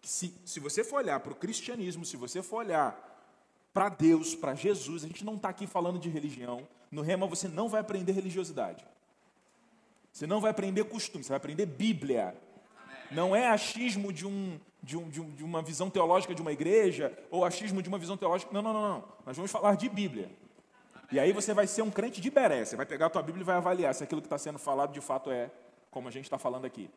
se, 0.01 0.33
se 0.45 0.59
você 0.59 0.83
for 0.83 0.97
olhar 0.97 1.19
para 1.19 1.33
o 1.33 1.35
cristianismo, 1.35 2.05
se 2.05 2.15
você 2.15 2.41
for 2.41 2.57
olhar 2.57 3.06
para 3.77 3.89
Deus, 3.89 4.33
para 4.33 4.55
Jesus, 4.55 5.03
a 5.03 5.07
gente 5.07 5.23
não 5.23 5.35
está 5.35 5.49
aqui 5.49 5.67
falando 5.67 5.99
de 5.99 6.09
religião. 6.09 6.67
No 6.89 7.03
Rema 7.03 7.27
você 7.27 7.47
não 7.47 7.69
vai 7.69 7.79
aprender 7.79 8.11
religiosidade. 8.11 8.83
Você 10.11 10.25
não 10.25 10.41
vai 10.41 10.49
aprender 10.49 10.83
costume, 10.85 11.23
você 11.23 11.29
vai 11.29 11.37
aprender 11.37 11.67
Bíblia. 11.67 12.35
Não 13.11 13.35
é 13.35 13.47
achismo 13.47 14.11
de, 14.11 14.25
um, 14.25 14.59
de, 14.81 14.97
um, 14.97 15.07
de, 15.11 15.21
um, 15.21 15.31
uma 15.41 15.61
visão 15.61 15.91
teológica 15.91 16.33
de 16.33 16.41
uma 16.41 16.51
igreja, 16.51 17.15
ou 17.29 17.45
achismo 17.45 17.79
de 17.83 17.87
uma 17.87 17.99
visão 17.99 18.17
teológica. 18.17 18.51
Não, 18.51 18.63
não, 18.63 18.73
não, 18.73 18.81
não. 18.81 19.03
Nós 19.23 19.37
vamos 19.37 19.51
falar 19.51 19.75
de 19.75 19.87
Bíblia. 19.87 20.27
E 21.11 21.19
aí 21.19 21.31
você 21.31 21.53
vai 21.53 21.67
ser 21.67 21.83
um 21.83 21.91
crente 21.91 22.19
de 22.19 22.31
beré. 22.31 22.65
Você 22.65 22.75
vai 22.75 22.85
pegar 22.87 23.05
a 23.05 23.09
tua 23.11 23.21
Bíblia 23.21 23.43
e 23.43 23.45
vai 23.45 23.57
avaliar 23.57 23.93
se 23.93 24.03
aquilo 24.03 24.21
que 24.21 24.27
está 24.27 24.39
sendo 24.39 24.57
falado 24.57 24.91
de 24.91 25.01
fato 25.01 25.29
é 25.29 25.51
como 25.91 26.07
a 26.07 26.11
gente 26.11 26.23
está 26.23 26.39
falando 26.39 26.65
aqui. 26.65 26.89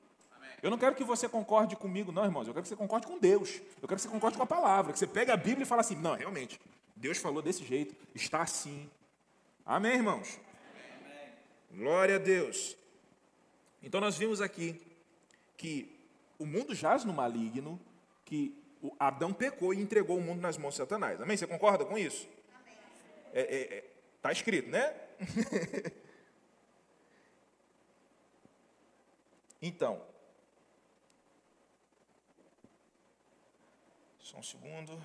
Eu 0.62 0.70
não 0.70 0.79
quero 0.79 0.94
que 0.94 1.05
você 1.05 1.29
concorde 1.29 1.75
comigo, 1.77 2.12
não, 2.12 2.25
irmãos. 2.25 2.46
Eu 2.46 2.53
quero 2.53 2.62
que 2.62 2.68
você 2.68 2.77
concorde 2.77 3.07
com 3.07 3.18
Deus. 3.18 3.61
Eu 3.81 3.88
quero 3.88 3.96
que 3.96 4.03
você 4.03 4.09
concorde 4.09 4.37
com 4.37 4.42
a 4.42 4.46
palavra. 4.46 4.92
Que 4.92 4.99
você 4.99 5.07
pegue 5.07 5.31
a 5.31 5.37
Bíblia 5.37 5.62
e 5.62 5.66
fale 5.66 5.81
assim: 5.81 5.96
não, 5.96 6.14
realmente, 6.14 6.61
Deus 6.94 7.18
falou 7.18 7.40
desse 7.40 7.64
jeito, 7.64 7.94
está 8.14 8.42
assim. 8.42 8.90
Amém, 9.64 9.94
irmãos? 9.94 10.38
Amém. 11.01 11.83
Glória 11.83 12.16
a 12.16 12.18
Deus. 12.18 12.77
Então 13.83 14.01
nós 14.01 14.18
vimos 14.18 14.40
aqui 14.40 14.81
que 15.57 15.99
o 16.38 16.44
mundo 16.44 16.75
jaz 16.75 17.05
no 17.05 17.12
maligno, 17.12 17.81
que 18.25 18.55
Adão 18.99 19.33
pecou 19.33 19.73
e 19.73 19.81
entregou 19.81 20.18
o 20.18 20.20
mundo 20.20 20.40
nas 20.40 20.59
mãos 20.59 20.73
de 20.73 20.79
Satanás. 20.79 21.20
Amém? 21.20 21.37
Você 21.37 21.46
concorda 21.46 21.85
com 21.85 21.96
isso? 21.99 22.29
Amém. 22.55 22.75
É, 23.33 23.40
é, 23.40 23.77
é, 23.79 23.85
tá 24.20 24.33
escrito, 24.33 24.70
né? 24.70 24.94
então, 29.61 30.03
só 34.30 34.38
um 34.38 34.42
segundo. 34.44 34.96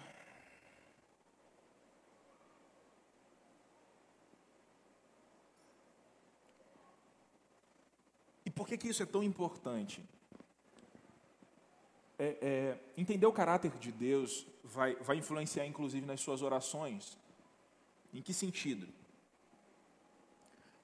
E 8.45 8.51
por 8.51 8.67
que, 8.67 8.77
que 8.77 8.87
isso 8.87 9.01
é 9.01 9.05
tão 9.05 9.23
importante? 9.23 10.05
É, 12.19 12.37
é, 12.39 12.79
entender 12.95 13.25
o 13.25 13.33
caráter 13.33 13.71
de 13.79 13.91
Deus 13.91 14.45
vai, 14.63 14.95
vai 14.97 15.17
influenciar, 15.17 15.65
inclusive, 15.65 16.05
nas 16.05 16.21
suas 16.21 16.43
orações. 16.43 17.17
Em 18.13 18.21
que 18.21 18.31
sentido? 18.31 18.87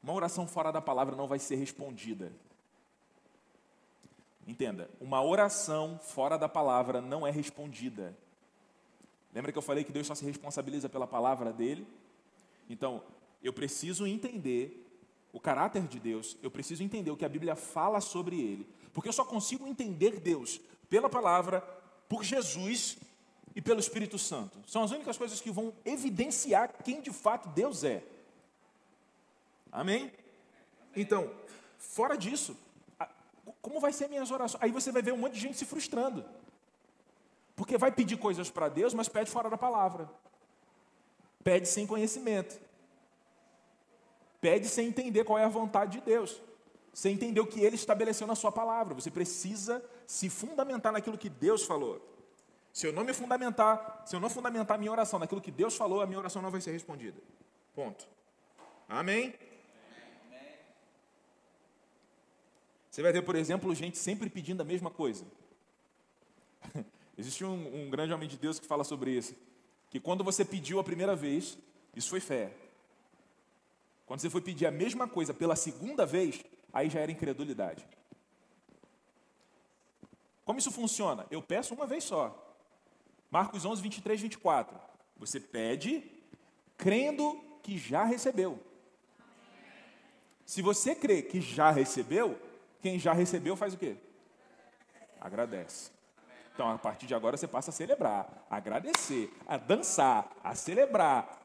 Uma 0.01 0.13
oração 0.13 0.47
fora 0.47 0.71
da 0.71 0.81
palavra 0.81 1.15
não 1.15 1.27
vai 1.27 1.37
ser 1.37 1.57
respondida. 1.57 2.33
Entenda, 4.47 4.89
uma 4.99 5.23
oração 5.23 5.99
fora 5.99 6.39
da 6.39 6.49
palavra 6.49 6.99
não 6.99 7.27
é 7.27 7.29
respondida. 7.29 8.17
Lembra 9.33 9.51
que 9.51 9.57
eu 9.57 9.61
falei 9.61 9.83
que 9.83 9.91
Deus 9.91 10.07
só 10.07 10.15
se 10.15 10.25
responsabiliza 10.25 10.89
pela 10.89 11.07
palavra 11.07 11.53
dele? 11.53 11.87
Então, 12.69 13.03
eu 13.41 13.53
preciso 13.53 14.05
entender 14.05 14.87
o 15.33 15.39
caráter 15.39 15.83
de 15.83 15.99
Deus, 15.99 16.37
eu 16.43 16.51
preciso 16.51 16.83
entender 16.83 17.11
o 17.11 17.17
que 17.17 17.25
a 17.25 17.29
Bíblia 17.29 17.55
fala 17.55 18.01
sobre 18.01 18.39
ele, 18.39 18.67
porque 18.93 19.07
eu 19.07 19.13
só 19.13 19.23
consigo 19.23 19.65
entender 19.65 20.19
Deus 20.19 20.59
pela 20.89 21.09
palavra, 21.09 21.61
por 22.09 22.23
Jesus 22.23 22.97
e 23.55 23.61
pelo 23.61 23.79
Espírito 23.79 24.17
Santo. 24.17 24.59
São 24.67 24.83
as 24.83 24.91
únicas 24.91 25.17
coisas 25.17 25.39
que 25.39 25.49
vão 25.49 25.73
evidenciar 25.85 26.73
quem 26.83 27.01
de 27.01 27.11
fato 27.11 27.47
Deus 27.49 27.83
é. 27.83 28.03
Amém? 29.71 30.11
Então, 30.93 31.31
fora 31.77 32.17
disso, 32.17 32.57
como 33.61 33.79
vai 33.79 33.93
ser 33.93 34.09
minhas 34.09 34.29
orações? 34.31 34.61
Aí 34.61 34.71
você 34.71 34.91
vai 34.91 35.01
ver 35.01 35.13
um 35.13 35.17
monte 35.17 35.33
de 35.33 35.39
gente 35.39 35.57
se 35.57 35.65
frustrando. 35.65 36.25
Porque 37.61 37.77
vai 37.77 37.91
pedir 37.91 38.17
coisas 38.17 38.49
para 38.49 38.67
Deus, 38.69 38.91
mas 38.91 39.07
pede 39.07 39.29
fora 39.29 39.47
da 39.47 39.55
palavra. 39.55 40.09
Pede 41.43 41.67
sem 41.67 41.85
conhecimento. 41.85 42.59
Pede 44.41 44.67
sem 44.67 44.87
entender 44.87 45.23
qual 45.23 45.37
é 45.37 45.43
a 45.43 45.47
vontade 45.47 45.99
de 45.99 46.01
Deus. 46.03 46.41
Sem 46.91 47.13
entender 47.13 47.39
o 47.39 47.45
que 47.45 47.59
ele 47.59 47.75
estabeleceu 47.75 48.25
na 48.25 48.33
sua 48.33 48.51
palavra. 48.51 48.95
Você 48.95 49.11
precisa 49.11 49.79
se 50.07 50.27
fundamentar 50.27 50.91
naquilo 50.91 51.19
que 51.19 51.29
Deus 51.29 51.63
falou. 51.63 52.01
Se 52.73 52.87
eu 52.87 52.91
não 52.91 53.03
me 53.03 53.13
fundamentar, 53.13 54.05
se 54.07 54.15
eu 54.15 54.19
não 54.19 54.27
fundamentar 54.27 54.73
a 54.73 54.79
minha 54.79 54.91
oração 54.91 55.19
naquilo 55.19 55.39
que 55.39 55.51
Deus 55.51 55.77
falou, 55.77 56.01
a 56.01 56.07
minha 56.07 56.17
oração 56.17 56.41
não 56.41 56.49
vai 56.49 56.61
ser 56.61 56.71
respondida. 56.71 57.21
Ponto. 57.75 58.07
Amém? 58.89 59.35
Você 62.89 63.03
vai 63.03 63.13
ver, 63.13 63.21
por 63.21 63.35
exemplo, 63.35 63.75
gente 63.75 63.99
sempre 63.99 64.31
pedindo 64.31 64.61
a 64.61 64.65
mesma 64.65 64.89
coisa. 64.89 65.27
Existe 67.21 67.45
um, 67.45 67.83
um, 67.83 67.87
grande 67.87 68.11
homem 68.11 68.27
de 68.27 68.35
Deus 68.35 68.59
que 68.59 68.65
fala 68.65 68.83
sobre 68.83 69.11
isso. 69.11 69.35
Que 69.91 69.99
quando 69.99 70.23
você 70.23 70.43
pediu 70.43 70.79
a 70.79 70.83
primeira 70.83 71.15
vez, 71.15 71.55
isso 71.95 72.09
foi 72.09 72.19
fé. 72.19 72.51
Quando 74.07 74.21
você 74.21 74.29
foi 74.29 74.41
pedir 74.41 74.65
a 74.65 74.71
mesma 74.71 75.07
coisa 75.07 75.31
pela 75.31 75.55
segunda 75.55 76.03
vez, 76.03 76.43
aí 76.73 76.89
já 76.89 76.99
era 76.99 77.11
incredulidade. 77.11 77.87
Como 80.43 80.57
isso 80.57 80.71
funciona? 80.71 81.27
Eu 81.29 81.43
peço 81.43 81.75
uma 81.75 81.85
vez 81.85 82.05
só. 82.05 82.35
Marcos 83.29 83.65
11, 83.65 83.83
23, 83.83 84.19
24. 84.19 84.75
Você 85.17 85.39
pede 85.39 86.03
crendo 86.75 87.39
que 87.61 87.77
já 87.77 88.03
recebeu. 88.03 88.59
Se 90.43 90.63
você 90.63 90.95
crê 90.95 91.21
que 91.21 91.39
já 91.39 91.69
recebeu, 91.69 92.35
quem 92.81 92.97
já 92.97 93.13
recebeu 93.13 93.55
faz 93.55 93.75
o 93.75 93.77
quê? 93.77 93.95
Agradece. 95.19 96.00
Então, 96.53 96.69
a 96.69 96.77
partir 96.77 97.05
de 97.05 97.15
agora, 97.15 97.37
você 97.37 97.47
passa 97.47 97.71
a 97.71 97.73
celebrar, 97.73 98.45
a 98.49 98.57
agradecer, 98.57 99.31
a 99.47 99.57
dançar, 99.57 100.29
a 100.43 100.53
celebrar, 100.53 101.41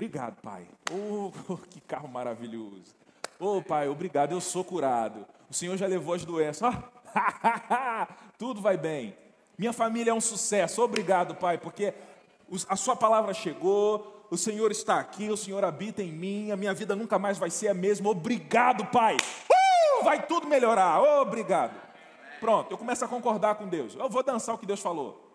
Obrigado, 0.00 0.36
Pai. 0.40 0.66
Oh, 0.90 1.30
que 1.68 1.78
carro 1.82 2.08
maravilhoso. 2.08 2.94
Oh, 3.38 3.60
Pai, 3.60 3.86
obrigado, 3.86 4.32
eu 4.32 4.40
sou 4.40 4.64
curado. 4.64 5.26
O 5.50 5.52
Senhor 5.52 5.76
já 5.76 5.86
levou 5.86 6.14
as 6.14 6.24
doenças. 6.24 6.74
Tudo 8.38 8.62
vai 8.62 8.78
bem. 8.78 9.14
Minha 9.58 9.74
família 9.74 10.12
é 10.12 10.14
um 10.14 10.20
sucesso. 10.20 10.80
Obrigado, 10.80 11.34
Pai, 11.34 11.58
porque 11.58 11.92
a 12.66 12.76
Sua 12.76 12.96
palavra 12.96 13.34
chegou, 13.34 14.26
o 14.30 14.38
Senhor 14.38 14.70
está 14.70 14.98
aqui, 14.98 15.28
o 15.28 15.36
Senhor 15.36 15.62
habita 15.66 16.02
em 16.02 16.10
mim, 16.10 16.50
a 16.50 16.56
minha 16.56 16.72
vida 16.72 16.96
nunca 16.96 17.18
mais 17.18 17.36
vai 17.36 17.50
ser 17.50 17.68
a 17.68 17.74
mesma. 17.74 18.08
Obrigado, 18.08 18.86
Pai. 18.86 19.18
Uh, 19.18 20.02
vai 20.02 20.26
tudo 20.26 20.46
melhorar. 20.46 20.98
Obrigado. 21.20 21.89
Pronto, 22.40 22.70
eu 22.70 22.78
começo 22.78 23.04
a 23.04 23.08
concordar 23.08 23.56
com 23.56 23.68
Deus. 23.68 23.94
Eu 23.94 24.08
vou 24.08 24.22
dançar 24.22 24.54
o 24.54 24.58
que 24.58 24.64
Deus 24.64 24.80
falou. 24.80 25.30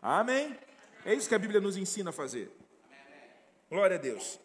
Amém? 0.00 0.56
É 1.04 1.14
isso 1.14 1.26
que 1.26 1.34
a 1.34 1.38
Bíblia 1.38 1.60
nos 1.60 1.76
ensina 1.76 2.10
a 2.10 2.12
fazer. 2.12 2.54
Glória 3.70 3.96
a 3.96 3.98
Deus. 3.98 4.38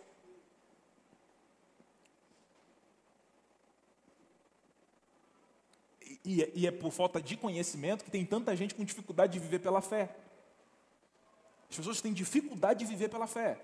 E, 6.25 6.49
e, 6.55 6.65
é 6.65 6.71
por 6.71 6.91
falta 6.93 7.21
de 7.21 7.35
conhecimento 7.35 8.05
que 8.05 8.11
tem 8.11 8.25
tanta 8.25 8.55
gente 8.55 8.73
com 8.73 8.85
dificuldade 8.85 9.33
de 9.33 9.39
viver 9.39 9.59
pela 9.59 9.81
fé. 9.81 10.15
As 11.69 11.75
pessoas 11.75 11.99
têm 11.99 12.13
dificuldade 12.13 12.79
de 12.79 12.85
viver 12.85 13.09
pela 13.09 13.27
fé. 13.27 13.59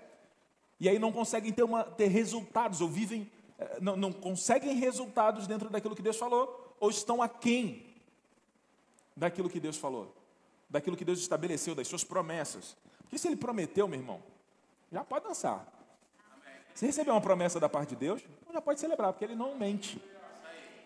E 0.78 0.86
aí 0.86 0.98
não 0.98 1.10
conseguem 1.10 1.52
ter, 1.52 1.62
uma, 1.62 1.84
ter 1.84 2.08
resultados, 2.08 2.82
ou 2.82 2.88
vivem, 2.88 3.30
eh, 3.58 3.78
não, 3.80 3.96
não 3.96 4.12
conseguem 4.12 4.74
resultados 4.74 5.46
dentro 5.46 5.70
daquilo 5.70 5.96
que 5.96 6.02
Deus 6.02 6.18
falou, 6.18 6.76
ou 6.78 6.90
estão 6.90 7.22
aquém 7.22 7.89
daquilo 9.16 9.50
que 9.50 9.60
Deus 9.60 9.76
falou, 9.76 10.14
daquilo 10.68 10.96
que 10.96 11.04
Deus 11.04 11.18
estabeleceu, 11.18 11.74
das 11.74 11.88
suas 11.88 12.04
promessas. 12.04 12.76
Porque 13.02 13.18
se 13.18 13.28
Ele 13.28 13.36
prometeu, 13.36 13.86
meu 13.86 13.98
irmão, 13.98 14.22
já 14.90 15.04
pode 15.04 15.26
dançar. 15.26 15.66
Se 16.74 16.86
receber 16.86 17.10
uma 17.10 17.20
promessa 17.20 17.60
da 17.60 17.68
parte 17.68 17.90
de 17.90 17.96
Deus, 17.96 18.22
então 18.40 18.52
já 18.52 18.60
pode 18.60 18.80
celebrar, 18.80 19.12
porque 19.12 19.24
ele 19.24 19.34
não 19.34 19.56
mente. 19.56 20.00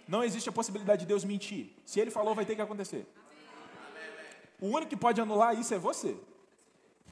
Não 0.06 0.22
existe 0.22 0.48
a 0.48 0.52
possibilidade 0.52 1.00
de 1.00 1.06
Deus 1.06 1.24
mentir. 1.24 1.70
Se 1.84 2.00
ele 2.00 2.10
falou, 2.10 2.34
vai 2.34 2.44
ter 2.44 2.54
que 2.54 2.62
acontecer. 2.62 3.06
O 4.60 4.68
único 4.68 4.90
que 4.90 4.96
pode 4.96 5.20
anular 5.20 5.58
isso 5.58 5.72
é 5.72 5.78
você. 5.78 6.16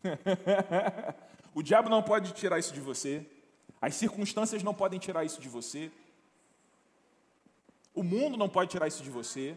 o 1.54 1.62
diabo 1.62 1.88
não 1.88 2.02
pode 2.02 2.32
tirar 2.32 2.58
isso 2.58 2.72
de 2.72 2.80
você. 2.80 3.26
As 3.80 3.94
circunstâncias 3.94 4.62
não 4.62 4.74
podem 4.74 4.98
tirar 4.98 5.24
isso 5.24 5.40
de 5.40 5.48
você. 5.48 5.90
O 7.94 8.02
mundo 8.02 8.36
não 8.36 8.48
pode 8.48 8.70
tirar 8.70 8.86
isso 8.86 9.02
de 9.02 9.10
você. 9.10 9.56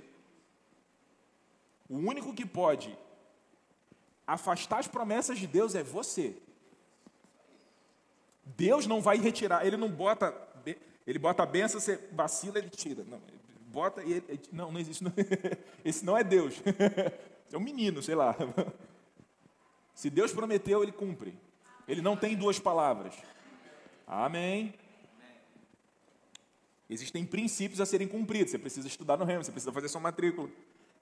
O 1.89 1.97
único 1.97 2.33
que 2.33 2.45
pode 2.45 2.97
afastar 4.25 4.79
as 4.79 4.87
promessas 4.87 5.37
de 5.37 5.47
Deus 5.47 5.75
é 5.75 5.83
você. 5.83 6.35
Deus 8.43 8.85
não 8.85 9.01
vai 9.01 9.17
retirar, 9.17 9.65
ele 9.65 9.77
não 9.77 9.89
bota, 9.89 10.33
ele 11.05 11.19
bota 11.19 11.43
a 11.43 11.45
benção, 11.45 11.79
você 11.79 11.97
vacila, 12.11 12.57
ele 12.57 12.69
tira. 12.69 13.03
Não, 13.03 13.19
bota 13.67 14.03
e 14.03 14.13
ele, 14.13 14.41
não, 14.51 14.71
não 14.71 14.79
existe. 14.79 15.03
Não, 15.03 15.13
esse 15.83 16.05
não 16.05 16.17
é 16.17 16.23
Deus. 16.23 16.55
É 17.53 17.57
um 17.57 17.61
menino, 17.61 18.01
sei 18.01 18.15
lá. 18.15 18.35
Se 19.93 20.09
Deus 20.09 20.33
prometeu, 20.33 20.81
ele 20.81 20.91
cumpre. 20.91 21.37
Ele 21.87 22.01
não 22.01 22.17
tem 22.17 22.35
duas 22.35 22.59
palavras. 22.59 23.13
Amém. 24.05 24.73
Existem 26.89 27.23
princípios 27.23 27.79
a 27.79 27.85
serem 27.85 28.07
cumpridos. 28.07 28.51
Você 28.51 28.59
precisa 28.59 28.87
estudar 28.87 29.15
no 29.15 29.25
remo, 29.25 29.43
você 29.43 29.51
precisa 29.51 29.71
fazer 29.71 29.87
sua 29.87 30.01
matrícula. 30.01 30.49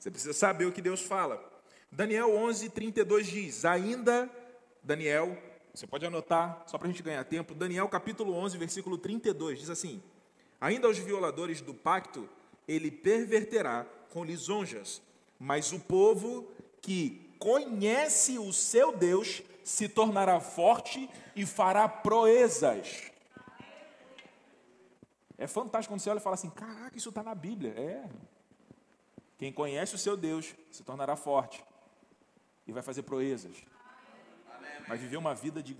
Você 0.04 0.12
precisa 0.12 0.34
saber 0.34 0.66
o 0.66 0.72
que 0.74 0.82
Deus 0.82 1.00
fala. 1.00 1.42
Daniel 1.90 2.36
11, 2.36 2.72
32 2.72 3.26
diz: 3.26 3.64
Ainda, 3.64 4.30
Daniel, 4.84 5.42
você 5.74 5.88
pode 5.88 6.06
anotar, 6.06 6.62
só 6.68 6.78
para 6.78 6.90
a 6.90 6.92
gente 6.92 7.02
ganhar 7.02 7.24
tempo. 7.24 7.56
Daniel 7.56 7.88
capítulo 7.88 8.34
11, 8.34 8.58
versículo 8.58 8.98
32 8.98 9.60
diz 9.60 9.70
assim: 9.70 10.04
Ainda 10.60 10.88
aos 10.88 10.98
violadores 10.98 11.62
do 11.62 11.74
pacto, 11.74 12.28
ele 12.68 12.92
perverterá 12.92 13.86
com 14.10 14.26
lisonjas, 14.26 15.02
mas 15.40 15.72
o 15.72 15.80
povo 15.80 16.52
que 16.82 17.34
conhece 17.40 18.38
o 18.38 18.52
seu 18.52 18.92
Deus 18.92 19.42
se 19.64 19.88
tornará 19.88 20.42
forte 20.42 21.10
e 21.34 21.46
fará 21.46 21.88
proezas. 21.88 23.10
É 25.38 25.48
fantástico 25.48 25.94
quando 25.94 26.02
você 26.02 26.10
olha 26.10 26.20
e 26.20 26.22
fala 26.22 26.34
assim: 26.34 26.50
caraca, 26.50 26.98
isso 26.98 27.08
está 27.08 27.24
na 27.24 27.34
Bíblia. 27.34 27.72
É. 27.78 28.33
Quem 29.38 29.52
conhece 29.52 29.96
o 29.96 29.98
seu 29.98 30.16
Deus 30.16 30.54
se 30.72 30.84
tornará 30.84 31.16
forte 31.16 31.64
e 32.68 32.72
vai 32.72 32.84
fazer 32.84 33.04
proezas. 33.04 33.56
Vai 34.88 34.98
viver 34.98 35.18
uma 35.18 35.34
vida 35.34 35.62
de 35.62 35.76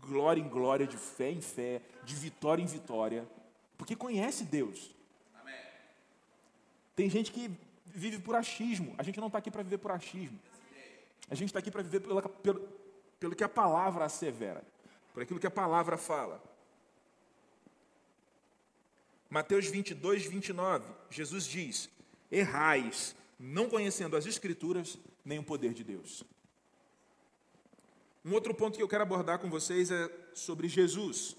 glória 0.00 0.40
em 0.40 0.48
glória, 0.48 0.86
de 0.86 0.96
fé 0.96 1.30
em 1.30 1.40
fé, 1.40 1.82
de 2.04 2.14
vitória 2.14 2.62
em 2.62 2.66
vitória, 2.66 3.28
porque 3.76 3.94
conhece 3.94 4.44
Deus. 4.44 4.94
Tem 6.94 7.08
gente 7.08 7.30
que 7.30 7.50
vive 7.86 8.18
por 8.18 8.34
achismo. 8.34 8.94
A 8.98 9.02
gente 9.02 9.20
não 9.20 9.28
está 9.28 9.38
aqui 9.38 9.50
para 9.50 9.62
viver 9.62 9.78
por 9.78 9.92
achismo. 9.92 10.38
A 11.30 11.34
gente 11.34 11.48
está 11.48 11.58
aqui 11.58 11.70
para 11.70 11.82
viver 11.82 12.00
pelo, 12.00 12.22
pelo, 12.22 12.68
pelo 13.20 13.36
que 13.36 13.44
a 13.44 13.48
palavra 13.48 14.04
assevera, 14.04 14.64
por 15.12 15.22
aquilo 15.22 15.38
que 15.38 15.46
a 15.46 15.50
palavra 15.50 15.96
fala. 15.96 16.42
Mateus 19.28 19.66
22, 19.66 20.26
29, 20.26 20.86
Jesus 21.10 21.44
diz: 21.44 21.90
Errais, 22.30 23.16
não 23.38 23.68
conhecendo 23.68 24.16
as 24.16 24.26
Escrituras 24.26 24.98
nem 25.24 25.38
o 25.38 25.44
poder 25.44 25.72
de 25.72 25.84
Deus. 25.84 26.24
Um 28.24 28.32
outro 28.32 28.54
ponto 28.54 28.76
que 28.76 28.82
eu 28.82 28.88
quero 28.88 29.02
abordar 29.02 29.38
com 29.38 29.48
vocês 29.48 29.90
é 29.90 30.10
sobre 30.34 30.68
Jesus. 30.68 31.36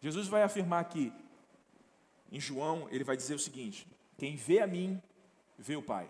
Jesus 0.00 0.28
vai 0.28 0.42
afirmar 0.42 0.80
aqui, 0.80 1.12
em 2.30 2.38
João, 2.40 2.88
ele 2.90 3.04
vai 3.04 3.16
dizer 3.16 3.34
o 3.34 3.38
seguinte: 3.38 3.86
Quem 4.16 4.36
vê 4.36 4.60
a 4.60 4.66
mim, 4.66 5.02
vê 5.58 5.76
o 5.76 5.82
Pai. 5.82 6.08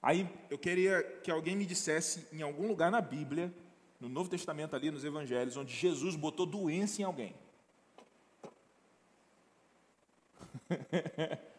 Aí 0.00 0.28
eu 0.48 0.56
queria 0.56 1.02
que 1.22 1.30
alguém 1.30 1.56
me 1.56 1.66
dissesse 1.66 2.26
em 2.32 2.40
algum 2.42 2.68
lugar 2.68 2.90
na 2.90 3.00
Bíblia, 3.00 3.52
no 4.00 4.08
Novo 4.08 4.30
Testamento 4.30 4.76
ali, 4.76 4.90
nos 4.90 5.04
Evangelhos, 5.04 5.56
onde 5.56 5.74
Jesus 5.74 6.14
botou 6.14 6.46
doença 6.46 7.02
em 7.02 7.04
alguém. 7.04 7.34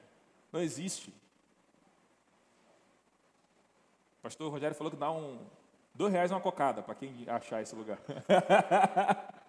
Não 0.51 0.61
existe. 0.61 1.09
O 4.19 4.21
pastor 4.23 4.51
Rogério 4.51 4.75
falou 4.75 4.91
que 4.91 4.97
dá 4.97 5.11
um 5.11 5.39
dois 5.93 6.11
reais 6.11 6.31
uma 6.31 6.41
cocada 6.41 6.81
para 6.81 6.95
quem 6.95 7.25
achar 7.27 7.61
esse 7.61 7.75
lugar. 7.75 7.99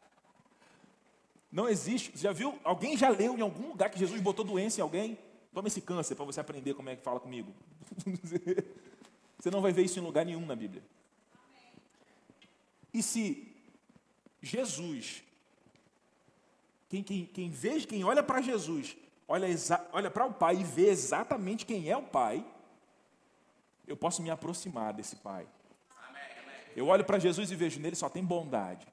Não 1.50 1.68
existe. 1.68 2.16
Já 2.16 2.32
viu? 2.32 2.58
Alguém 2.62 2.96
já 2.96 3.08
leu 3.08 3.36
em 3.36 3.40
algum 3.40 3.68
lugar 3.68 3.90
que 3.90 3.98
Jesus 3.98 4.20
botou 4.20 4.44
doença 4.44 4.80
em 4.80 4.82
alguém? 4.82 5.18
Toma 5.52 5.66
esse 5.66 5.80
câncer 5.80 6.14
para 6.14 6.24
você 6.24 6.38
aprender 6.38 6.74
como 6.74 6.88
é 6.88 6.96
que 6.96 7.02
fala 7.02 7.18
comigo. 7.18 7.52
Você 9.36 9.50
não 9.50 9.62
vai 9.62 9.72
ver 9.72 9.84
isso 9.84 9.98
em 9.98 10.02
lugar 10.02 10.26
nenhum 10.26 10.44
na 10.44 10.54
Bíblia. 10.54 10.82
E 12.92 13.02
se 13.02 13.50
Jesus, 14.42 15.22
quem, 16.90 17.02
quem, 17.02 17.24
quem 17.24 17.50
vê, 17.50 17.80
quem 17.80 18.04
olha 18.04 18.22
para 18.22 18.42
Jesus, 18.42 18.94
olha, 19.30 19.46
olha 19.92 20.10
para 20.10 20.26
o 20.26 20.34
Pai 20.34 20.56
e 20.56 20.64
vê 20.64 20.88
exatamente 20.88 21.64
quem 21.64 21.88
é 21.88 21.96
o 21.96 22.02
Pai, 22.02 22.44
eu 23.86 23.96
posso 23.96 24.20
me 24.22 24.30
aproximar 24.30 24.92
desse 24.92 25.16
Pai. 25.16 25.46
Eu 26.76 26.88
olho 26.88 27.04
para 27.04 27.18
Jesus 27.18 27.50
e 27.50 27.56
vejo 27.56 27.80
nele 27.80 27.96
só 27.96 28.08
tem 28.08 28.24
bondade. 28.24 28.86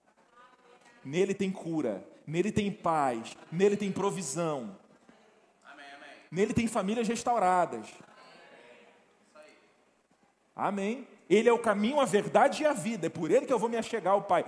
Nele 1.03 1.33
tem 1.33 1.51
cura, 1.51 2.07
nele 2.25 2.51
tem 2.51 2.71
paz, 2.71 3.37
nele 3.51 3.77
tem 3.77 3.91
provisão. 3.91 4.77
Nele 6.29 6.53
tem 6.53 6.67
famílias 6.67 7.07
restauradas. 7.07 7.87
Amém. 10.55 11.07
Ele 11.29 11.47
é 11.47 11.53
o 11.53 11.59
caminho, 11.59 11.99
a 11.99 12.05
verdade 12.05 12.63
e 12.63 12.65
a 12.65 12.73
vida. 12.73 13.07
É 13.07 13.09
por 13.09 13.31
ele 13.31 13.45
que 13.45 13.53
eu 13.53 13.59
vou 13.59 13.69
me 13.69 13.77
achegar 13.77 14.13
ao 14.13 14.23
Pai. 14.23 14.45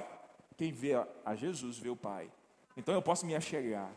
Quem 0.58 0.72
vê 0.72 0.94
a 1.24 1.36
Jesus 1.36 1.78
vê 1.78 1.90
o 1.90 1.96
Pai. 1.96 2.30
Então 2.76 2.94
eu 2.94 3.02
posso 3.02 3.26
me 3.26 3.36
achegar. 3.36 3.92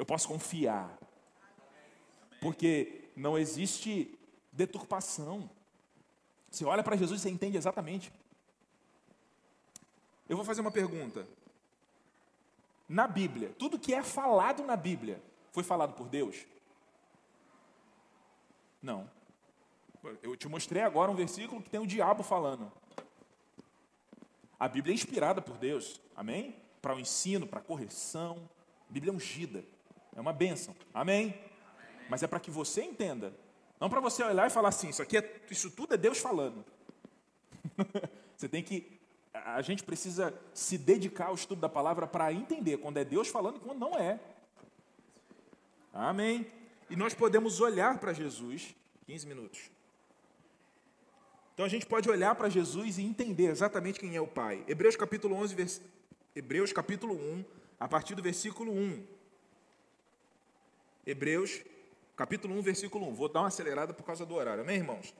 Eu 0.00 0.06
posso 0.06 0.26
confiar. 0.26 0.98
Porque 2.40 3.10
não 3.14 3.36
existe 3.36 4.18
deturpação. 4.50 5.50
Você 6.50 6.64
olha 6.64 6.82
para 6.82 6.96
Jesus 6.96 7.20
e 7.20 7.22
você 7.24 7.28
entende 7.28 7.58
exatamente. 7.58 8.10
Eu 10.26 10.36
vou 10.36 10.44
fazer 10.46 10.62
uma 10.62 10.70
pergunta. 10.70 11.28
Na 12.88 13.06
Bíblia, 13.06 13.54
tudo 13.58 13.78
que 13.78 13.92
é 13.92 14.02
falado 14.02 14.62
na 14.62 14.74
Bíblia 14.74 15.22
foi 15.52 15.62
falado 15.62 15.92
por 15.92 16.08
Deus? 16.08 16.46
Não. 18.80 19.06
Eu 20.22 20.34
te 20.34 20.48
mostrei 20.48 20.82
agora 20.82 21.10
um 21.10 21.14
versículo 21.14 21.60
que 21.60 21.68
tem 21.68 21.78
o 21.78 21.86
diabo 21.86 22.22
falando. 22.22 22.72
A 24.58 24.66
Bíblia 24.66 24.94
é 24.94 24.96
inspirada 24.96 25.42
por 25.42 25.58
Deus, 25.58 26.00
amém? 26.16 26.56
Para 26.80 26.96
o 26.96 27.00
ensino, 27.00 27.46
para 27.46 27.60
a 27.60 27.62
correção. 27.62 28.48
A 28.88 28.92
Bíblia 28.94 29.12
é 29.12 29.14
ungida, 29.14 29.62
é 30.14 30.20
uma 30.20 30.32
bênção, 30.32 30.74
amém? 30.92 31.34
Mas 32.08 32.22
é 32.22 32.26
para 32.26 32.40
que 32.40 32.50
você 32.50 32.82
entenda, 32.82 33.32
não 33.78 33.88
para 33.88 34.00
você 34.00 34.22
olhar 34.22 34.46
e 34.46 34.50
falar 34.50 34.68
assim: 34.70 34.88
isso 34.88 35.02
aqui 35.02 35.16
é, 35.16 35.40
isso 35.50 35.70
tudo 35.70 35.94
é 35.94 35.96
Deus 35.96 36.18
falando. 36.18 36.64
você 38.36 38.48
tem 38.48 38.62
que, 38.62 39.00
a 39.32 39.62
gente 39.62 39.82
precisa 39.82 40.34
se 40.52 40.76
dedicar 40.76 41.26
ao 41.26 41.34
estudo 41.34 41.60
da 41.60 41.68
palavra 41.68 42.06
para 42.06 42.32
entender 42.32 42.78
quando 42.78 42.98
é 42.98 43.04
Deus 43.04 43.28
falando 43.28 43.56
e 43.56 43.60
quando 43.60 43.78
não 43.78 43.98
é. 43.98 44.18
Amém? 45.92 46.46
E 46.88 46.96
nós 46.96 47.14
podemos 47.14 47.60
olhar 47.60 47.98
para 47.98 48.12
Jesus, 48.12 48.74
15 49.06 49.26
minutos. 49.26 49.70
Então 51.54 51.66
a 51.66 51.68
gente 51.68 51.86
pode 51.86 52.08
olhar 52.08 52.34
para 52.34 52.48
Jesus 52.48 52.98
e 52.98 53.02
entender 53.02 53.46
exatamente 53.46 54.00
quem 54.00 54.16
é 54.16 54.20
o 54.20 54.26
Pai. 54.26 54.64
Hebreus 54.66 54.96
capítulo 54.96 55.36
11, 55.36 55.54
vers... 55.54 55.82
Hebreus 56.34 56.72
capítulo 56.72 57.14
1, 57.14 57.44
a 57.78 57.86
partir 57.86 58.14
do 58.14 58.22
versículo 58.22 58.72
1. 58.72 59.19
Hebreus 61.06 61.62
capítulo 62.16 62.54
1, 62.54 62.62
versículo 62.62 63.08
1. 63.08 63.14
Vou 63.14 63.28
dar 63.28 63.40
uma 63.40 63.48
acelerada 63.48 63.94
por 63.94 64.04
causa 64.04 64.26
do 64.26 64.34
horário, 64.34 64.62
amém, 64.62 64.76
irmãos? 64.76 65.14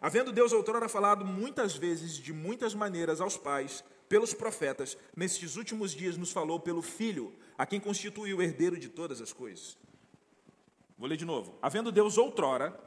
Havendo 0.00 0.32
Deus 0.32 0.52
outrora 0.52 0.88
falado 0.88 1.24
muitas 1.24 1.76
vezes, 1.76 2.16
de 2.16 2.32
muitas 2.32 2.74
maneiras 2.74 3.20
aos 3.20 3.36
pais, 3.36 3.84
pelos 4.08 4.34
profetas, 4.34 4.98
nestes 5.16 5.56
últimos 5.56 5.92
dias 5.92 6.16
nos 6.16 6.30
falou 6.30 6.60
pelo 6.60 6.82
Filho, 6.82 7.32
a 7.56 7.64
quem 7.64 7.80
constituiu 7.80 8.38
o 8.38 8.42
herdeiro 8.42 8.76
de 8.76 8.88
todas 8.88 9.20
as 9.20 9.32
coisas 9.32 9.78
Vou 10.96 11.08
ler 11.08 11.16
de 11.16 11.24
novo. 11.24 11.54
Havendo 11.60 11.90
Deus 11.90 12.16
outrora, 12.16 12.78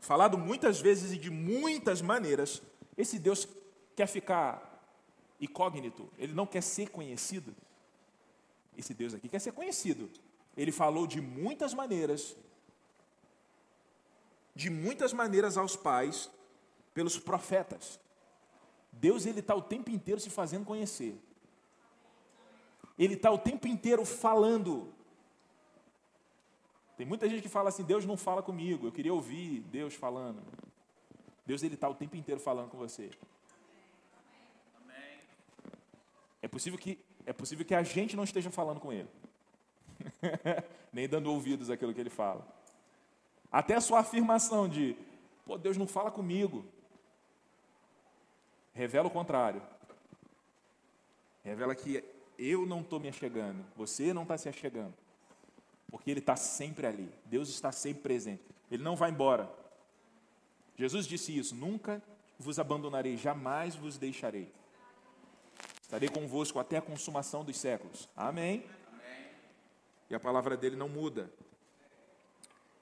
falado 0.00 0.36
muitas 0.36 0.80
vezes 0.80 1.12
e 1.12 1.16
de 1.16 1.30
muitas 1.30 2.02
maneiras, 2.02 2.60
esse 2.96 3.18
Deus 3.18 3.48
quer 3.94 4.06
ficar 4.06 4.84
incógnito, 5.40 6.08
ele 6.18 6.32
não 6.32 6.46
quer 6.46 6.62
ser 6.62 6.90
conhecido. 6.90 7.54
Esse 8.76 8.92
Deus 8.92 9.14
aqui 9.14 9.28
quer 9.28 9.38
ser 9.38 9.52
conhecido. 9.52 10.10
Ele 10.56 10.72
falou 10.72 11.06
de 11.06 11.20
muitas 11.20 11.74
maneiras, 11.74 12.36
de 14.54 14.70
muitas 14.70 15.12
maneiras 15.12 15.56
aos 15.56 15.74
pais, 15.76 16.30
pelos 16.92 17.18
profetas. 17.18 17.98
Deus 18.92 19.26
ele 19.26 19.40
está 19.40 19.54
o 19.54 19.62
tempo 19.62 19.90
inteiro 19.90 20.20
se 20.20 20.30
fazendo 20.30 20.64
conhecer. 20.64 21.18
Ele 22.96 23.14
está 23.14 23.30
o 23.30 23.38
tempo 23.38 23.66
inteiro 23.66 24.04
falando. 24.04 24.92
Tem 26.96 27.04
muita 27.04 27.28
gente 27.28 27.42
que 27.42 27.48
fala 27.48 27.68
assim, 27.68 27.82
Deus 27.82 28.04
não 28.04 28.16
fala 28.16 28.40
comigo, 28.42 28.86
eu 28.86 28.92
queria 28.92 29.12
ouvir 29.12 29.60
Deus 29.62 29.94
falando. 29.94 30.40
Deus 31.44 31.62
ele 31.62 31.74
está 31.74 31.88
o 31.88 31.94
tempo 31.94 32.16
inteiro 32.16 32.40
falando 32.40 32.70
com 32.70 32.78
você. 32.78 33.10
É 36.40 36.46
possível 36.46 36.78
que 36.78 36.98
é 37.26 37.32
possível 37.32 37.64
que 37.64 37.74
a 37.74 37.82
gente 37.82 38.14
não 38.14 38.22
esteja 38.22 38.50
falando 38.50 38.78
com 38.78 38.92
ele, 38.92 39.08
nem 40.92 41.08
dando 41.08 41.30
ouvidos 41.30 41.70
àquilo 41.70 41.94
que 41.94 42.00
ele 42.00 42.10
fala. 42.10 42.46
Até 43.50 43.74
a 43.74 43.80
sua 43.80 44.00
afirmação 44.00 44.68
de, 44.68 44.96
pô, 45.44 45.56
Deus 45.56 45.76
não 45.76 45.86
fala 45.86 46.10
comigo, 46.10 46.64
revela 48.72 49.08
o 49.08 49.10
contrário. 49.10 49.62
Revela 51.42 51.74
que 51.74 52.02
eu 52.38 52.64
não 52.66 52.80
estou 52.80 52.98
me 52.98 53.08
achegando, 53.08 53.64
você 53.76 54.12
não 54.12 54.22
está 54.22 54.36
se 54.36 54.48
achegando. 54.48 54.94
Porque 55.90 56.10
Ele 56.10 56.20
está 56.20 56.34
sempre 56.34 56.86
ali. 56.86 57.08
Deus 57.26 57.48
está 57.48 57.70
sempre 57.70 58.02
presente. 58.02 58.42
Ele 58.68 58.82
não 58.82 58.96
vai 58.96 59.10
embora. 59.10 59.48
Jesus 60.76 61.06
disse 61.06 61.36
isso: 61.36 61.54
Nunca 61.54 62.02
vos 62.36 62.58
abandonarei, 62.58 63.16
jamais 63.16 63.76
vos 63.76 63.96
deixarei. 63.96 64.50
Estarei 65.80 66.08
convosco 66.08 66.58
até 66.58 66.78
a 66.78 66.82
consumação 66.82 67.44
dos 67.44 67.56
séculos. 67.56 68.08
Amém. 68.16 68.64
E 70.08 70.14
a 70.14 70.20
palavra 70.20 70.56
dele 70.56 70.76
não 70.76 70.88
muda. 70.88 71.30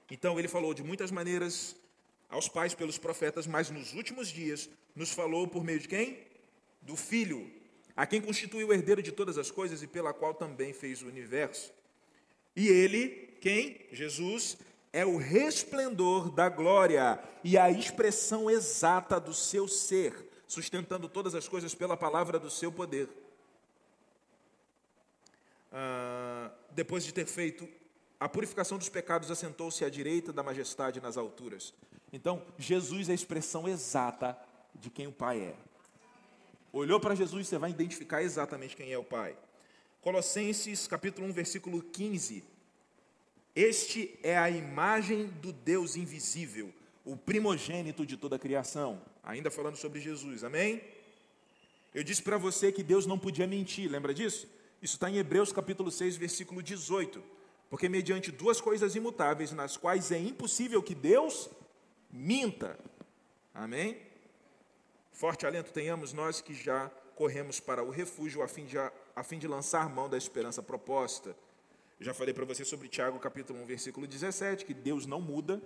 Então 0.09 0.37
ele 0.37 0.47
falou 0.47 0.73
de 0.73 0.83
muitas 0.83 1.11
maneiras 1.11 1.75
aos 2.29 2.47
pais 2.47 2.73
pelos 2.73 2.97
profetas, 2.97 3.47
mas 3.47 3.69
nos 3.69 3.93
últimos 3.93 4.27
dias 4.27 4.69
nos 4.95 5.11
falou 5.11 5.47
por 5.47 5.63
meio 5.63 5.79
de 5.79 5.87
quem? 5.87 6.19
Do 6.81 6.95
Filho, 6.95 7.49
a 7.95 8.05
quem 8.05 8.21
constituiu 8.21 8.67
o 8.67 8.73
herdeiro 8.73 9.01
de 9.01 9.11
todas 9.11 9.37
as 9.37 9.51
coisas 9.51 9.81
e 9.81 9.87
pela 9.87 10.13
qual 10.13 10.33
também 10.33 10.73
fez 10.73 11.01
o 11.01 11.07
universo. 11.07 11.71
E 12.55 12.67
ele, 12.67 13.37
quem? 13.39 13.85
Jesus, 13.91 14.57
é 14.91 15.05
o 15.05 15.17
resplendor 15.17 16.29
da 16.29 16.49
glória 16.49 17.19
e 17.43 17.57
a 17.57 17.71
expressão 17.71 18.49
exata 18.49 19.19
do 19.19 19.33
seu 19.33 19.67
ser, 19.67 20.13
sustentando 20.47 21.09
todas 21.09 21.33
as 21.33 21.47
coisas 21.47 21.73
pela 21.73 21.97
palavra 21.97 22.37
do 22.37 22.49
seu 22.49 22.71
poder. 22.71 23.09
Ah, 25.71 26.32
depois 26.75 27.03
de 27.03 27.13
ter 27.13 27.25
feito 27.25 27.67
a 28.19 28.29
purificação 28.29 28.77
dos 28.77 28.89
pecados, 28.89 29.29
assentou-se 29.29 29.83
à 29.83 29.89
direita 29.89 30.31
da 30.31 30.41
majestade 30.41 31.01
nas 31.01 31.17
alturas. 31.17 31.73
Então, 32.11 32.41
Jesus 32.57 33.09
é 33.09 33.11
a 33.11 33.15
expressão 33.15 33.67
exata 33.67 34.37
de 34.75 34.89
quem 34.89 35.07
o 35.07 35.11
Pai 35.11 35.39
é. 35.41 35.55
Olhou 36.71 36.99
para 36.99 37.15
Jesus, 37.15 37.47
você 37.47 37.57
vai 37.57 37.69
identificar 37.69 38.23
exatamente 38.23 38.75
quem 38.75 38.91
é 38.91 38.97
o 38.97 39.03
Pai. 39.03 39.35
Colossenses 40.01 40.87
capítulo 40.87 41.27
1, 41.27 41.33
versículo 41.33 41.81
15. 41.81 42.43
Este 43.55 44.17
é 44.23 44.37
a 44.37 44.49
imagem 44.49 45.27
do 45.27 45.51
Deus 45.51 45.95
invisível, 45.95 46.73
o 47.05 47.15
primogênito 47.15 48.05
de 48.05 48.17
toda 48.17 48.37
a 48.37 48.39
criação. 48.39 49.01
Ainda 49.23 49.51
falando 49.51 49.75
sobre 49.75 49.99
Jesus, 49.99 50.43
amém? 50.43 50.81
Eu 51.93 52.03
disse 52.03 52.23
para 52.23 52.37
você 52.37 52.71
que 52.71 52.81
Deus 52.81 53.05
não 53.05 53.19
podia 53.19 53.45
mentir, 53.45 53.89
lembra 53.89 54.13
disso? 54.13 54.47
Isso 54.83 54.95
está 54.95 55.09
em 55.09 55.15
Hebreus 55.15 55.53
capítulo 55.53 55.89
6, 55.89 56.17
versículo 56.17 56.61
18. 56.61 57.23
Porque 57.69 57.87
mediante 57.87 58.33
duas 58.33 58.59
coisas 58.59 58.95
imutáveis, 58.95 59.53
nas 59.53 59.77
quais 59.77 60.11
é 60.11 60.19
impossível 60.19 60.83
que 60.83 60.93
Deus 60.93 61.49
minta. 62.11 62.77
Amém? 63.53 63.97
Forte 65.13 65.45
alento 65.45 65.71
tenhamos 65.71 66.11
nós 66.11 66.41
que 66.41 66.53
já 66.53 66.89
corremos 67.15 67.61
para 67.61 67.81
o 67.81 67.89
refúgio 67.89 68.43
a 68.43 68.47
fim 68.49 68.65
de, 68.65 68.77
a 68.77 69.23
fim 69.23 69.39
de 69.39 69.47
lançar 69.47 69.87
mão 69.87 70.09
da 70.09 70.17
esperança 70.17 70.61
proposta. 70.61 71.29
Eu 71.97 72.05
já 72.05 72.13
falei 72.13 72.33
para 72.33 72.43
você 72.43 72.65
sobre 72.65 72.89
Tiago 72.89 73.17
capítulo 73.19 73.61
1, 73.61 73.65
versículo 73.65 74.05
17, 74.05 74.65
que 74.65 74.73
Deus 74.73 75.05
não 75.05 75.21
muda, 75.21 75.61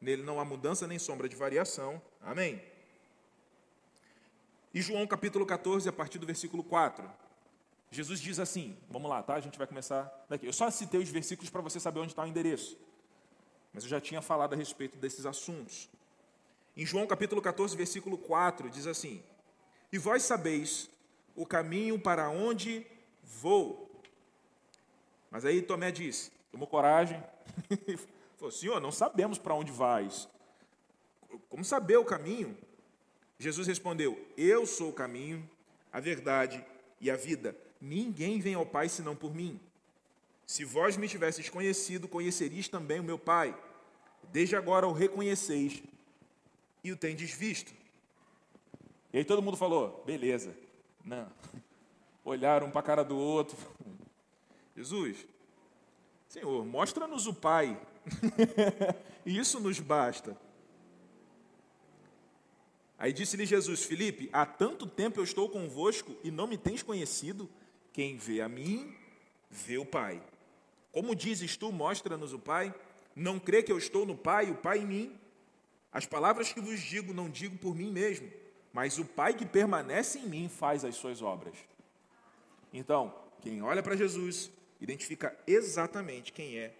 nele 0.00 0.22
não 0.22 0.40
há 0.40 0.44
mudança 0.44 0.86
nem 0.86 0.98
sombra 0.98 1.28
de 1.28 1.36
variação. 1.36 2.00
Amém? 2.22 2.62
E 4.72 4.80
João 4.80 5.06
capítulo 5.06 5.44
14, 5.44 5.86
a 5.86 5.92
partir 5.92 6.18
do 6.18 6.24
versículo 6.24 6.64
4. 6.64 7.23
Jesus 7.94 8.20
diz 8.20 8.40
assim, 8.40 8.76
vamos 8.90 9.08
lá, 9.08 9.22
tá? 9.22 9.34
A 9.34 9.40
gente 9.40 9.56
vai 9.56 9.68
começar 9.68 10.12
daqui. 10.28 10.46
Eu 10.46 10.52
só 10.52 10.68
citei 10.68 11.00
os 11.00 11.08
versículos 11.08 11.48
para 11.48 11.60
você 11.60 11.78
saber 11.78 12.00
onde 12.00 12.10
está 12.10 12.24
o 12.24 12.26
endereço. 12.26 12.76
Mas 13.72 13.84
eu 13.84 13.88
já 13.88 14.00
tinha 14.00 14.20
falado 14.20 14.52
a 14.52 14.56
respeito 14.56 14.98
desses 14.98 15.24
assuntos. 15.24 15.88
Em 16.76 16.84
João 16.84 17.06
capítulo 17.06 17.40
14, 17.40 17.76
versículo 17.76 18.18
4, 18.18 18.68
diz 18.68 18.88
assim: 18.88 19.22
E 19.92 19.98
vós 19.98 20.24
sabeis 20.24 20.90
o 21.36 21.46
caminho 21.46 21.96
para 21.96 22.28
onde 22.28 22.84
vou. 23.22 24.02
Mas 25.30 25.44
aí 25.44 25.62
Tomé 25.62 25.92
disse: 25.92 26.32
tomou 26.50 26.66
coragem, 26.66 27.22
falou: 28.36 28.50
Senhor, 28.50 28.80
não 28.80 28.90
sabemos 28.90 29.38
para 29.38 29.54
onde 29.54 29.70
vais. 29.70 30.28
Como 31.48 31.64
saber 31.64 31.96
o 31.96 32.04
caminho? 32.04 32.58
Jesus 33.38 33.68
respondeu: 33.68 34.20
Eu 34.36 34.66
sou 34.66 34.90
o 34.90 34.92
caminho, 34.92 35.48
a 35.92 36.00
verdade 36.00 36.64
e 37.00 37.08
a 37.08 37.16
vida. 37.16 37.56
Ninguém 37.84 38.40
vem 38.40 38.54
ao 38.54 38.64
Pai 38.64 38.88
senão 38.88 39.14
por 39.14 39.34
mim. 39.34 39.60
Se 40.46 40.64
vós 40.64 40.96
me 40.96 41.06
tivesseis 41.06 41.50
conhecido, 41.50 42.08
conheceríeis 42.08 42.66
também 42.66 42.98
o 42.98 43.04
meu 43.04 43.18
Pai. 43.18 43.54
Desde 44.32 44.56
agora 44.56 44.88
o 44.88 44.92
reconheceis 44.92 45.82
e 46.82 46.90
o 46.90 46.96
tendes 46.96 47.32
visto. 47.32 47.74
E 49.12 49.18
aí 49.18 49.24
todo 49.24 49.42
mundo 49.42 49.58
falou, 49.58 50.02
beleza. 50.06 50.56
Não. 51.04 51.30
Olharam 52.24 52.68
um 52.68 52.70
para 52.70 52.80
a 52.80 52.84
cara 52.84 53.04
do 53.04 53.18
outro. 53.18 53.58
Jesus, 54.74 55.18
Senhor, 56.26 56.64
mostra-nos 56.64 57.26
o 57.26 57.34
Pai. 57.34 57.78
isso 59.26 59.60
nos 59.60 59.78
basta. 59.78 60.34
Aí 62.96 63.12
disse-lhe 63.12 63.44
Jesus, 63.44 63.84
Filipe, 63.84 64.30
há 64.32 64.46
tanto 64.46 64.86
tempo 64.86 65.20
eu 65.20 65.24
estou 65.24 65.50
convosco 65.50 66.16
e 66.24 66.30
não 66.30 66.46
me 66.46 66.56
tens 66.56 66.82
conhecido? 66.82 67.46
Quem 67.94 68.16
vê 68.16 68.40
a 68.40 68.48
mim, 68.48 68.92
vê 69.48 69.78
o 69.78 69.86
Pai. 69.86 70.20
Como 70.90 71.14
dizes 71.14 71.56
tu, 71.56 71.70
mostra-nos 71.70 72.32
o 72.32 72.40
Pai? 72.40 72.74
Não 73.14 73.38
crê 73.38 73.62
que 73.62 73.70
eu 73.70 73.78
estou 73.78 74.04
no 74.04 74.16
Pai 74.16 74.50
o 74.50 74.56
Pai 74.56 74.80
em 74.80 74.86
mim? 74.86 75.20
As 75.92 76.04
palavras 76.04 76.52
que 76.52 76.60
vos 76.60 76.80
digo, 76.80 77.14
não 77.14 77.30
digo 77.30 77.56
por 77.56 77.72
mim 77.72 77.92
mesmo, 77.92 78.28
mas 78.72 78.98
o 78.98 79.04
Pai 79.04 79.32
que 79.32 79.46
permanece 79.46 80.18
em 80.18 80.26
mim 80.26 80.48
faz 80.48 80.84
as 80.84 80.96
suas 80.96 81.22
obras. 81.22 81.54
Então, 82.72 83.14
quem 83.40 83.62
olha 83.62 83.80
para 83.80 83.94
Jesus, 83.94 84.50
identifica 84.80 85.38
exatamente 85.46 86.32
quem 86.32 86.58
é 86.58 86.74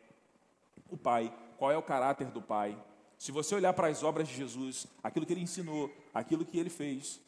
o 0.90 0.96
Pai, 0.96 1.32
qual 1.56 1.70
é 1.70 1.78
o 1.78 1.82
caráter 1.82 2.26
do 2.26 2.42
Pai. 2.42 2.76
Se 3.16 3.30
você 3.30 3.54
olhar 3.54 3.72
para 3.72 3.86
as 3.86 4.02
obras 4.02 4.26
de 4.26 4.34
Jesus, 4.34 4.88
aquilo 5.00 5.24
que 5.24 5.32
ele 5.32 5.42
ensinou, 5.42 5.94
aquilo 6.12 6.44
que 6.44 6.58
ele 6.58 6.70
fez, 6.70 7.20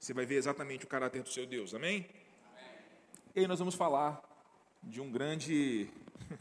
você 0.00 0.14
vai 0.14 0.24
ver 0.24 0.36
exatamente 0.36 0.86
o 0.86 0.88
caráter 0.88 1.22
do 1.22 1.28
seu 1.28 1.44
Deus. 1.44 1.74
Amém? 1.74 2.06
E 3.34 3.40
aí 3.40 3.46
nós 3.46 3.58
vamos 3.58 3.74
falar 3.74 4.22
de 4.82 5.00
um 5.00 5.10
grande 5.10 5.88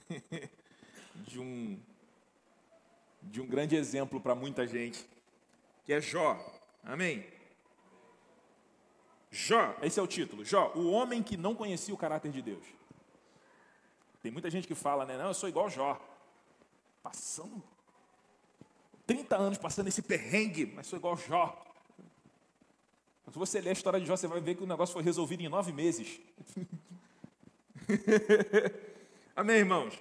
de 1.26 1.39
um 1.39 1.80
de 3.22 3.39
um 3.39 3.48
grande 3.48 3.76
exemplo 3.76 4.20
para 4.20 4.36
muita 4.36 4.68
gente, 4.68 5.08
que 5.86 5.94
é 5.94 6.02
Jó. 6.02 6.38
Amém? 6.84 7.26
Jó, 9.30 9.78
esse 9.82 10.00
é 10.00 10.04
o 10.04 10.08
título. 10.08 10.44
Jó, 10.44 10.74
o 10.76 10.92
homem 10.92 11.24
que 11.24 11.38
não 11.38 11.56
conhecia 11.56 11.94
o 11.94 11.98
caráter 11.98 12.32
de 12.32 12.42
Deus. 12.42 12.66
Tem 14.22 14.32
muita 14.32 14.50
gente 14.50 14.68
que 14.68 14.76
fala, 14.76 15.06
né? 15.06 15.18
Não, 15.18 15.28
eu 15.28 15.34
sou 15.34 15.48
igual 15.48 15.70
Jó. 15.70 15.98
Passando 17.02 17.64
30 19.08 19.38
anos 19.38 19.58
passando 19.58 19.88
esse 19.88 20.02
perrengue, 20.02 20.66
mas 20.66 20.88
sou 20.88 21.00
igual 21.00 21.16
Jó. 21.16 21.58
Se 23.32 23.39
você 23.39 23.61
ler 23.61 23.69
a 23.69 23.73
história 23.73 23.97
de 23.97 24.05
Jó, 24.05 24.17
você 24.17 24.27
vai 24.27 24.41
ver 24.41 24.55
que 24.55 24.63
o 24.63 24.67
negócio 24.67 24.91
foi 24.91 25.01
resolvido 25.01 25.41
em 25.41 25.47
nove 25.47 25.71
meses. 25.71 26.19
Amém, 29.34 29.59
irmãos? 29.59 29.97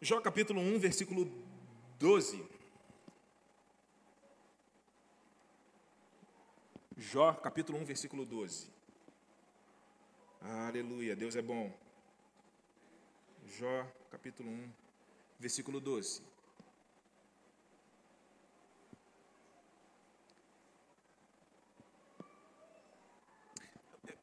Jó 0.00 0.20
capítulo 0.20 0.60
1, 0.60 0.78
versículo 0.78 1.28
12. 1.98 2.46
Jó 6.96 7.32
capítulo 7.34 7.78
1, 7.78 7.84
versículo 7.84 8.24
12. 8.24 8.70
Aleluia, 10.40 11.16
Deus 11.16 11.34
é 11.34 11.42
bom. 11.42 11.76
Jó 13.58 13.84
capítulo 14.08 14.48
1, 14.50 14.72
versículo 15.40 15.80
12. 15.80 16.31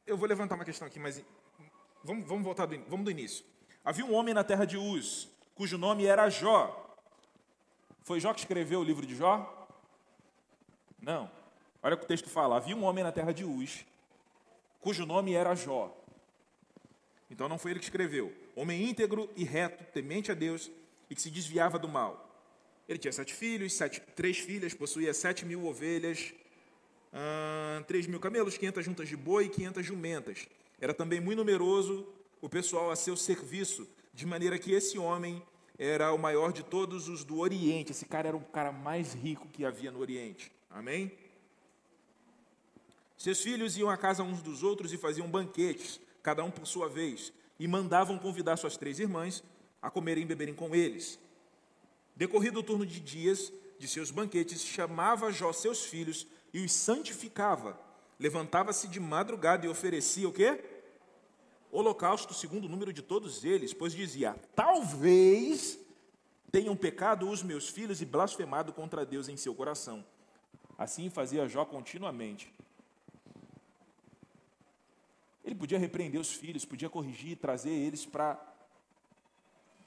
Eu 0.10 0.18
vou 0.18 0.28
levantar 0.28 0.56
uma 0.56 0.66
questão 0.66 0.88
aqui, 0.88 0.98
mas 0.98 1.24
vamos, 2.04 2.28
vamos 2.28 2.44
voltar 2.44 2.66
do, 2.66 2.76
vamos 2.86 3.06
do 3.06 3.12
início. 3.12 3.46
Havia 3.86 4.04
um 4.04 4.16
homem 4.16 4.34
na 4.34 4.44
terra 4.44 4.66
de 4.66 4.76
Uz, 4.76 5.30
cujo 5.54 5.78
nome 5.78 6.04
era 6.04 6.28
Jó. 6.32 6.98
Foi 8.02 8.20
Jó 8.20 8.34
que 8.34 8.40
escreveu 8.40 8.80
o 8.80 8.84
livro 8.84 9.06
de 9.06 9.16
Jó? 9.16 9.68
Não. 11.00 11.30
Olha 11.84 11.94
o 11.94 11.98
que 12.00 12.06
o 12.06 12.08
texto 12.08 12.28
fala: 12.28 12.58
havia 12.58 12.76
um 12.76 12.86
homem 12.86 13.04
na 13.04 13.12
terra 13.12 13.32
de 13.32 13.46
Uz, 13.46 13.86
cujo 14.82 15.06
nome 15.06 15.36
era 15.36 15.54
Jó. 15.54 15.96
Então 17.30 17.48
não 17.48 17.60
foi 17.60 17.70
ele 17.70 17.80
que 17.80 17.86
escreveu. 17.86 18.34
Homem 18.56 18.90
íntegro 18.90 19.30
e 19.36 19.44
reto, 19.44 19.84
temente 19.94 20.32
a 20.32 20.34
Deus 20.34 20.72
e 21.08 21.14
que 21.14 21.22
se 21.22 21.30
desviava 21.30 21.78
do 21.78 21.88
mal. 21.88 22.28
Ele 22.88 22.98
tinha 22.98 23.12
sete 23.12 23.36
filhos, 23.36 23.74
sete, 23.74 24.02
três 24.16 24.40
filhas, 24.40 24.74
possuía 24.74 25.14
sete 25.14 25.46
mil 25.46 25.68
ovelhas, 25.68 26.34
hum, 27.14 27.84
três 27.84 28.08
mil 28.08 28.20
camelos, 28.20 28.58
quinhentas 28.58 28.86
juntas 28.86 29.08
de 29.08 29.18
boi 29.18 29.46
e 29.46 29.50
quinhentas 29.50 29.86
jumentas. 29.86 30.48
Era 30.80 30.94
também 30.94 31.20
muito 31.20 31.40
numeroso 31.40 32.08
o 32.42 32.50
pessoal 32.50 32.92
a 32.92 32.96
seu 32.96 33.18
serviço, 33.18 33.88
de 34.14 34.26
maneira 34.26 34.58
que 34.58 34.72
esse 34.72 34.98
homem 34.98 35.42
era 35.78 36.14
o 36.14 36.18
maior 36.18 36.52
de 36.52 36.64
todos 36.64 37.08
os 37.08 37.24
do 37.24 37.40
Oriente. 37.40 37.92
Esse 37.92 38.06
cara 38.06 38.30
era 38.30 38.38
o 38.38 38.42
cara 38.42 38.72
mais 38.72 39.14
rico 39.14 39.48
que 39.48 39.66
havia 39.66 39.92
no 39.92 40.00
Oriente. 40.00 40.52
Amém? 40.70 41.12
Seus 43.18 43.42
filhos 43.42 43.78
iam 43.78 43.90
à 43.90 43.98
casa 43.98 44.24
uns 44.24 44.42
dos 44.42 44.64
outros 44.64 44.94
e 44.94 44.98
faziam 44.98 45.30
banquetes, 45.30 46.00
cada 46.24 46.44
um 46.44 46.52
por 46.52 46.66
sua 46.66 46.88
vez, 46.88 47.34
e 47.60 47.68
mandavam 47.68 48.18
convidar 48.18 48.56
suas 48.56 48.78
três 48.78 49.00
irmãs 49.00 49.44
a 49.82 49.90
comerem 49.90 50.24
e 50.24 50.28
beberem 50.28 50.54
com 50.54 50.74
eles. 50.74 51.20
Decorrido 52.16 52.60
o 52.60 52.64
turno 52.64 52.86
de 52.86 53.00
dias, 53.00 53.52
de 53.78 53.88
seus 53.88 54.12
banquetes, 54.12 54.62
chamava 54.62 55.32
Jó 55.32 55.52
seus 55.54 55.86
filhos 55.86 56.28
e 56.54 56.64
os 56.64 56.72
santificava. 56.72 57.80
Levantava-se 58.20 58.88
de 58.88 59.00
madrugada 59.00 59.66
e 59.66 59.70
oferecia 59.70 60.28
o 60.28 60.34
quê? 60.34 60.64
Holocausto 61.72 62.34
segundo 62.34 62.66
o 62.66 62.70
número 62.70 62.92
de 62.92 63.02
todos 63.02 63.44
eles, 63.46 63.74
pois 63.74 63.94
dizia: 63.94 64.36
Talvez 64.56 65.80
tenham 66.52 66.76
pecado 66.76 67.30
os 67.30 67.44
meus 67.44 67.70
filhos 67.70 68.02
e 68.02 68.06
blasfemado 68.06 68.74
contra 68.74 69.06
Deus 69.06 69.30
em 69.30 69.38
seu 69.38 69.54
coração. 69.54 70.04
Assim 70.78 71.10
fazia 71.10 71.48
Jó 71.48 71.66
continuamente. 71.66 72.54
Ele 75.44 75.56
podia 75.56 75.80
repreender 75.80 76.20
os 76.20 76.32
filhos, 76.32 76.66
podia 76.66 76.90
corrigir, 76.90 77.38
trazer 77.38 77.72
eles 77.72 78.06
para 78.06 78.38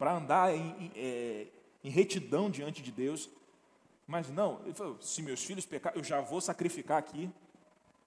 andar 0.00 0.54
em, 0.54 0.86
em, 0.86 0.92
é, 0.96 1.46
em 1.84 1.90
retidão 1.90 2.50
diante 2.50 2.82
de 2.82 2.90
Deus, 2.90 3.28
mas 4.12 4.28
não, 4.28 4.60
ele 4.64 4.74
falou: 4.74 5.00
se 5.00 5.22
meus 5.22 5.42
filhos 5.42 5.64
pecarem, 5.64 5.98
eu 5.98 6.04
já 6.04 6.20
vou 6.20 6.38
sacrificar 6.38 6.98
aqui 6.98 7.30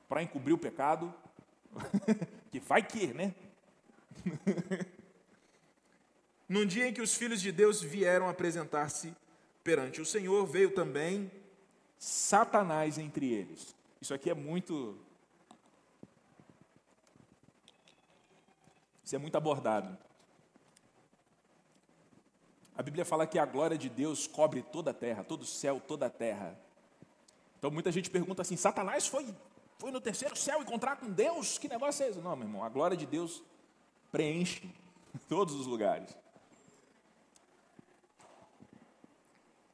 para 0.07 0.21
encobrir 0.21 0.53
o 0.53 0.57
pecado, 0.57 1.11
que 2.51 2.59
vai 2.59 2.83
que, 2.83 3.07
né? 3.07 3.33
Num 6.47 6.63
dia 6.63 6.87
em 6.87 6.93
que 6.93 7.01
os 7.01 7.15
filhos 7.15 7.41
de 7.41 7.51
Deus 7.51 7.81
vieram 7.81 8.29
apresentar-se 8.29 9.15
perante 9.63 9.99
o 9.99 10.05
Senhor, 10.05 10.45
veio 10.45 10.69
também 10.75 11.31
Satanás 11.97 12.99
entre 12.99 13.33
eles. 13.33 13.75
Isso 13.99 14.13
aqui 14.13 14.29
é 14.29 14.35
muito. 14.35 14.95
Isso 19.03 19.15
é 19.15 19.17
muito 19.17 19.35
abordado. 19.35 19.97
A 22.77 22.83
Bíblia 22.83 23.05
fala 23.05 23.25
que 23.25 23.39
a 23.39 23.45
glória 23.45 23.77
de 23.77 23.89
Deus 23.89 24.27
cobre 24.27 24.61
toda 24.61 24.91
a 24.91 24.93
terra, 24.93 25.23
todo 25.23 25.43
o 25.43 25.45
céu, 25.45 25.81
toda 25.85 26.07
a 26.07 26.09
terra. 26.09 26.57
Então 27.57 27.71
muita 27.71 27.91
gente 27.91 28.09
pergunta 28.09 28.41
assim: 28.41 28.57
Satanás 28.57 29.07
foi, 29.07 29.33
foi 29.79 29.91
no 29.91 30.01
terceiro 30.01 30.35
céu 30.35 30.61
encontrar 30.61 30.97
com 30.97 31.09
Deus? 31.09 31.57
Que 31.57 31.69
negócio 31.69 32.03
é 32.03 32.09
esse? 32.09 32.19
Não, 32.19 32.35
meu 32.35 32.47
irmão, 32.47 32.63
a 32.63 32.69
glória 32.69 32.97
de 32.97 33.05
Deus 33.05 33.41
preenche 34.11 34.69
todos 35.29 35.55
os 35.55 35.65
lugares. 35.65 36.15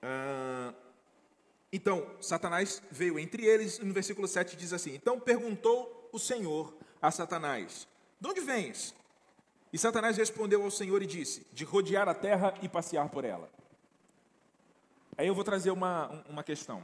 Ah, 0.01 0.73
então, 1.73 2.05
Satanás 2.19 2.81
veio 2.91 3.17
entre 3.17 3.45
eles, 3.45 3.79
no 3.79 3.93
versículo 3.93 4.27
7 4.27 4.55
diz 4.55 4.73
assim: 4.73 4.93
Então 4.93 5.19
perguntou 5.19 6.09
o 6.11 6.19
Senhor 6.19 6.73
a 7.01 7.09
Satanás: 7.09 7.87
De 8.19 8.27
onde 8.27 8.41
vens? 8.41 8.93
E 9.73 9.77
Satanás 9.77 10.17
respondeu 10.17 10.63
ao 10.63 10.71
Senhor 10.71 11.01
e 11.01 11.07
disse: 11.07 11.47
De 11.53 11.63
rodear 11.63 12.07
a 12.09 12.13
terra 12.13 12.53
e 12.61 12.67
passear 12.67 13.09
por 13.09 13.23
ela. 13.23 13.49
Aí 15.17 15.27
eu 15.27 15.35
vou 15.35 15.43
trazer 15.43 15.71
uma, 15.71 16.23
uma 16.27 16.43
questão. 16.43 16.83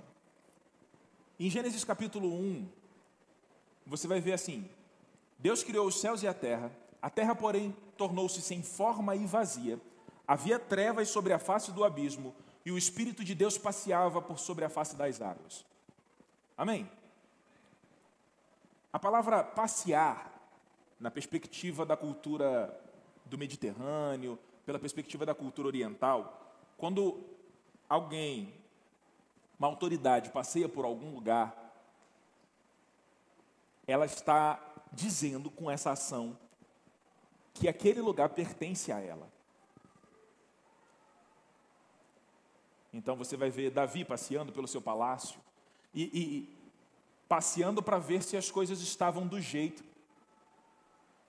Em 1.40 1.50
Gênesis 1.50 1.84
capítulo 1.84 2.34
1, 2.34 2.68
você 3.86 4.08
vai 4.08 4.22
ver 4.22 4.34
assim: 4.34 4.70
Deus 5.38 5.64
criou 5.64 5.88
os 5.88 6.00
céus 6.00 6.24
e 6.24 6.28
a 6.28 6.34
terra, 6.34 6.72
a 7.02 7.10
terra, 7.10 7.36
porém, 7.36 7.76
tornou-se 7.98 8.42
sem 8.42 8.64
forma 8.64 9.16
e 9.16 9.26
vazia. 9.26 9.80
Havia 10.28 10.60
trevas 10.60 11.10
sobre 11.10 11.34
a 11.34 11.40
face 11.40 11.72
do 11.72 11.84
abismo, 11.84 12.36
e 12.66 12.72
o 12.72 12.78
Espírito 12.78 13.24
de 13.24 13.34
Deus 13.34 13.58
passeava 13.58 14.22
por 14.22 14.40
sobre 14.40 14.66
a 14.66 14.70
face 14.70 14.96
das 14.96 15.22
águas. 15.22 15.66
Amém? 16.58 16.90
A 18.92 19.00
palavra 19.00 19.44
passear 19.44 20.37
na 21.00 21.12
perspectiva 21.12 21.86
da 21.86 21.96
cultura 21.96 22.76
do 23.26 23.38
Mediterrâneo, 23.38 24.40
pela 24.66 24.80
perspectiva 24.80 25.26
da 25.26 25.36
cultura 25.36 25.68
oriental, 25.68 26.56
quando 26.78 27.24
alguém, 27.88 28.54
uma 29.58 29.68
autoridade, 29.68 30.32
passeia 30.32 30.68
por 30.68 30.86
algum 30.86 31.14
lugar, 31.14 31.56
ela 33.86 34.06
está 34.06 34.62
dizendo 34.92 35.50
com 35.50 35.70
essa 35.70 35.92
ação 35.92 36.38
que 37.54 37.68
aquele 37.68 38.02
lugar 38.02 38.30
pertence 38.30 38.92
a 38.92 39.00
ela. 39.00 39.32
Então 42.94 43.16
você 43.16 43.38
vai 43.38 43.50
ver 43.50 43.72
Davi 43.72 44.04
passeando 44.04 44.52
pelo 44.52 44.68
seu 44.68 44.82
palácio 44.82 45.40
e, 45.94 46.04
e 46.04 46.58
passeando 47.28 47.82
para 47.82 47.98
ver 47.98 48.24
se 48.24 48.36
as 48.36 48.50
coisas 48.50 48.82
estavam 48.82 49.28
do 49.28 49.40
jeito 49.40 49.84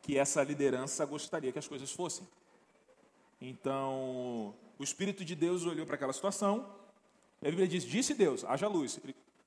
que 0.03 0.18
essa 0.18 0.42
liderança 0.42 1.05
gostaria 1.05 1.53
que 1.53 1.59
as 1.59 1.68
coisas 1.68 1.90
fossem. 1.90 2.26
Então, 3.40 4.55
o 4.78 4.84
Espírito 4.84 5.24
de 5.24 5.34
Deus 5.34 5.64
olhou 5.64 5.86
para 5.86 5.94
aquela 5.94 6.12
situação, 6.12 6.74
a 7.40 7.44
Bíblia 7.44 7.68
diz: 7.68 7.84
Disse 7.84 8.14
Deus, 8.14 8.44
haja 8.44 8.66
luz. 8.66 8.99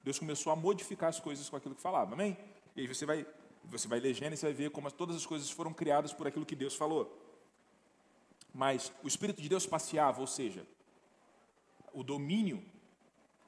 Deus 0.04 0.18
começou 0.18 0.52
a 0.52 0.56
modificar 0.56 1.10
as 1.10 1.20
coisas 1.20 1.50
com 1.50 1.56
aquilo 1.56 1.76
que 1.76 1.82
falava, 1.82 2.14
amém? 2.14 2.38
E 2.76 2.82
aí 2.82 2.88
você 2.88 3.06
vai, 3.06 3.26
você 3.66 3.88
vai 3.88 4.00
ler 4.00 4.14
Gênesis 4.14 4.42
e 4.42 4.46
vai 4.46 4.54
ver 4.54 4.72
como 4.72 4.90
todas 4.92 5.16
as 5.16 5.26
coisas 5.26 5.50
foram 5.52 5.74
criadas 5.74 6.14
por 6.14 6.26
aquilo 6.26 6.46
que 6.46 6.56
Deus 6.56 6.76
falou. 6.76 7.18
Mas 8.54 8.92
o 9.04 9.08
Espírito 9.08 9.42
de 9.42 9.48
Deus 9.48 9.66
passeava, 9.66 10.20
ou 10.20 10.28
seja, 10.28 10.66
o 11.94 12.04
domínio 12.04 12.64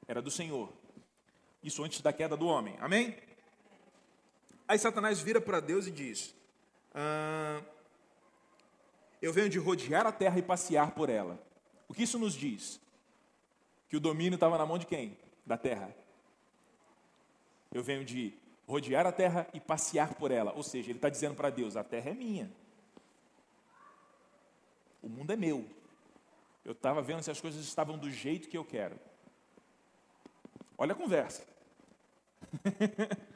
era 0.08 0.22
do 0.22 0.30
Senhor. 0.30 0.72
Isso 1.64 1.84
antes 1.84 2.02
da 2.02 2.14
queda 2.14 2.36
do 2.38 2.48
homem, 2.48 2.76
amém? 2.80 3.18
Aí 4.68 4.78
Satanás 4.78 5.22
vira 5.22 5.42
para 5.42 5.60
Deus 5.60 5.88
e 5.88 5.92
diz: 5.92 6.36
ah, 6.94 7.62
eu 9.22 9.34
venho 9.34 9.50
de 9.50 9.58
rodear 9.58 10.06
a 10.06 10.12
terra 10.12 10.38
e 10.38 10.42
passear 10.42 10.92
por 10.92 11.10
ela. 11.10 11.42
O 11.88 11.94
que 11.94 12.04
isso 12.04 12.20
nos 12.20 12.34
diz? 12.34 12.80
Que 13.90 13.98
o 13.98 14.00
domínio 14.00 14.36
estava 14.36 14.58
na 14.58 14.66
mão 14.66 14.78
de 14.78 14.86
quem? 14.86 15.18
Da 15.46 15.58
terra. 15.58 15.96
Eu 17.72 17.84
venho 17.84 18.04
de 18.04 18.34
rodear 18.68 19.06
a 19.06 19.12
terra 19.12 19.48
e 19.54 19.60
passear 19.60 20.14
por 20.16 20.32
ela. 20.32 20.54
Ou 20.54 20.64
seja, 20.64 20.90
ele 20.90 20.98
está 20.98 21.10
dizendo 21.10 21.36
para 21.36 21.50
Deus: 21.50 21.76
a 21.76 21.84
terra 21.84 22.12
é 22.12 22.14
minha. 22.14 22.52
O 25.02 25.10
mundo 25.10 25.32
é 25.32 25.36
meu. 25.36 25.66
Eu 26.64 26.72
estava 26.72 27.02
vendo 27.02 27.24
se 27.24 27.32
as 27.32 27.42
coisas 27.42 27.64
estavam 27.64 27.98
do 27.98 28.10
jeito 28.10 28.48
que 28.48 28.58
eu 28.58 28.64
quero. 28.64 28.98
Olha 30.78 30.94
a 30.94 30.96
conversa. 30.96 31.46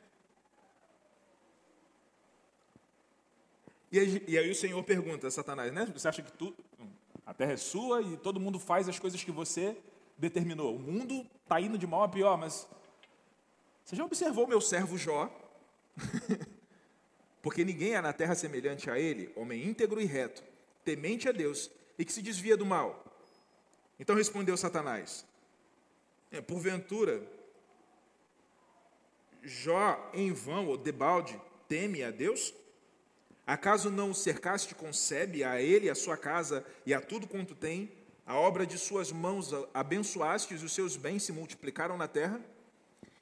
E 3.92 4.38
aí, 4.38 4.50
o 4.50 4.56
Senhor 4.56 4.84
pergunta 4.84 5.28
a 5.28 5.32
Satanás, 5.32 5.72
né? 5.72 5.86
Você 5.94 6.08
acha 6.08 6.22
que 6.22 6.32
tu, 6.32 6.54
a 7.26 7.34
terra 7.34 7.54
é 7.54 7.58
sua 7.58 8.02
e 8.02 8.18
todo 8.18 8.40
mundo 8.40 8.60
faz 8.60 8.90
as 8.90 9.00
coisas 9.00 9.24
que 9.24 9.32
você 9.32 9.78
determinou? 10.18 10.76
O 10.76 10.80
mundo 10.80 11.26
está 11.44 11.62
indo 11.62 11.78
de 11.78 11.88
mal 11.88 12.04
a 12.04 12.10
pior, 12.10 12.38
mas 12.38 12.68
você 13.86 13.96
já 13.96 14.04
observou 14.04 14.46
meu 14.46 14.60
servo 14.60 14.98
Jó? 14.98 15.32
Porque 17.42 17.64
ninguém 17.64 17.96
há 17.96 18.02
na 18.02 18.12
terra 18.12 18.36
semelhante 18.36 18.90
a 18.90 19.00
ele, 19.00 19.32
homem 19.36 19.66
íntegro 19.66 20.02
e 20.02 20.06
reto, 20.06 20.44
temente 20.84 21.30
a 21.30 21.32
Deus 21.32 21.72
e 21.98 22.04
que 22.04 22.12
se 22.12 22.22
desvia 22.22 22.58
do 22.58 22.66
mal. 22.66 23.06
Então 23.98 24.18
respondeu 24.18 24.58
Satanás: 24.58 25.26
é, 26.30 26.42
Porventura, 26.42 27.26
Jó 29.42 30.12
em 30.14 30.34
vão 30.34 30.68
ou 30.68 30.78
debalde 30.78 31.40
teme 31.70 32.04
a 32.04 32.12
Deus? 32.12 32.54
Acaso 33.48 33.90
não 33.90 34.12
o 34.12 34.14
cercaste 34.14 34.76
com 34.76 34.92
sebe 34.92 35.42
a 35.42 35.62
ele, 35.62 35.90
a 35.90 35.96
sua 35.96 36.18
casa 36.18 36.66
e 36.86 36.94
a 36.94 37.00
tudo 37.00 37.26
quanto 37.26 37.56
tem? 37.56 37.90
A 38.26 38.36
obra 38.36 38.68
de 38.68 38.78
suas 38.78 39.10
mãos 39.10 39.52
abençoaste 39.74 40.54
e 40.54 40.58
os 40.58 40.74
seus 40.74 40.98
bens 40.98 41.24
se 41.24 41.32
multiplicaram 41.32 41.96
na 41.96 42.10
terra? 42.10 42.42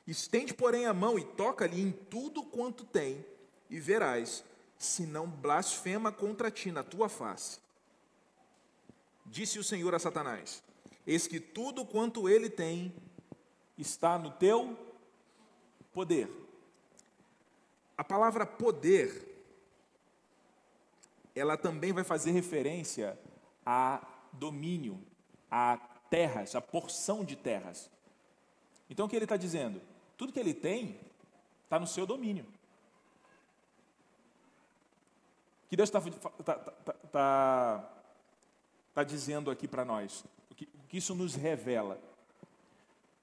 Estende, 0.08 0.52
porém, 0.52 0.88
a 0.88 0.94
mão 0.96 1.20
e 1.20 1.24
toca-lhe 1.24 1.80
em 1.80 1.92
tudo 1.92 2.42
quanto 2.42 2.84
tem, 2.84 3.24
e 3.70 3.80
verás 3.80 4.44
se 4.80 5.06
não 5.06 5.28
blasfema 5.28 6.12
contra 6.12 6.50
ti 6.50 6.72
na 6.72 6.84
tua 6.84 7.08
face. 7.08 7.60
Disse 9.28 9.60
o 9.60 9.64
Senhor 9.64 9.94
a 9.94 10.00
Satanás: 10.00 10.64
Eis 11.06 11.28
que 11.28 11.40
tudo 11.40 11.86
quanto 11.86 12.28
ele 12.28 12.50
tem 12.50 12.92
está 13.78 14.18
no 14.18 14.32
teu 14.32 14.76
poder. 15.94 16.30
A 17.96 18.04
palavra 18.04 18.46
poder 18.46 19.35
ela 21.36 21.58
também 21.58 21.92
vai 21.92 22.04
fazer 22.04 22.32
referência 22.32 23.20
a 23.66 24.02
domínio, 24.32 25.02
a 25.52 25.78
terras, 26.10 26.56
a 26.56 26.62
porção 26.62 27.26
de 27.26 27.36
terras. 27.36 27.92
Então 28.90 29.06
o 29.06 29.10
que 29.10 29.16
ele 29.16 29.26
está 29.26 29.36
dizendo? 29.36 29.82
Tudo 30.18 30.32
que 30.32 30.40
ele 30.40 30.54
tem 30.54 31.00
está 31.64 31.80
no 31.80 31.86
seu 31.86 32.06
domínio. 32.06 32.46
O 35.66 35.68
que 35.68 35.76
Deus 35.76 35.90
está 35.90 36.00
tá, 36.44 36.54
tá, 36.54 36.94
tá, 37.12 37.92
tá, 38.94 39.04
dizendo 39.04 39.52
aqui 39.52 39.68
para 39.68 39.84
nós? 39.84 40.24
O 40.50 40.56
que, 40.56 40.66
o 40.66 40.88
que 40.88 40.98
isso 40.98 41.14
nos 41.16 41.36
revela? 41.36 42.00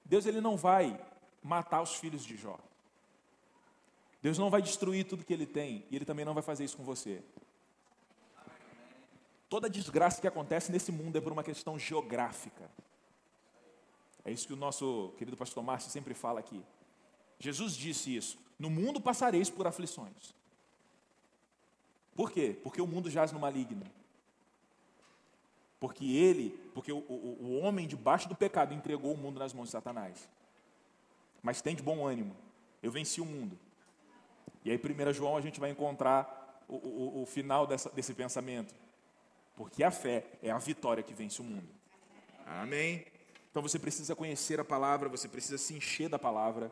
Deus 0.05 0.25
ele 0.25 0.41
não 0.41 0.57
vai 0.57 0.99
matar 1.41 1.81
os 1.81 1.95
filhos 1.95 2.23
de 2.23 2.35
Jó. 2.35 2.59
Deus 4.21 4.37
não 4.37 4.49
vai 4.49 4.61
destruir 4.61 5.05
tudo 5.05 5.25
que 5.25 5.33
ele 5.33 5.45
tem 5.45 5.85
e 5.89 5.95
ele 5.95 6.05
também 6.05 6.25
não 6.25 6.33
vai 6.33 6.43
fazer 6.43 6.63
isso 6.63 6.77
com 6.77 6.83
você. 6.83 7.23
Toda 9.53 9.69
desgraça 9.69 10.19
que 10.19 10.27
acontece 10.27 10.71
nesse 10.71 10.91
mundo 10.91 11.15
é 11.15 11.21
por 11.21 11.31
uma 11.31 11.43
questão 11.43 11.77
geográfica. 11.77 12.67
É 14.25 14.31
isso 14.31 14.47
que 14.47 14.53
o 14.53 14.55
nosso 14.55 15.13
querido 15.15 15.37
pastor 15.37 15.63
Márcio 15.63 15.91
sempre 15.91 16.15
fala 16.15 16.39
aqui. 16.39 16.59
Jesus 17.37 17.75
disse 17.75 18.15
isso: 18.15 18.39
No 18.57 18.67
mundo 18.67 18.99
passareis 18.99 19.51
por 19.51 19.67
aflições. 19.67 20.33
Por 22.15 22.31
quê? 22.31 22.57
Porque 22.63 22.81
o 22.81 22.87
mundo 22.87 23.11
jaz 23.11 23.31
no 23.31 23.39
maligno. 23.39 23.85
Porque 25.79 26.03
ele, 26.03 26.49
porque 26.73 26.91
o, 26.91 26.97
o, 27.07 27.37
o 27.39 27.59
homem 27.59 27.87
debaixo 27.87 28.27
do 28.27 28.33
pecado 28.33 28.73
entregou 28.73 29.13
o 29.13 29.17
mundo 29.17 29.37
nas 29.37 29.53
mãos 29.53 29.65
de 29.65 29.73
Satanás. 29.73 30.27
Mas 31.43 31.61
tem 31.61 31.75
de 31.75 31.83
bom 31.83 32.07
ânimo. 32.07 32.35
Eu 32.81 32.91
venci 32.91 33.21
o 33.21 33.25
mundo. 33.25 33.55
E 34.65 34.71
aí, 34.71 34.81
1 34.81 35.13
João, 35.13 35.37
a 35.37 35.41
gente 35.41 35.59
vai 35.59 35.69
encontrar 35.69 36.65
o, 36.67 37.21
o, 37.21 37.25
final 37.27 37.67
dessa, 37.67 37.91
desse 37.91 38.15
pensamento. 38.15 38.73
Porque 39.55 39.83
a 39.83 39.91
fé 39.91 40.25
é 40.41 40.49
a 40.49 40.57
vitória 40.57 41.03
que 41.03 41.13
vence 41.13 41.41
o 41.41 41.43
mundo. 41.43 41.67
Amém? 42.45 43.05
Então 43.49 43.61
você 43.61 43.77
precisa 43.77 44.15
conhecer 44.15 44.59
a 44.59 44.65
palavra, 44.65 45.07
você 45.07 45.27
precisa 45.27 45.57
se 45.57 45.73
encher 45.73 46.09
da 46.09 46.17
palavra. 46.17 46.71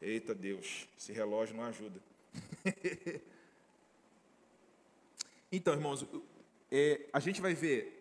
Eita 0.00 0.34
Deus, 0.34 0.86
esse 0.98 1.12
relógio 1.12 1.56
não 1.56 1.64
ajuda. 1.64 2.00
então, 5.50 5.74
irmãos, 5.74 6.06
é, 6.70 7.06
a 7.12 7.20
gente 7.20 7.40
vai 7.40 7.54
ver 7.54 7.96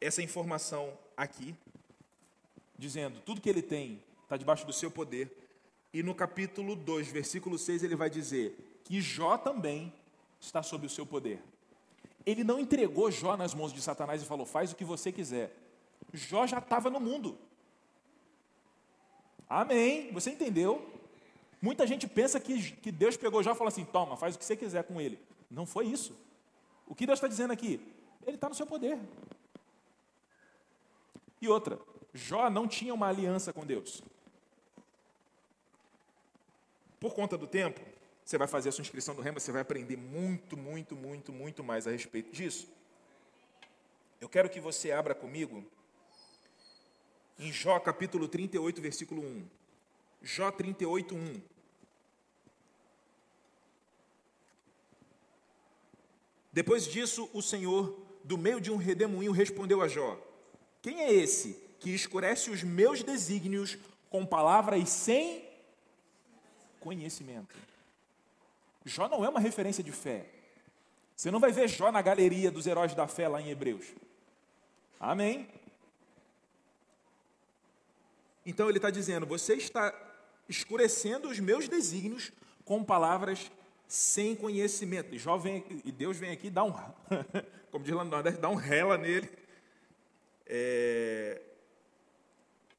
essa 0.00 0.22
informação 0.22 0.96
aqui, 1.16 1.54
dizendo 2.78 3.20
tudo 3.20 3.40
que 3.40 3.48
ele 3.48 3.62
tem 3.62 4.02
está 4.30 4.36
debaixo 4.36 4.64
do 4.64 4.72
seu 4.72 4.90
poder. 4.90 5.36
E 5.92 6.02
no 6.04 6.14
capítulo 6.14 6.76
2, 6.76 7.08
versículo 7.08 7.58
6, 7.58 7.82
ele 7.82 7.96
vai 7.96 8.08
dizer 8.08 8.80
que 8.84 9.00
Jó 9.00 9.36
também 9.36 9.92
está 10.40 10.62
sob 10.62 10.86
o 10.86 10.90
seu 10.90 11.04
poder. 11.04 11.42
Ele 12.24 12.44
não 12.44 12.58
entregou 12.58 13.10
Jó 13.10 13.36
nas 13.36 13.54
mãos 13.54 13.72
de 13.72 13.80
Satanás 13.80 14.22
e 14.22 14.26
falou: 14.26 14.44
faz 14.46 14.72
o 14.72 14.76
que 14.76 14.84
você 14.84 15.10
quiser. 15.10 15.54
Jó 16.12 16.46
já 16.46 16.58
estava 16.58 16.90
no 16.90 17.00
mundo. 17.00 17.38
Amém. 19.48 20.12
Você 20.12 20.30
entendeu? 20.30 20.88
Muita 21.60 21.86
gente 21.86 22.06
pensa 22.06 22.40
que, 22.40 22.72
que 22.72 22.90
Deus 22.92 23.16
pegou 23.16 23.42
Jó 23.42 23.52
e 23.52 23.56
falou 23.56 23.68
assim: 23.68 23.84
toma, 23.84 24.16
faz 24.16 24.34
o 24.34 24.38
que 24.38 24.44
você 24.44 24.56
quiser 24.56 24.84
com 24.84 25.00
ele. 25.00 25.18
Não 25.50 25.66
foi 25.66 25.86
isso. 25.86 26.16
O 26.86 26.94
que 26.94 27.06
Deus 27.06 27.18
está 27.18 27.28
dizendo 27.28 27.52
aqui? 27.52 27.80
Ele 28.26 28.36
está 28.36 28.48
no 28.48 28.54
seu 28.54 28.66
poder. 28.66 28.98
E 31.40 31.48
outra, 31.48 31.78
Jó 32.12 32.50
não 32.50 32.68
tinha 32.68 32.92
uma 32.92 33.08
aliança 33.08 33.52
com 33.52 33.64
Deus. 33.64 34.02
Por 36.98 37.14
conta 37.14 37.38
do 37.38 37.46
tempo, 37.46 37.80
você 38.30 38.38
vai 38.38 38.46
fazer 38.46 38.68
a 38.68 38.72
sua 38.72 38.82
inscrição 38.82 39.12
no 39.12 39.22
Rema, 39.22 39.40
você 39.40 39.50
vai 39.50 39.60
aprender 39.60 39.96
muito, 39.96 40.56
muito, 40.56 40.94
muito, 40.94 41.32
muito 41.32 41.64
mais 41.64 41.88
a 41.88 41.90
respeito 41.90 42.30
disso. 42.30 42.68
Eu 44.20 44.28
quero 44.28 44.48
que 44.48 44.60
você 44.60 44.92
abra 44.92 45.16
comigo 45.16 45.64
em 47.40 47.50
Jó 47.50 47.80
capítulo 47.80 48.28
38, 48.28 48.80
versículo 48.80 49.20
1. 49.20 49.48
Jó 50.22 50.52
38, 50.52 51.12
1. 51.12 51.40
Depois 56.52 56.86
disso, 56.86 57.28
o 57.32 57.42
Senhor, 57.42 58.00
do 58.22 58.38
meio 58.38 58.60
de 58.60 58.70
um 58.70 58.76
redemoinho, 58.76 59.32
respondeu 59.32 59.82
a 59.82 59.88
Jó: 59.88 60.16
Quem 60.80 61.00
é 61.00 61.12
esse 61.12 61.54
que 61.80 61.90
escurece 61.90 62.48
os 62.48 62.62
meus 62.62 63.02
desígnios 63.02 63.76
com 64.08 64.24
palavras 64.24 64.88
sem 64.88 65.44
conhecimento? 66.78 67.69
Jó 68.84 69.08
não 69.08 69.24
é 69.24 69.28
uma 69.28 69.40
referência 69.40 69.84
de 69.84 69.92
fé. 69.92 70.26
Você 71.14 71.30
não 71.30 71.40
vai 71.40 71.52
ver 71.52 71.68
Jó 71.68 71.92
na 71.92 72.00
galeria 72.00 72.50
dos 72.50 72.66
heróis 72.66 72.94
da 72.94 73.06
fé 73.06 73.28
lá 73.28 73.40
em 73.40 73.50
Hebreus. 73.50 73.86
Amém? 74.98 75.48
Então 78.44 78.68
ele 78.68 78.78
está 78.78 78.90
dizendo: 78.90 79.26
você 79.26 79.54
está 79.54 79.94
escurecendo 80.48 81.28
os 81.28 81.38
meus 81.38 81.68
desígnios 81.68 82.32
com 82.64 82.82
palavras 82.82 83.50
sem 83.86 84.34
conhecimento. 84.34 85.14
E, 85.14 85.18
Jó 85.18 85.36
vem, 85.36 85.64
e 85.84 85.92
Deus 85.92 86.16
vem 86.16 86.30
aqui 86.30 86.46
e 86.46 86.50
dá 86.50 86.64
um, 86.64 86.72
como 87.70 87.84
diz 87.84 87.94
Nordeste, 87.94 88.40
dá 88.40 88.48
um 88.48 88.54
rela 88.54 88.96
nele. 88.96 89.30
É, 90.46 91.40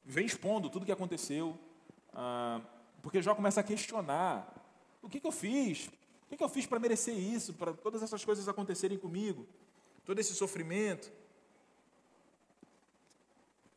vem 0.04 0.26
expondo 0.26 0.68
tudo 0.68 0.82
o 0.82 0.86
que 0.86 0.92
aconteceu. 0.92 1.58
Ah, 2.12 2.60
porque 3.02 3.22
Jó 3.22 3.34
começa 3.34 3.60
a 3.60 3.64
questionar 3.64 4.51
o 5.02 5.08
que, 5.08 5.20
que 5.20 5.26
eu 5.26 5.32
fiz? 5.32 5.88
O 5.88 6.28
que, 6.30 6.36
que 6.36 6.44
eu 6.44 6.48
fiz 6.48 6.64
para 6.64 6.78
merecer 6.78 7.14
isso, 7.14 7.52
para 7.54 7.74
todas 7.74 8.02
essas 8.02 8.24
coisas 8.24 8.48
acontecerem 8.48 8.96
comigo? 8.96 9.46
Todo 10.04 10.18
esse 10.18 10.34
sofrimento. 10.34 11.12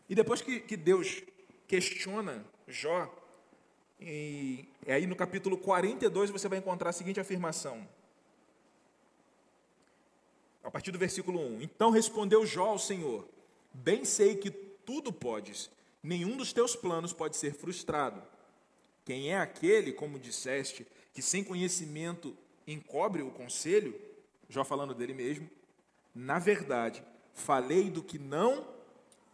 E 0.07 0.15
depois 0.15 0.41
que, 0.41 0.59
que 0.59 0.77
Deus 0.77 1.23
questiona 1.67 2.45
Jó, 2.67 3.11
e 3.99 4.67
aí 4.87 5.07
no 5.07 5.15
capítulo 5.15 5.57
42 5.57 6.29
você 6.29 6.47
vai 6.47 6.59
encontrar 6.59 6.89
a 6.89 6.93
seguinte 6.93 7.19
afirmação. 7.19 7.87
A 10.63 10.71
partir 10.71 10.91
do 10.91 10.97
versículo 10.97 11.39
1. 11.39 11.61
Então 11.61 11.91
respondeu 11.91 12.45
Jó 12.45 12.69
ao 12.69 12.79
Senhor: 12.79 13.27
Bem 13.73 14.05
sei 14.05 14.35
que 14.35 14.51
tudo 14.51 15.11
podes, 15.11 15.69
nenhum 16.01 16.37
dos 16.37 16.53
teus 16.53 16.75
planos 16.75 17.13
pode 17.13 17.35
ser 17.37 17.53
frustrado. 17.53 18.21
Quem 19.03 19.31
é 19.31 19.37
aquele, 19.37 19.93
como 19.93 20.19
disseste, 20.19 20.85
que 21.15 21.21
sem 21.21 21.45
conhecimento 21.45 22.37
encobre 22.67 23.23
o 23.23 23.31
conselho, 23.31 23.99
já 24.49 24.65
falando 24.65 24.93
dele 24.93 25.13
mesmo, 25.13 25.49
na 26.13 26.37
verdade, 26.37 27.01
falei 27.33 27.89
do 27.89 28.03
que 28.03 28.19
não 28.19 28.67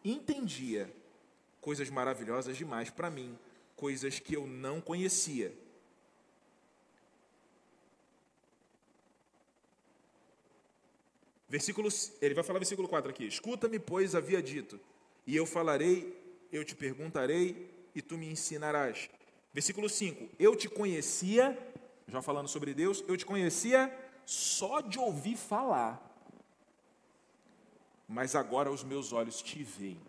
entendia, 0.05 0.93
coisas 1.59 1.89
maravilhosas 1.89 2.55
demais 2.55 2.91
para 2.91 3.09
mim, 3.09 3.37
coisas 3.75 4.19
que 4.19 4.35
eu 4.35 4.45
não 4.45 4.79
conhecia. 4.79 5.51
Versículo, 11.49 11.89
ele 12.21 12.35
vai 12.35 12.43
falar 12.43 12.59
versículo 12.59 12.87
4 12.87 13.09
aqui. 13.09 13.25
Escuta-me, 13.25 13.79
pois 13.79 14.13
havia 14.13 14.41
dito, 14.41 14.79
e 15.25 15.35
eu 15.35 15.47
falarei, 15.47 16.15
eu 16.51 16.63
te 16.63 16.75
perguntarei, 16.75 17.69
e 17.95 18.03
tu 18.03 18.19
me 18.19 18.27
ensinarás. 18.27 19.09
Versículo 19.53 19.89
5: 19.89 20.29
Eu 20.39 20.55
te 20.55 20.69
conhecia 20.69 21.57
já 22.11 22.21
falando 22.21 22.49
sobre 22.49 22.73
Deus, 22.73 23.03
eu 23.07 23.15
te 23.15 23.25
conhecia 23.25 23.89
só 24.25 24.81
de 24.81 24.99
ouvir 24.99 25.37
falar, 25.37 25.99
mas 28.07 28.35
agora 28.35 28.69
os 28.69 28.83
meus 28.83 29.13
olhos 29.13 29.41
te 29.41 29.63
veem. 29.63 29.99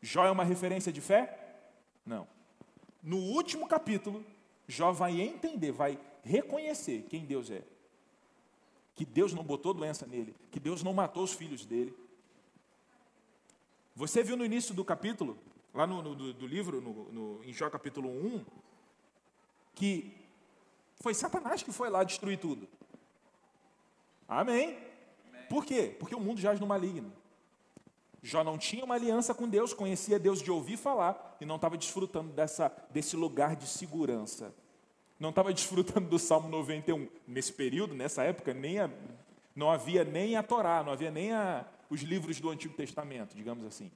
Jó 0.00 0.24
é 0.24 0.30
uma 0.30 0.44
referência 0.44 0.92
de 0.92 1.00
fé? 1.00 1.58
Não. 2.04 2.28
No 3.02 3.16
último 3.16 3.66
capítulo, 3.66 4.24
Jó 4.68 4.92
vai 4.92 5.20
entender, 5.20 5.72
vai 5.72 5.98
reconhecer 6.22 7.04
quem 7.10 7.24
Deus 7.24 7.50
é. 7.50 7.62
Que 8.94 9.04
Deus 9.04 9.32
não 9.34 9.42
botou 9.42 9.74
doença 9.74 10.06
nele, 10.06 10.34
que 10.52 10.60
Deus 10.60 10.84
não 10.84 10.94
matou 10.94 11.24
os 11.24 11.32
filhos 11.32 11.66
dele. 11.66 11.92
Você 13.96 14.22
viu 14.22 14.36
no 14.36 14.44
início 14.44 14.72
do 14.72 14.84
capítulo, 14.84 15.36
lá 15.74 15.88
no, 15.88 16.02
no 16.02 16.32
do, 16.32 16.46
livro, 16.46 16.80
no, 16.80 17.12
no, 17.12 17.44
em 17.44 17.52
Jó 17.52 17.68
capítulo 17.68 18.08
1, 18.08 18.44
que 19.76 20.12
foi 20.96 21.14
Satanás 21.14 21.62
que 21.62 21.70
foi 21.70 21.88
lá 21.88 22.02
destruir 22.02 22.40
tudo. 22.40 22.66
Amém? 24.26 24.76
Por 25.48 25.64
quê? 25.64 25.94
Porque 25.96 26.16
o 26.16 26.20
mundo 26.20 26.40
jaz 26.40 26.58
no 26.58 26.66
maligno. 26.66 27.12
Jó 28.20 28.42
não 28.42 28.58
tinha 28.58 28.84
uma 28.84 28.96
aliança 28.96 29.32
com 29.32 29.48
Deus, 29.48 29.72
conhecia 29.72 30.18
Deus 30.18 30.42
de 30.42 30.50
ouvir 30.50 30.76
falar 30.76 31.36
e 31.40 31.44
não 31.44 31.54
estava 31.54 31.76
desfrutando 31.76 32.32
dessa, 32.32 32.72
desse 32.90 33.14
lugar 33.14 33.54
de 33.54 33.68
segurança. 33.68 34.52
Não 35.20 35.30
estava 35.30 35.52
desfrutando 35.52 36.08
do 36.08 36.18
Salmo 36.18 36.48
91. 36.48 37.08
Nesse 37.28 37.52
período, 37.52 37.94
nessa 37.94 38.24
época, 38.24 38.52
nem 38.52 38.80
a, 38.80 38.90
não 39.54 39.70
havia 39.70 40.02
nem 40.02 40.36
a 40.36 40.42
Torá, 40.42 40.82
não 40.82 40.92
havia 40.92 41.10
nem 41.10 41.32
a, 41.32 41.64
os 41.88 42.00
livros 42.00 42.40
do 42.40 42.50
Antigo 42.50 42.74
Testamento, 42.74 43.36
digamos 43.36 43.64
assim. 43.64 43.92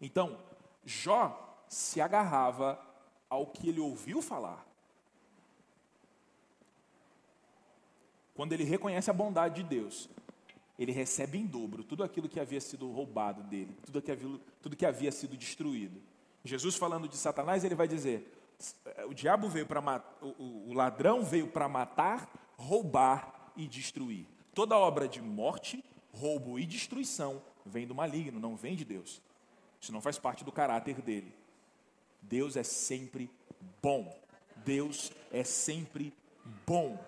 Então, 0.00 0.38
Jó 0.84 1.64
se 1.66 2.00
agarrava 2.00 2.80
ao 3.28 3.46
que 3.46 3.68
ele 3.68 3.80
ouviu 3.80 4.22
falar. 4.22 4.66
Quando 8.34 8.52
ele 8.52 8.64
reconhece 8.64 9.10
a 9.10 9.14
bondade 9.14 9.62
de 9.62 9.68
Deus, 9.68 10.08
ele 10.78 10.92
recebe 10.92 11.38
em 11.38 11.46
dobro 11.46 11.82
tudo 11.82 12.04
aquilo 12.04 12.28
que 12.28 12.38
havia 12.38 12.60
sido 12.60 12.90
roubado 12.90 13.42
dele, 13.42 13.76
tudo 13.84 14.02
que 14.02 14.12
havia, 14.12 14.40
tudo 14.60 14.76
que 14.76 14.84
havia 14.84 15.10
sido 15.10 15.36
destruído. 15.36 16.00
Jesus 16.44 16.76
falando 16.76 17.08
de 17.08 17.16
Satanás, 17.16 17.64
ele 17.64 17.74
vai 17.74 17.88
dizer: 17.88 18.30
o 19.08 19.14
diabo 19.14 19.48
veio 19.48 19.66
para 19.66 20.04
o 20.20 20.74
ladrão 20.74 21.22
veio 21.22 21.48
para 21.48 21.68
matar, 21.68 22.30
roubar 22.56 23.52
e 23.56 23.66
destruir. 23.66 24.26
Toda 24.54 24.78
obra 24.78 25.08
de 25.08 25.20
morte, 25.20 25.82
roubo 26.12 26.58
e 26.58 26.66
destruição 26.66 27.42
vem 27.64 27.86
do 27.86 27.94
maligno, 27.94 28.38
não 28.38 28.54
vem 28.54 28.76
de 28.76 28.84
Deus. 28.84 29.20
Isso 29.80 29.92
não 29.92 30.00
faz 30.00 30.18
parte 30.18 30.44
do 30.44 30.52
caráter 30.52 31.00
dele. 31.02 31.34
Deus 32.28 32.56
é 32.56 32.62
sempre 32.62 33.30
bom. 33.82 34.16
Deus 34.64 35.12
é 35.32 35.44
sempre 35.44 36.12
bom. 36.66 36.98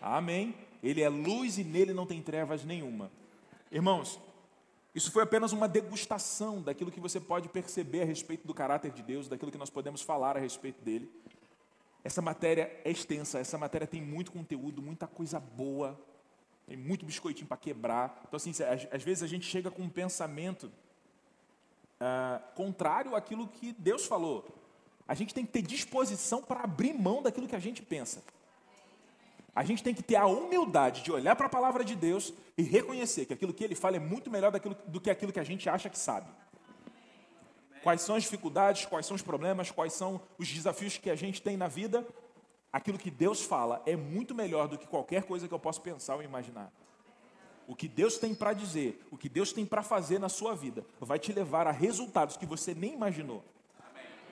Amém? 0.00 0.54
Ele 0.82 1.02
é 1.02 1.08
luz 1.08 1.58
e 1.58 1.64
nele 1.64 1.92
não 1.92 2.06
tem 2.06 2.22
trevas 2.22 2.64
nenhuma. 2.64 3.10
Irmãos, 3.70 4.20
Isso 4.94 5.10
foi 5.10 5.24
apenas 5.24 5.50
uma 5.50 5.66
degustação 5.66 6.62
daquilo 6.62 6.92
que 6.92 7.00
você 7.00 7.18
pode 7.18 7.48
perceber 7.48 8.02
a 8.02 8.04
respeito 8.04 8.46
do 8.46 8.54
caráter 8.54 8.92
de 8.92 9.02
Deus, 9.02 9.26
daquilo 9.26 9.50
que 9.50 9.58
nós 9.58 9.68
podemos 9.68 10.00
falar 10.02 10.36
a 10.36 10.40
respeito 10.40 10.80
dele. 10.84 11.10
Essa 12.04 12.22
matéria 12.22 12.70
é 12.84 12.90
extensa, 12.90 13.40
essa 13.40 13.58
matéria 13.58 13.88
tem 13.88 14.00
muito 14.00 14.30
conteúdo, 14.30 14.80
muita 14.80 15.08
coisa 15.08 15.40
boa, 15.40 16.00
tem 16.64 16.76
muito 16.76 17.04
biscoitinho 17.04 17.48
para 17.48 17.56
quebrar. 17.56 18.22
Então, 18.28 18.36
assim, 18.36 18.52
às, 18.92 19.02
vezes 19.02 19.24
a 19.24 19.26
gente 19.26 19.46
chega 19.46 19.68
com 19.68 19.82
um 19.82 19.88
pensamento 19.88 20.70
ah, 22.00 22.40
contrário 22.54 23.14
àquilo 23.14 23.48
que 23.48 23.72
Deus 23.72 24.06
falou. 24.06 24.46
A 25.06 25.14
gente 25.14 25.34
tem 25.34 25.44
que 25.44 25.52
ter 25.52 25.62
disposição 25.62 26.42
para 26.42 26.60
abrir 26.60 26.94
mão 26.94 27.22
daquilo 27.22 27.46
que 27.46 27.56
a 27.56 27.60
gente 27.60 27.82
pensa. 27.82 28.22
A 29.54 29.62
gente 29.62 29.82
tem 29.82 29.94
que 29.94 30.02
ter 30.02 30.16
a 30.16 30.26
humildade 30.26 31.02
de 31.02 31.12
olhar 31.12 31.36
para 31.36 31.46
a 31.46 31.50
palavra 31.50 31.84
de 31.84 31.94
Deus 31.94 32.32
e 32.58 32.62
reconhecer 32.62 33.24
que 33.26 33.32
aquilo 33.32 33.54
que 33.54 33.62
ele 33.62 33.74
fala 33.74 33.96
é 33.96 34.00
muito 34.00 34.30
melhor 34.30 34.50
daquilo, 34.50 34.76
do 34.86 35.00
que 35.00 35.10
aquilo 35.10 35.32
que 35.32 35.38
a 35.38 35.44
gente 35.44 35.68
acha 35.68 35.88
que 35.88 35.98
sabe. 35.98 36.28
Quais 37.82 38.00
são 38.00 38.16
as 38.16 38.24
dificuldades, 38.24 38.86
quais 38.86 39.06
são 39.06 39.14
os 39.14 39.22
problemas, 39.22 39.70
quais 39.70 39.92
são 39.92 40.20
os 40.38 40.48
desafios 40.48 40.96
que 40.96 41.10
a 41.10 41.14
gente 41.14 41.40
tem 41.40 41.56
na 41.56 41.68
vida. 41.68 42.04
Aquilo 42.72 42.98
que 42.98 43.10
Deus 43.10 43.42
fala 43.42 43.80
é 43.86 43.94
muito 43.94 44.34
melhor 44.34 44.66
do 44.66 44.76
que 44.76 44.86
qualquer 44.86 45.22
coisa 45.22 45.46
que 45.46 45.54
eu 45.54 45.58
possa 45.58 45.80
pensar 45.80 46.16
ou 46.16 46.22
imaginar. 46.22 46.72
O 47.66 47.74
que 47.74 47.88
Deus 47.88 48.18
tem 48.18 48.34
para 48.34 48.52
dizer, 48.52 49.06
o 49.10 49.16
que 49.16 49.28
Deus 49.28 49.52
tem 49.52 49.64
para 49.64 49.82
fazer 49.82 50.18
na 50.18 50.28
sua 50.28 50.54
vida, 50.54 50.84
vai 51.00 51.18
te 51.18 51.32
levar 51.32 51.66
a 51.66 51.70
resultados 51.70 52.36
que 52.36 52.46
você 52.46 52.74
nem 52.74 52.92
imaginou. 52.92 53.42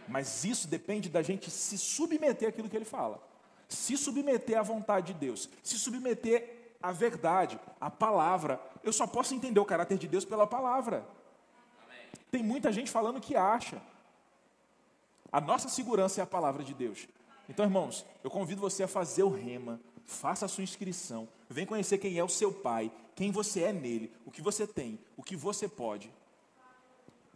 Mas 0.08 0.44
isso 0.44 0.68
depende 0.68 1.08
da 1.08 1.22
gente 1.22 1.50
se 1.50 1.78
submeter 1.78 2.48
àquilo 2.48 2.68
que 2.68 2.76
Ele 2.76 2.84
fala 2.84 3.32
se 3.72 3.96
submeter 3.96 4.58
à 4.58 4.62
vontade 4.62 5.12
de 5.12 5.18
Deus, 5.18 5.48
se 5.62 5.78
submeter 5.78 6.74
à 6.82 6.92
verdade, 6.92 7.58
à 7.80 7.90
palavra. 7.90 8.60
Eu 8.82 8.92
só 8.92 9.06
posso 9.06 9.34
entender 9.34 9.60
o 9.60 9.64
caráter 9.64 9.98
de 9.98 10.06
Deus 10.06 10.24
pela 10.24 10.46
palavra. 10.46 11.06
Tem 12.30 12.42
muita 12.42 12.72
gente 12.72 12.90
falando 12.90 13.20
que 13.20 13.34
acha. 13.36 13.80
A 15.30 15.40
nossa 15.40 15.68
segurança 15.68 16.20
é 16.20 16.24
a 16.24 16.26
palavra 16.26 16.62
de 16.62 16.74
Deus. 16.74 17.08
Então, 17.48 17.64
irmãos, 17.64 18.04
eu 18.22 18.30
convido 18.30 18.60
você 18.60 18.82
a 18.82 18.88
fazer 18.88 19.22
o 19.22 19.30
rema, 19.30 19.80
faça 20.04 20.46
a 20.46 20.48
sua 20.48 20.64
inscrição, 20.64 21.28
vem 21.48 21.66
conhecer 21.66 21.98
quem 21.98 22.18
é 22.18 22.24
o 22.24 22.28
seu 22.28 22.52
pai, 22.52 22.90
quem 23.14 23.30
você 23.30 23.62
é 23.62 23.72
nele, 23.72 24.12
o 24.24 24.30
que 24.30 24.42
você 24.42 24.66
tem, 24.66 24.98
o 25.16 25.22
que 25.22 25.36
você 25.36 25.68
pode. 25.68 26.10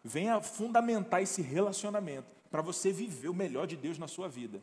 Venha 0.02 0.40
fundamentar 0.40 1.22
esse 1.22 1.42
relacionamento 1.42 2.28
para 2.50 2.62
você 2.62 2.92
viver 2.92 3.28
o 3.28 3.34
melhor 3.34 3.66
de 3.66 3.76
Deus 3.76 3.98
na 3.98 4.06
sua 4.06 4.28
vida. 4.28 4.62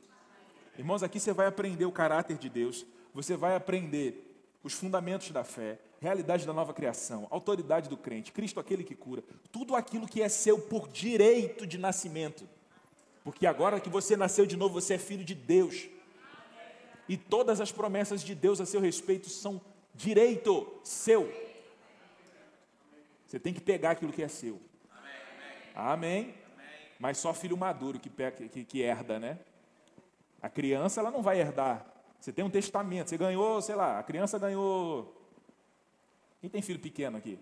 Irmãos, 0.77 1.03
aqui 1.03 1.19
você 1.19 1.33
vai 1.33 1.47
aprender 1.47 1.85
o 1.85 1.91
caráter 1.91 2.37
de 2.37 2.49
Deus, 2.49 2.85
você 3.13 3.35
vai 3.35 3.55
aprender 3.55 4.33
os 4.63 4.73
fundamentos 4.73 5.29
da 5.31 5.43
fé, 5.43 5.77
realidade 5.99 6.45
da 6.45 6.53
nova 6.53 6.73
criação, 6.73 7.27
autoridade 7.29 7.89
do 7.89 7.97
crente, 7.97 8.31
Cristo 8.31 8.59
aquele 8.59 8.83
que 8.83 8.95
cura, 8.95 9.23
tudo 9.51 9.75
aquilo 9.75 10.07
que 10.07 10.21
é 10.21 10.29
seu 10.29 10.57
por 10.57 10.87
direito 10.87 11.67
de 11.67 11.77
nascimento. 11.77 12.47
Porque 13.23 13.45
agora 13.45 13.79
que 13.79 13.89
você 13.89 14.17
nasceu 14.17 14.45
de 14.45 14.57
novo, 14.57 14.81
você 14.81 14.95
é 14.95 14.97
filho 14.97 15.23
de 15.23 15.35
Deus. 15.35 15.87
E 17.07 17.17
todas 17.17 17.59
as 17.59 17.71
promessas 17.71 18.21
de 18.21 18.33
Deus 18.33 18.61
a 18.61 18.65
seu 18.65 18.79
respeito 18.79 19.29
são 19.29 19.61
direito 19.93 20.71
seu. 20.83 21.31
Você 23.27 23.39
tem 23.39 23.53
que 23.53 23.61
pegar 23.61 23.91
aquilo 23.91 24.13
que 24.13 24.23
é 24.23 24.27
seu. 24.27 24.61
Amém. 25.75 26.33
Mas 26.99 27.17
só 27.17 27.33
filho 27.33 27.57
maduro 27.57 27.99
que, 27.99 28.09
que, 28.49 28.63
que 28.63 28.81
herda, 28.81 29.19
né? 29.19 29.39
A 30.41 30.49
criança 30.49 31.01
ela 31.01 31.11
não 31.11 31.21
vai 31.21 31.39
herdar. 31.39 31.85
Você 32.19 32.31
tem 32.31 32.45
um 32.45 32.49
testamento, 32.49 33.09
você 33.09 33.17
ganhou, 33.17 33.61
sei 33.61 33.75
lá, 33.75 33.99
a 33.99 34.03
criança 34.03 34.39
ganhou. 34.39 35.13
Quem 36.39 36.49
tem 36.49 36.61
filho 36.61 36.79
pequeno 36.79 37.17
aqui? 37.17 37.39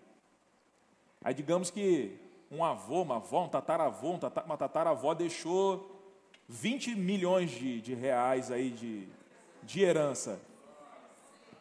Aí 1.23 1.33
digamos 1.33 1.69
que 1.69 2.17
um 2.49 2.63
avô, 2.63 3.03
uma 3.03 3.17
avó, 3.17 3.45
um 3.45 3.47
tataravô, 3.47 4.17
uma 4.45 4.57
tataravó 4.57 5.13
deixou 5.13 6.01
20 6.47 6.95
milhões 6.95 7.51
de, 7.51 7.81
de 7.81 7.93
reais 7.93 8.51
aí 8.51 8.71
de, 8.71 9.07
de 9.63 9.81
herança. 9.81 10.39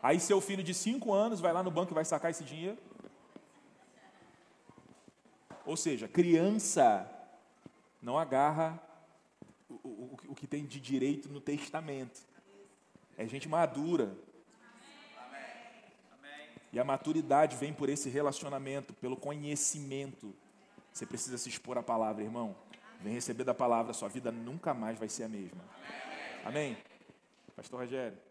Aí 0.03 0.19
seu 0.19 0.41
filho 0.41 0.63
de 0.63 0.73
5 0.73 1.13
anos 1.13 1.41
vai 1.41 1.53
lá 1.53 1.63
no 1.63 1.71
banco 1.71 1.93
e 1.93 1.95
vai 1.95 2.05
sacar 2.05 2.31
esse 2.31 2.45
dinheiro. 2.45 2.79
Ou 5.67 5.77
seja, 5.77 6.09
criança 6.09 7.09
não 8.03 8.19
agarra 8.19 8.81
o, 9.69 9.75
o, 9.75 10.17
o 10.29 10.35
que 10.35 10.47
tem 10.47 10.65
de 10.65 10.81
direito 10.81 11.29
no 11.29 11.41
testamento. 11.41 12.21
É 13.17 13.27
gente 13.27 13.49
madura. 13.49 14.17
E 16.73 16.79
a 16.79 16.85
maturidade 16.85 17.57
vem 17.57 17.73
por 17.73 17.89
esse 17.89 18.09
relacionamento, 18.09 18.95
pelo 18.95 19.17
conhecimento. 19.17 20.35
Você 20.93 21.05
precisa 21.05 21.37
se 21.37 21.49
expor 21.49 21.77
à 21.77 21.83
palavra, 21.83 22.23
irmão. 22.23 22.57
Vem 23.01 23.13
receber 23.13 23.45
da 23.45 23.55
palavra, 23.55 23.93
sua 23.93 24.09
vida 24.09 24.31
nunca 24.31 24.73
mais 24.73 24.99
vai 24.99 25.09
ser 25.09 25.25
a 25.25 25.29
mesma. 25.29 25.63
Amém? 26.45 26.77
Pastor 27.61 27.81
Rogério. 27.81 28.30